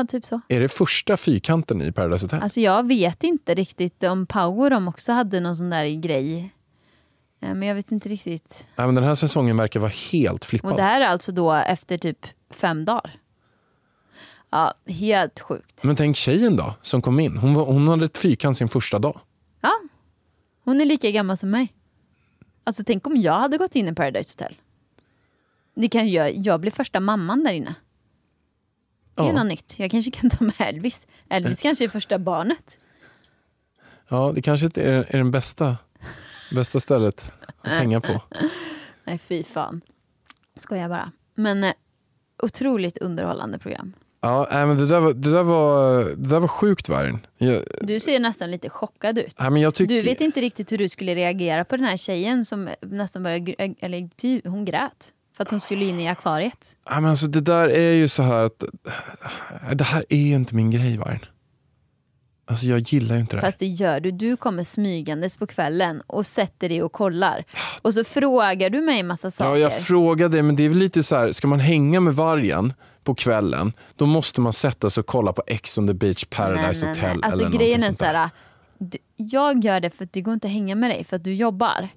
Ja. 0.00 0.04
typ 0.08 0.24
så. 0.26 0.40
Är 0.48 0.60
det 0.60 0.68
första 0.68 1.16
fyrkanten 1.16 1.82
i 1.82 1.92
Paradise 1.92 2.24
Hotel? 2.24 2.42
Alltså 2.42 2.60
jag 2.60 2.86
vet 2.86 3.24
inte 3.24 3.54
riktigt 3.54 4.02
om 4.02 4.26
Power 4.26 4.70
de 4.70 4.88
också 4.88 5.12
hade 5.12 5.40
någon 5.40 5.56
sån 5.56 5.70
där 5.70 6.00
grej. 6.00 6.52
Eh, 7.40 7.54
Men 7.54 7.62
jag 7.68 7.74
vet 7.74 7.92
inte 7.92 8.08
riktigt. 8.08 8.66
Nej, 8.76 8.86
men 8.86 8.94
den 8.94 9.04
här 9.04 9.14
säsongen 9.14 9.56
verkar 9.56 9.80
vara 9.80 9.92
helt 10.12 10.44
flippad. 10.44 10.70
Och 10.70 10.76
det 10.76 10.82
här 10.82 11.00
är 11.00 11.06
alltså 11.06 11.32
då 11.32 11.52
efter 11.52 11.98
typ 11.98 12.26
fem 12.50 12.84
dagar. 12.84 13.10
Ja, 14.50 14.74
helt 14.86 15.40
sjukt. 15.40 15.84
Men 15.84 15.96
tänk 15.96 16.16
tjejen 16.16 16.56
då, 16.56 16.74
som 16.82 17.02
kom 17.02 17.20
in. 17.20 17.36
Hon, 17.36 17.54
var, 17.54 17.64
hon 17.64 17.88
hade 17.88 18.04
ett 18.04 18.18
fyrkant 18.18 18.58
sin 18.58 18.68
första 18.68 18.98
dag. 18.98 19.20
Ja, 19.60 19.72
hon 20.64 20.80
är 20.80 20.84
lika 20.84 21.10
gammal 21.10 21.36
som 21.36 21.50
mig. 21.50 21.72
Alltså 22.64 22.82
tänk 22.86 23.06
om 23.06 23.16
jag 23.16 23.32
hade 23.38 23.56
gått 23.58 23.74
in 23.76 23.88
i 23.88 23.94
Paradise 23.94 24.30
Hotel. 24.38 24.56
Det 25.74 25.88
kan 25.88 26.08
jag, 26.10 26.36
jag 26.36 26.60
blir 26.60 26.70
första 26.70 27.00
mamman 27.00 27.44
där 27.44 27.52
inne. 27.52 27.74
Det 29.16 29.22
är 29.22 29.26
Ja. 29.26 29.32
något 29.32 29.46
nytt. 29.46 29.74
Jag 29.78 29.90
kanske 29.90 30.10
kan 30.10 30.30
ta 30.30 30.44
med 30.44 30.54
Elvis. 30.58 31.06
Elvis 31.28 31.62
kanske 31.62 31.84
är 31.84 31.88
första 31.88 32.18
barnet. 32.18 32.78
Ja, 34.08 34.32
det 34.34 34.42
kanske 34.42 34.66
inte 34.66 34.82
är, 34.82 35.06
är 35.08 35.18
den 35.18 35.30
bästa, 35.30 35.76
bästa 36.54 36.80
stället 36.80 37.32
att 37.62 37.70
hänga 37.72 38.00
på. 38.00 38.22
Nej, 39.04 39.18
fy 39.18 39.42
fan. 39.44 39.80
Skojar 40.56 40.88
bara. 40.88 41.12
Men 41.34 41.64
eh, 41.64 41.72
otroligt 42.42 42.98
underhållande 42.98 43.58
program. 43.58 43.92
Ja, 44.20 44.48
nej, 44.52 44.66
men 44.66 44.76
det, 44.76 44.86
där 44.86 45.00
var, 45.00 45.12
det, 45.12 45.30
där 45.30 45.42
var, 45.42 46.04
det 46.04 46.28
där 46.28 46.40
var 46.40 46.48
sjukt 46.48 46.88
Vargen. 46.88 47.26
Jag, 47.38 47.62
Du 47.80 48.00
ser 48.00 48.20
nästan 48.20 48.50
lite 48.50 48.70
chockad 48.70 49.18
ut. 49.18 49.34
nej, 49.40 49.50
men 49.50 49.62
jag 49.62 49.74
tycker, 49.74 49.94
Du 49.94 50.00
vet 50.00 50.20
inte 50.20 50.40
riktigt 50.40 50.72
hur 50.72 50.78
du 50.78 50.88
skulle 50.88 51.14
reagera 51.14 51.64
på 51.64 51.76
den 51.76 51.84
här 51.86 51.96
tjejen 51.96 52.44
som 52.44 52.68
nästan 52.80 53.22
började, 53.22 53.54
eller 53.78 54.08
ty, 54.16 54.40
hon 54.44 54.64
grät. 54.64 55.12
För 55.36 55.42
att 55.42 55.50
hon 55.50 55.60
skulle 55.60 55.84
in 55.84 56.00
i 56.00 56.08
akvariet. 56.08 56.76
nej, 56.90 57.00
men 57.00 57.10
alltså, 57.10 57.26
det 57.26 57.40
där 57.40 57.68
är 57.68 57.92
ju 57.92 58.08
så 58.08 58.22
här 58.22 58.44
att 58.44 58.64
det 59.72 59.84
här 59.84 60.04
är 60.08 60.16
ju 60.16 60.34
inte 60.34 60.54
min 60.54 60.70
grej 60.70 60.98
Vargen. 60.98 61.24
Alltså 62.48 62.66
jag 62.66 62.78
gillar 62.78 63.14
ju 63.14 63.20
inte 63.20 63.36
det 63.36 63.40
här. 63.40 63.48
Fast 63.48 63.58
det 63.58 63.66
gör 63.66 64.00
du. 64.00 64.10
Du 64.10 64.36
kommer 64.36 64.64
smygandes 64.64 65.36
på 65.36 65.46
kvällen 65.46 66.02
och 66.06 66.26
sätter 66.26 66.68
dig 66.68 66.82
och 66.82 66.92
kollar. 66.92 67.44
Och 67.82 67.94
så 67.94 68.04
frågar 68.04 68.70
du 68.70 68.80
mig 68.80 69.00
en 69.00 69.06
massa 69.06 69.30
saker. 69.30 69.50
Ja, 69.50 69.58
jag 69.58 69.82
frågade, 69.82 70.42
men 70.42 70.56
det 70.56 70.64
är 70.64 70.68
väl 70.68 70.78
lite 70.78 71.02
så 71.02 71.16
här, 71.16 71.32
ska 71.32 71.48
man 71.48 71.60
hänga 71.60 72.00
med 72.00 72.14
vargen 72.14 72.72
på 73.04 73.14
kvällen, 73.14 73.72
då 73.96 74.06
måste 74.06 74.40
man 74.40 74.52
sätta 74.52 74.90
sig 74.90 75.00
och 75.00 75.06
kolla 75.06 75.32
på 75.32 75.42
Ex 75.46 75.78
on 75.78 75.86
the 75.86 75.94
beach 75.94 76.24
Paradise 76.24 76.86
Hotel 76.86 77.20
Alltså 77.22 77.42
eller 77.42 77.58
grejen 77.58 77.82
är 77.82 77.92
så 77.92 78.04
här, 78.04 78.30
jag 79.16 79.64
gör 79.64 79.80
det 79.80 79.90
för 79.90 80.04
att 80.04 80.12
det 80.12 80.20
går 80.20 80.34
inte 80.34 80.46
att 80.46 80.52
hänga 80.52 80.74
med 80.74 80.90
dig 80.90 81.04
för 81.04 81.16
att 81.16 81.24
du 81.24 81.34
jobbar. 81.34 81.88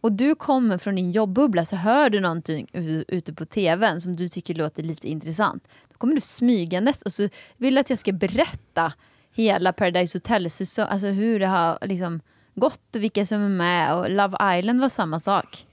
Och 0.00 0.12
du 0.12 0.34
kommer 0.34 0.78
från 0.78 0.94
din 0.94 1.12
jobbubbla 1.12 1.64
så 1.64 1.76
hör 1.76 2.10
du 2.10 2.20
någonting 2.20 2.66
ute 3.08 3.34
på 3.34 3.44
tvn 3.44 4.00
som 4.00 4.16
du 4.16 4.28
tycker 4.28 4.54
låter 4.54 4.82
lite 4.82 5.08
intressant. 5.08 5.68
Då 5.88 5.98
kommer 5.98 6.14
du 6.14 6.20
smygandes 6.20 7.02
och 7.02 7.12
så 7.12 7.28
vill 7.56 7.74
du 7.74 7.80
att 7.80 7.90
jag 7.90 7.98
ska 7.98 8.12
berätta 8.12 8.92
hela 9.34 9.72
Paradise 9.72 10.18
Hotel-säsong, 10.18 10.86
alltså 10.90 11.06
hur 11.06 11.40
det 11.40 11.46
har 11.46 11.78
liksom 11.82 12.20
gått 12.54 12.96
och 12.96 13.02
vilka 13.02 13.26
som 13.26 13.42
är 13.42 13.48
med 13.48 13.94
och 13.94 14.10
Love 14.10 14.58
Island 14.58 14.80
var 14.80 14.88
samma 14.88 15.20
sak. 15.20 15.66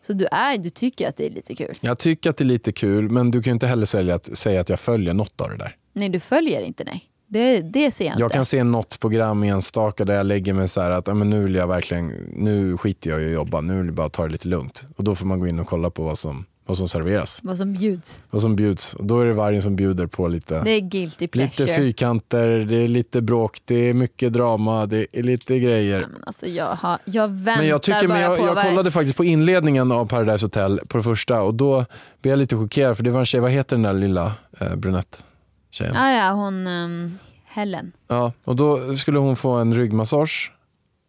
Så 0.00 0.12
du, 0.12 0.26
är, 0.26 0.58
du 0.58 0.70
tycker 0.70 1.08
att 1.08 1.16
det 1.16 1.26
är 1.26 1.30
lite 1.30 1.54
kul. 1.54 1.74
Jag 1.80 1.98
tycker 1.98 2.30
att 2.30 2.36
det 2.36 2.44
är 2.44 2.46
lite 2.46 2.72
kul, 2.72 3.10
men 3.10 3.30
du 3.30 3.42
kan 3.42 3.52
inte 3.52 3.66
heller 3.66 3.86
säga 3.86 4.14
att, 4.14 4.38
säga 4.38 4.60
att 4.60 4.68
jag 4.68 4.80
följer 4.80 5.14
något 5.14 5.40
av 5.40 5.50
det 5.50 5.56
där. 5.56 5.76
Nej, 5.92 6.08
du 6.08 6.20
följer 6.20 6.60
inte 6.60 6.84
nej. 6.84 7.07
Det, 7.30 7.60
det 7.60 7.90
ser 7.90 8.04
jag 8.04 8.12
inte. 8.12 8.22
Jag 8.22 8.32
kan 8.32 8.44
se 8.44 8.64
något 8.64 9.00
program 9.00 9.42
enstaka 9.42 10.04
där 10.04 10.14
jag 10.16 10.26
lägger 10.26 10.52
mig 10.52 10.68
så 10.68 10.80
här 10.80 10.90
att 10.90 11.06
men 11.16 11.30
nu 11.30 11.44
vill 11.44 11.54
jag 11.54 11.66
verkligen, 11.66 12.08
nu 12.36 12.76
skiter 12.76 13.10
jag 13.10 13.22
i 13.22 13.26
att 13.26 13.32
jobba, 13.32 13.60
nu 13.60 13.76
vill 13.78 13.86
jag 13.86 13.94
bara 13.94 14.08
ta 14.08 14.22
det 14.24 14.28
lite 14.32 14.48
lugnt. 14.48 14.86
Och 14.96 15.04
då 15.04 15.14
får 15.14 15.26
man 15.26 15.40
gå 15.40 15.46
in 15.46 15.58
och 15.58 15.66
kolla 15.66 15.90
på 15.90 16.02
vad 16.02 16.18
som, 16.18 16.44
vad 16.66 16.76
som 16.76 16.88
serveras, 16.88 17.40
Vad 17.42 17.58
som 17.58 17.72
bjuds. 17.72 18.20
vad 18.30 18.42
som 18.42 18.56
bjuds. 18.56 18.94
Och 18.94 19.04
då 19.04 19.20
är 19.20 19.24
det 19.26 19.32
vargen 19.32 19.62
som 19.62 19.76
bjuder 19.76 20.06
på 20.06 20.28
lite, 20.28 20.62
Det 20.64 20.70
är 20.70 20.80
guilty 20.80 21.28
pleasure. 21.28 21.64
lite 21.66 21.76
fyrkanter, 21.76 22.48
det 22.48 22.76
är 22.76 22.88
lite 22.88 23.22
bråk, 23.22 23.58
det 23.64 23.74
är 23.90 23.94
mycket 23.94 24.32
drama, 24.32 24.86
det 24.86 25.06
är 25.12 25.22
lite 25.22 25.58
grejer. 25.58 26.00
Men 26.12 26.24
alltså 26.26 26.46
jag, 26.46 26.66
har, 26.74 26.98
jag 27.04 27.28
väntar 27.28 27.56
Men 27.56 27.68
jag, 27.68 27.82
tycker, 27.82 28.08
bara 28.08 28.14
men 28.14 28.22
jag, 28.22 28.38
på 28.38 28.46
jag 28.46 28.62
kollade 28.62 28.90
faktiskt 28.90 29.16
på 29.16 29.24
inledningen 29.24 29.92
av 29.92 30.06
Paradise 30.06 30.44
Hotel 30.46 30.80
på 30.88 30.96
det 30.98 31.04
första 31.04 31.42
och 31.42 31.54
då 31.54 31.84
blev 32.22 32.32
jag 32.32 32.38
lite 32.38 32.56
chockerad 32.56 32.96
för 32.96 33.04
det 33.04 33.10
var 33.10 33.20
en 33.20 33.26
tjej, 33.26 33.40
vad 33.40 33.50
heter 33.50 33.76
den 33.76 33.82
där 33.82 33.92
lilla 33.92 34.32
eh, 34.60 34.74
brunett-tjejen? 34.76 35.24
Ah, 35.94 36.10
ja, 36.10 36.30
hon 36.32 36.66
um, 36.66 37.18
Helen. 37.44 37.92
Ja, 38.08 38.32
och 38.44 38.56
då 38.56 38.96
skulle 38.96 39.18
hon 39.18 39.36
få 39.36 39.50
en 39.50 39.74
ryggmassage. 39.74 40.52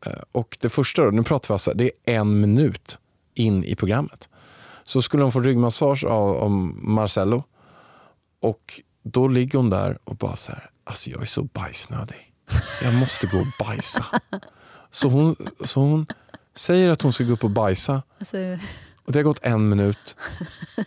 Eh, 0.05 0.11
Och 0.31 0.57
det 0.61 0.69
första 0.69 1.03
då, 1.03 1.11
nu 1.11 1.23
pratar 1.23 1.47
vi 1.47 1.53
alltså, 1.53 1.71
det 1.75 1.91
är 2.05 2.15
en 2.15 2.41
minut 2.41 2.97
in 3.33 3.63
i 3.63 3.75
programmet. 3.75 4.29
Så 4.83 5.01
skulle 5.01 5.23
hon 5.23 5.31
få 5.31 5.39
ryggmassage 5.39 6.03
av, 6.05 6.35
av 6.35 6.51
Marcello. 6.75 7.43
Och 8.41 8.81
då 9.03 9.27
ligger 9.27 9.57
hon 9.59 9.69
där 9.69 9.97
och 10.03 10.15
bara 10.15 10.35
så 10.35 10.51
här, 10.51 10.69
alltså 10.83 11.09
jag 11.09 11.21
är 11.21 11.25
så 11.25 11.43
bajsnödig. 11.43 12.33
Jag 12.83 12.93
måste 12.93 13.27
gå 13.27 13.37
och 13.39 13.65
bajsa. 13.67 14.05
Så 14.91 15.07
hon, 15.07 15.35
så 15.63 15.79
hon 15.79 16.05
säger 16.55 16.89
att 16.89 17.01
hon 17.01 17.13
ska 17.13 17.23
gå 17.23 17.33
upp 17.33 17.43
och 17.43 17.49
bajsa. 17.49 18.01
Alltså, 18.19 18.37
och 19.09 19.13
det 19.13 19.19
har 19.19 19.23
gått 19.23 19.45
en 19.45 19.69
minut. 19.69 20.15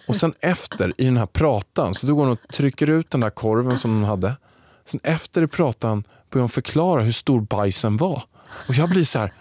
Och 0.06 0.16
sen 0.16 0.34
efter, 0.40 0.92
i 0.98 1.04
den 1.04 1.16
här 1.16 1.26
pratan, 1.26 1.94
så 1.94 2.06
då 2.06 2.14
går 2.14 2.22
hon 2.24 2.32
och 2.32 2.52
trycker 2.52 2.90
ut 2.90 3.10
den 3.10 3.20
där 3.20 3.30
korven 3.30 3.78
som 3.78 3.94
hon 3.94 4.04
hade. 4.04 4.36
Sen 4.84 5.00
efter 5.02 5.42
i 5.42 5.46
pratan 5.46 6.04
börjar 6.30 6.42
hon 6.42 6.48
förklara 6.48 7.02
hur 7.02 7.12
stor 7.12 7.40
bajsen 7.40 7.96
var. 7.96 8.22
Och 8.68 8.74
jag 8.74 8.88
blir 8.88 9.04
så 9.04 9.18
här, 9.18 9.32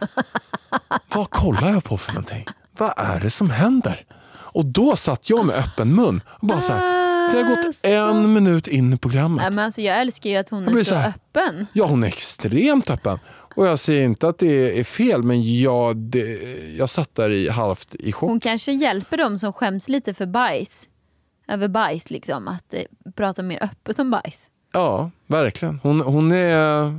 vad 1.13 1.29
kollar 1.29 1.71
jag 1.71 1.83
på 1.83 1.97
för 1.97 2.11
någonting? 2.11 2.45
Vad 2.77 2.93
är 2.97 3.19
det 3.19 3.29
som 3.29 3.49
händer? 3.49 4.05
Och 4.31 4.65
då 4.65 4.95
satt 4.95 5.29
jag 5.29 5.45
med 5.45 5.55
öppen 5.55 5.95
mun 5.95 6.21
och 6.27 6.47
bara 6.47 6.61
så 6.61 6.73
här, 6.73 7.00
det 7.31 7.37
har 7.43 7.55
gått 7.55 7.75
en 7.83 8.33
minut 8.33 8.67
in 8.67 8.93
i 8.93 8.97
programmet. 8.97 9.41
nej, 9.41 9.49
men 9.51 9.65
alltså, 9.65 9.81
jag 9.81 10.01
älskar 10.01 10.29
ju 10.29 10.35
att 10.35 10.49
hon 10.49 10.63
Jag 10.63 10.79
är 10.79 10.83
så 10.83 10.95
här- 10.95 11.09
öppen. 11.09 11.67
Ja, 11.73 11.85
hon 11.85 12.03
är 12.03 12.07
extremt 12.07 12.89
öppen. 12.89 13.19
Och 13.55 13.67
jag 13.67 13.79
säger 13.79 14.01
inte 14.01 14.27
att 14.27 14.39
det 14.39 14.79
är 14.79 14.83
fel, 14.83 15.23
men 15.23 15.59
jag, 15.61 15.97
det, 15.97 16.39
jag 16.77 16.89
satt 16.89 17.15
där 17.15 17.29
i, 17.29 17.49
halvt 17.49 17.95
i 17.95 18.11
chock. 18.11 18.29
Hon 18.29 18.39
kanske 18.39 18.71
hjälper 18.71 19.17
dem 19.17 19.39
som 19.39 19.53
skäms 19.53 19.89
lite 19.89 20.13
för 20.13 20.25
bajs. 20.25 20.87
Över 21.47 21.67
bajs 21.67 22.09
liksom. 22.09 22.47
Att 22.47 22.73
eh, 22.73 22.81
prata 23.15 23.43
mer 23.43 23.63
öppet 23.63 23.99
om 23.99 24.11
bajs. 24.11 24.39
Ja, 24.73 25.11
verkligen. 25.27 25.79
Hon, 25.83 26.01
hon, 26.01 26.31
är, 26.31 26.91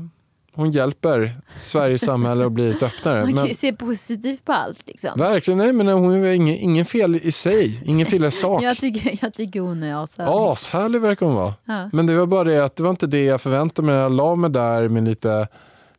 hon 0.54 0.70
hjälper 0.70 1.32
Sveriges 1.56 2.00
samhälle 2.00 2.46
att 2.46 2.52
bli 2.52 2.72
lite 2.72 2.86
öppnare. 2.86 3.20
Man 3.20 3.26
kan 3.26 3.34
Men, 3.34 3.46
ju 3.46 3.54
se 3.54 3.72
positivt 3.72 4.44
på 4.44 4.52
allt 4.52 4.86
liksom. 4.86 5.10
verkligen, 5.16 5.58
nej 5.58 5.72
men 5.72 5.88
hon 5.88 6.24
är 6.24 6.32
ingen, 6.32 6.56
ingen 6.56 6.84
fel 6.84 7.16
i 7.16 7.32
sig. 7.32 7.82
Ingen 7.84 8.06
fel 8.06 8.24
i 8.24 8.30
sak. 8.30 8.62
Jag 8.62 8.76
tycker, 8.76 9.18
jag 9.22 9.34
tycker 9.34 9.60
hon 9.60 9.82
är 9.82 10.04
ashärlig. 10.04 10.32
Ashärlig 10.32 11.00
verkar 11.00 11.26
hon 11.26 11.34
vara. 11.34 11.54
Ja. 11.64 11.90
Men 11.92 12.06
det 12.06 12.16
var 12.16 12.26
bara 12.26 12.44
det 12.44 12.64
att 12.64 12.76
det 12.76 12.82
var 12.82 12.90
inte 12.90 13.06
det 13.06 13.24
jag 13.24 13.40
förväntade 13.40 13.86
mig. 13.86 13.96
Jag 13.96 14.12
la 14.12 14.34
mig 14.34 14.50
där 14.50 14.88
med 14.88 15.04
lite, 15.04 15.48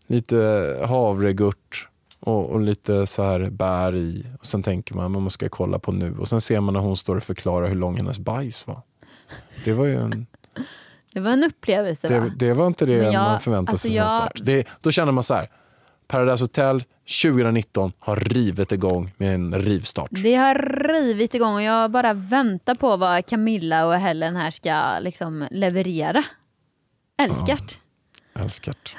lite 0.07 0.35
havregurt 0.87 1.87
och, 2.19 2.49
och 2.49 2.59
lite 2.59 3.07
så 3.07 3.23
här 3.23 3.49
bär 3.49 3.95
i. 3.95 4.25
Och 4.39 4.45
sen 4.45 4.63
tänker 4.63 4.95
man, 4.95 5.11
man 5.11 5.29
ska 5.29 5.49
kolla 5.49 5.79
på 5.79 5.91
nu. 5.91 6.15
Och 6.19 6.27
sen 6.27 6.41
ser 6.41 6.61
man 6.61 6.73
när 6.73 6.81
hon 6.81 6.97
står 6.97 7.15
och 7.15 7.23
förklarar 7.23 7.67
hur 7.67 7.75
lång 7.75 7.97
hennes 7.97 8.19
bajs 8.19 8.67
var. 8.67 8.81
Det 9.65 9.73
var 9.73 9.85
ju 9.85 9.95
en... 9.95 10.25
Det 11.13 11.19
var 11.19 11.31
en 11.31 11.43
upplevelse 11.43 12.19
va? 12.19 12.25
Det, 12.39 12.45
det 12.47 12.53
var 12.53 12.67
inte 12.67 12.85
det 12.85 12.93
jag- 12.93 13.13
man 13.13 13.39
förväntade 13.39 13.71
alltså 13.71 13.87
sig 13.87 13.97
jag- 13.97 14.09
som 14.09 14.17
start. 14.19 14.39
Det, 14.43 14.67
då 14.81 14.91
känner 14.91 15.11
man 15.11 15.23
så 15.23 15.33
här, 15.33 15.47
Paradise 16.07 16.43
Hotel 16.43 16.83
2019 17.23 17.91
har 17.99 18.15
rivit 18.15 18.71
igång 18.71 19.11
med 19.17 19.35
en 19.35 19.61
rivstart. 19.61 20.09
Det 20.11 20.35
har 20.35 20.55
rivit 20.93 21.33
igång 21.35 21.55
och 21.55 21.61
jag 21.61 21.91
bara 21.91 22.13
väntar 22.13 22.75
på 22.75 22.97
vad 22.97 23.25
Camilla 23.25 23.85
och 23.85 23.93
Helen 23.93 24.35
här 24.35 24.51
ska 24.51 24.99
liksom 24.99 25.47
leverera. 25.51 26.23
Älskat. 27.21 27.79
Älskat. 28.39 28.95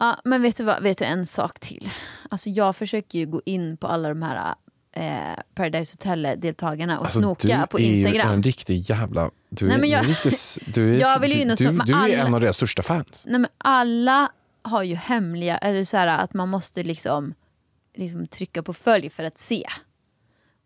Ja, 0.00 0.16
men 0.24 0.42
vet 0.42 0.56
du, 0.56 0.64
vad, 0.64 0.82
vet 0.82 0.98
du 0.98 1.04
en 1.04 1.26
sak 1.26 1.60
till? 1.60 1.90
Alltså 2.30 2.50
jag 2.50 2.76
försöker 2.76 3.18
ju 3.18 3.26
gå 3.26 3.42
in 3.44 3.76
på 3.76 3.86
alla 3.86 4.08
de 4.08 4.22
här 4.22 4.54
eh, 4.96 5.20
Paradise 5.54 5.94
Hotel-deltagarna 5.94 6.98
och 6.98 7.04
Alltså, 7.04 7.18
du 7.18 7.22
snoka 7.22 7.66
på 7.70 7.78
är 7.80 7.82
ju 7.82 7.96
Instagram. 7.96 8.32
en 8.32 8.42
riktig 8.42 8.90
jävla... 8.90 9.30
Du 9.50 9.70
är, 9.70 9.84
jag- 9.84 10.04
du 10.04 10.10
är, 10.10 10.72
du 10.74 10.94
är, 10.94 11.00
Jag 11.00 11.18
vill 11.20 11.32
ju 11.38 11.44
du, 11.44 11.54
du 11.54 11.92
är 11.92 11.96
alla- 11.96 12.08
en 12.26 12.34
av 12.34 12.40
deras 12.40 12.56
största 12.56 12.82
fans. 12.82 13.24
Nej, 13.28 13.38
men 13.40 13.50
alla 13.58 14.28
har 14.62 14.82
ju 14.82 14.94
hemliga, 14.94 15.58
eller 15.58 15.84
så 15.84 15.96
här, 15.96 16.06
att 16.06 16.34
man 16.34 16.48
måste 16.48 16.82
liksom, 16.82 17.34
liksom 17.94 18.26
trycka 18.26 18.62
på 18.62 18.72
följ 18.72 19.10
för 19.10 19.24
att 19.24 19.38
se. 19.38 19.66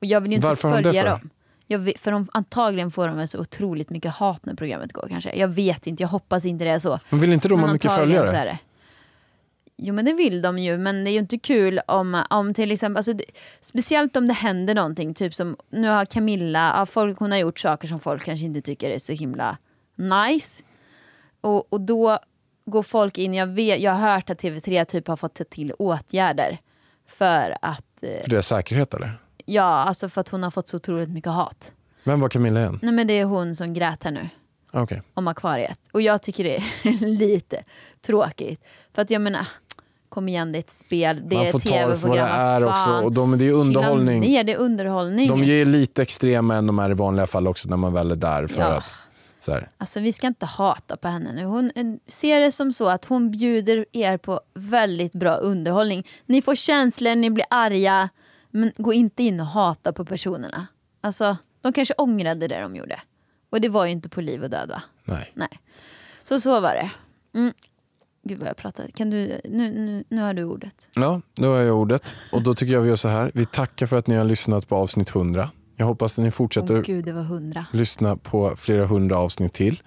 Och 0.00 0.06
jag 0.06 0.20
vill 0.20 0.30
ju 0.30 0.36
inte 0.36 0.48
Varför 0.48 0.70
följa 0.72 1.02
för? 1.02 1.08
dem. 1.10 1.30
Jag 1.66 1.78
vet, 1.78 2.00
för 2.00 2.12
de, 2.12 2.28
antagligen 2.32 2.90
får 2.90 3.08
de 3.08 3.28
så 3.28 3.38
otroligt 3.40 3.90
mycket 3.90 4.14
hat 4.14 4.46
när 4.46 4.54
programmet 4.54 4.92
går 4.92 5.06
kanske. 5.08 5.34
Jag 5.36 5.48
vet 5.48 5.86
inte, 5.86 6.02
jag 6.02 6.08
hoppas 6.08 6.44
inte 6.44 6.64
det 6.64 6.70
är 6.70 6.78
så. 6.78 7.00
Men 7.10 7.20
vill 7.20 7.32
inte 7.32 7.48
de 7.48 7.60
ha 7.60 7.72
mycket 7.72 7.90
antagligen 7.90 8.22
så 8.22 8.26
följare? 8.26 8.48
är 8.48 8.52
det. 8.52 8.58
Jo 9.80 9.94
men 9.94 10.04
det 10.04 10.12
vill 10.12 10.42
de 10.42 10.58
ju, 10.58 10.78
men 10.78 11.04
det 11.04 11.10
är 11.10 11.12
ju 11.12 11.18
inte 11.18 11.38
kul 11.38 11.80
om, 11.86 12.22
om 12.30 12.54
till 12.54 12.70
exempel, 12.70 12.96
alltså, 12.96 13.12
det, 13.12 13.24
speciellt 13.60 14.16
om 14.16 14.26
det 14.28 14.34
händer 14.34 14.74
någonting, 14.74 15.14
typ 15.14 15.34
som 15.34 15.56
nu 15.70 15.88
har 15.88 16.04
Camilla, 16.04 16.72
ja, 16.76 16.86
folk, 16.86 17.18
hon 17.18 17.30
har 17.30 17.38
gjort 17.38 17.58
saker 17.58 17.88
som 17.88 18.00
folk 18.00 18.24
kanske 18.24 18.46
inte 18.46 18.60
tycker 18.62 18.90
är 18.90 18.98
så 18.98 19.12
himla 19.12 19.58
nice. 19.96 20.62
Och, 21.40 21.72
och 21.72 21.80
då 21.80 22.18
går 22.64 22.82
folk 22.82 23.18
in, 23.18 23.34
jag, 23.34 23.46
vet, 23.46 23.80
jag 23.80 23.92
har 23.92 24.12
hört 24.14 24.30
att 24.30 24.42
TV3 24.42 24.84
typ 24.84 25.08
har 25.08 25.16
fått 25.16 25.34
ta 25.34 25.44
till 25.44 25.72
åtgärder 25.72 26.58
för 27.06 27.56
att, 27.62 28.02
eh, 28.02 28.22
För 28.22 28.30
deras 28.30 28.46
säkerhet 28.46 28.94
eller? 28.94 29.10
ja 29.44 29.62
alltså 29.62 30.08
för 30.08 30.20
att 30.20 30.28
hon 30.28 30.42
har 30.42 30.50
fått 30.50 30.68
så 30.68 30.76
otroligt 30.76 31.08
mycket 31.08 31.32
hat. 31.32 31.74
Vem 32.04 32.20
var 32.20 32.28
Camilla 32.28 32.60
igen? 32.60 32.78
Nej 32.82 32.92
men 32.92 33.06
det 33.06 33.12
är 33.12 33.24
hon 33.24 33.54
som 33.54 33.74
grät 33.74 34.02
här 34.02 34.10
nu 34.10 34.28
Okej. 34.72 35.02
om 35.14 35.28
akvariet. 35.28 35.78
Och 35.92 36.02
jag 36.02 36.22
tycker 36.22 36.44
det 36.44 36.56
är 36.56 37.06
lite 37.06 37.62
tråkigt. 38.06 38.64
För 38.94 39.02
att 39.02 39.10
jag 39.10 39.22
menar, 39.22 39.46
kom 40.08 40.28
igen 40.28 40.52
det 40.52 40.58
är 40.58 40.60
ett 40.60 40.70
spel, 40.70 41.22
det 41.28 41.36
Man 41.36 41.44
är 41.44 41.48
ett 41.48 41.52
ta 41.52 41.58
det 41.58 41.68
tv-program. 41.68 42.28
är 42.30 42.64
också. 42.64 42.90
Och 42.90 43.12
de, 43.12 43.38
det 43.38 43.48
är 43.48 43.52
underhållning. 43.52 44.20
ner, 44.20 44.44
det 44.44 44.52
är 44.52 44.56
underhållning. 44.58 45.28
De 45.28 45.42
är 45.44 45.64
lite 45.64 46.02
extrema 46.02 46.54
än 46.54 46.66
de 46.66 46.78
är 46.78 46.90
i 46.90 46.94
vanliga 46.94 47.26
fall 47.26 47.46
också 47.48 47.68
när 47.68 47.76
man 47.76 47.92
väl 47.92 48.10
är 48.10 48.16
där. 48.16 48.46
För 48.46 48.60
Ja. 48.60 48.66
att, 48.66 48.96
så 49.40 49.52
här. 49.52 49.68
Alltså 49.78 50.00
vi 50.00 50.12
ska 50.12 50.26
inte 50.26 50.46
hata 50.46 50.96
på 50.96 51.08
henne 51.08 51.32
nu. 51.32 51.44
Hon 51.44 51.70
eh, 51.74 51.84
ser 52.06 52.40
det 52.40 52.52
som 52.52 52.72
så 52.72 52.88
att 52.88 53.04
hon 53.04 53.30
bjuder 53.30 53.86
er 53.92 54.16
på 54.16 54.40
väldigt 54.54 55.12
bra 55.12 55.34
underhållning. 55.34 56.06
Ni 56.26 56.42
får 56.42 56.54
känslor, 56.54 57.14
ni 57.14 57.30
blir 57.30 57.46
arga. 57.50 58.08
Men 58.50 58.72
gå 58.76 58.92
inte 58.92 59.22
in 59.22 59.40
och 59.40 59.46
hata 59.46 59.92
på 59.92 60.04
personerna. 60.04 60.66
Alltså, 61.00 61.36
de 61.60 61.72
kanske 61.72 61.94
ångrade 61.94 62.48
det 62.48 62.60
de 62.60 62.76
gjorde. 62.76 63.00
Och 63.50 63.60
det 63.60 63.68
var 63.68 63.84
ju 63.84 63.90
inte 63.92 64.08
på 64.08 64.20
liv 64.20 64.44
och 64.44 64.50
död 64.50 64.68
va? 64.68 64.82
Nej. 65.04 65.30
Nej. 65.34 65.60
Så 66.22 66.40
så 66.40 66.60
var 66.60 66.74
det. 66.74 66.90
Mm. 67.38 67.52
Gud 68.22 68.38
vad 68.38 68.48
jag 68.48 68.56
pratar. 68.56 68.86
Kan 68.86 69.10
du, 69.10 69.40
nu, 69.44 69.70
nu, 69.70 70.04
nu 70.08 70.22
har 70.22 70.34
du 70.34 70.44
ordet. 70.44 70.90
Ja, 70.94 71.20
då 71.34 71.48
har 71.48 71.58
jag 71.58 71.76
ordet. 71.76 72.14
Och 72.32 72.42
då 72.42 72.54
tycker 72.54 72.72
jag 72.72 72.80
vi 72.80 72.88
gör 72.88 72.96
så 72.96 73.08
här. 73.08 73.30
Vi 73.34 73.46
tackar 73.46 73.86
för 73.86 73.96
att 73.96 74.06
ni 74.06 74.16
har 74.16 74.24
lyssnat 74.24 74.68
på 74.68 74.76
avsnitt 74.76 75.14
100. 75.16 75.50
Jag 75.76 75.86
hoppas 75.86 76.18
att 76.18 76.24
ni 76.24 76.30
fortsätter 76.30 76.76
Åh 76.78 76.82
gud, 76.82 77.56
lyssna 77.72 78.16
på 78.16 78.56
flera 78.56 78.86
hundra 78.86 79.18
avsnitt 79.18 79.52
till. 79.52 79.82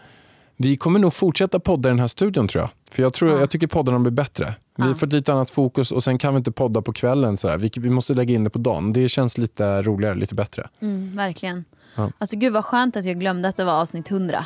Vi 0.57 0.77
kommer 0.77 0.99
nog 0.99 1.13
fortsätta 1.13 1.59
podda 1.59 1.89
i 1.89 1.91
den 1.91 1.99
här 1.99 2.07
studion 2.07 2.47
tror 2.47 2.61
jag. 2.61 2.69
För 2.91 3.03
jag, 3.03 3.13
tror, 3.13 3.39
jag 3.39 3.49
tycker 3.49 3.67
poddarna 3.67 3.99
blir 3.99 4.11
bättre. 4.11 4.55
Vi 4.77 4.83
har 4.83 4.93
fått 4.93 5.13
lite 5.13 5.33
annat 5.33 5.49
fokus 5.49 5.91
och 5.91 6.03
sen 6.03 6.17
kan 6.17 6.33
vi 6.33 6.37
inte 6.37 6.51
podda 6.51 6.81
på 6.81 6.93
kvällen. 6.93 7.37
Så 7.37 7.49
här. 7.49 7.57
Vi, 7.57 7.71
vi 7.77 7.89
måste 7.89 8.13
lägga 8.13 8.33
in 8.33 8.43
det 8.43 8.49
på 8.49 8.59
dagen. 8.59 8.93
Det 8.93 9.09
känns 9.09 9.37
lite 9.37 9.81
roligare, 9.81 10.15
lite 10.15 10.35
bättre. 10.35 10.69
Mm, 10.81 11.15
verkligen. 11.15 11.65
Ja. 11.95 12.11
Alltså 12.17 12.37
gud 12.37 12.53
vad 12.53 12.65
skönt 12.65 12.97
att 12.97 13.05
jag 13.05 13.19
glömde 13.19 13.47
att 13.47 13.57
det 13.57 13.63
var 13.63 13.73
avsnitt 13.73 14.11
100. 14.11 14.45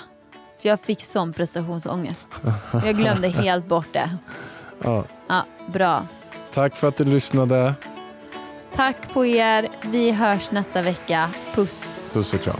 För 0.61 0.69
jag 0.69 0.79
fick 0.79 1.01
sån 1.01 1.33
prestationsångest. 1.33 2.31
Jag 2.85 2.97
glömde 2.97 3.27
helt 3.27 3.65
bort 3.67 3.93
det. 3.93 4.09
Ja. 4.83 5.03
Ja, 5.27 5.45
bra. 5.67 6.07
Tack 6.53 6.75
för 6.75 6.87
att 6.87 6.97
du 6.97 7.03
lyssnade. 7.05 7.73
Tack 8.75 9.13
på 9.13 9.25
er. 9.25 9.69
Vi 9.81 10.11
hörs 10.11 10.51
nästa 10.51 10.81
vecka. 10.81 11.29
Puss. 11.53 11.95
Puss 12.13 12.33
och 12.33 12.41
kram. 12.41 12.59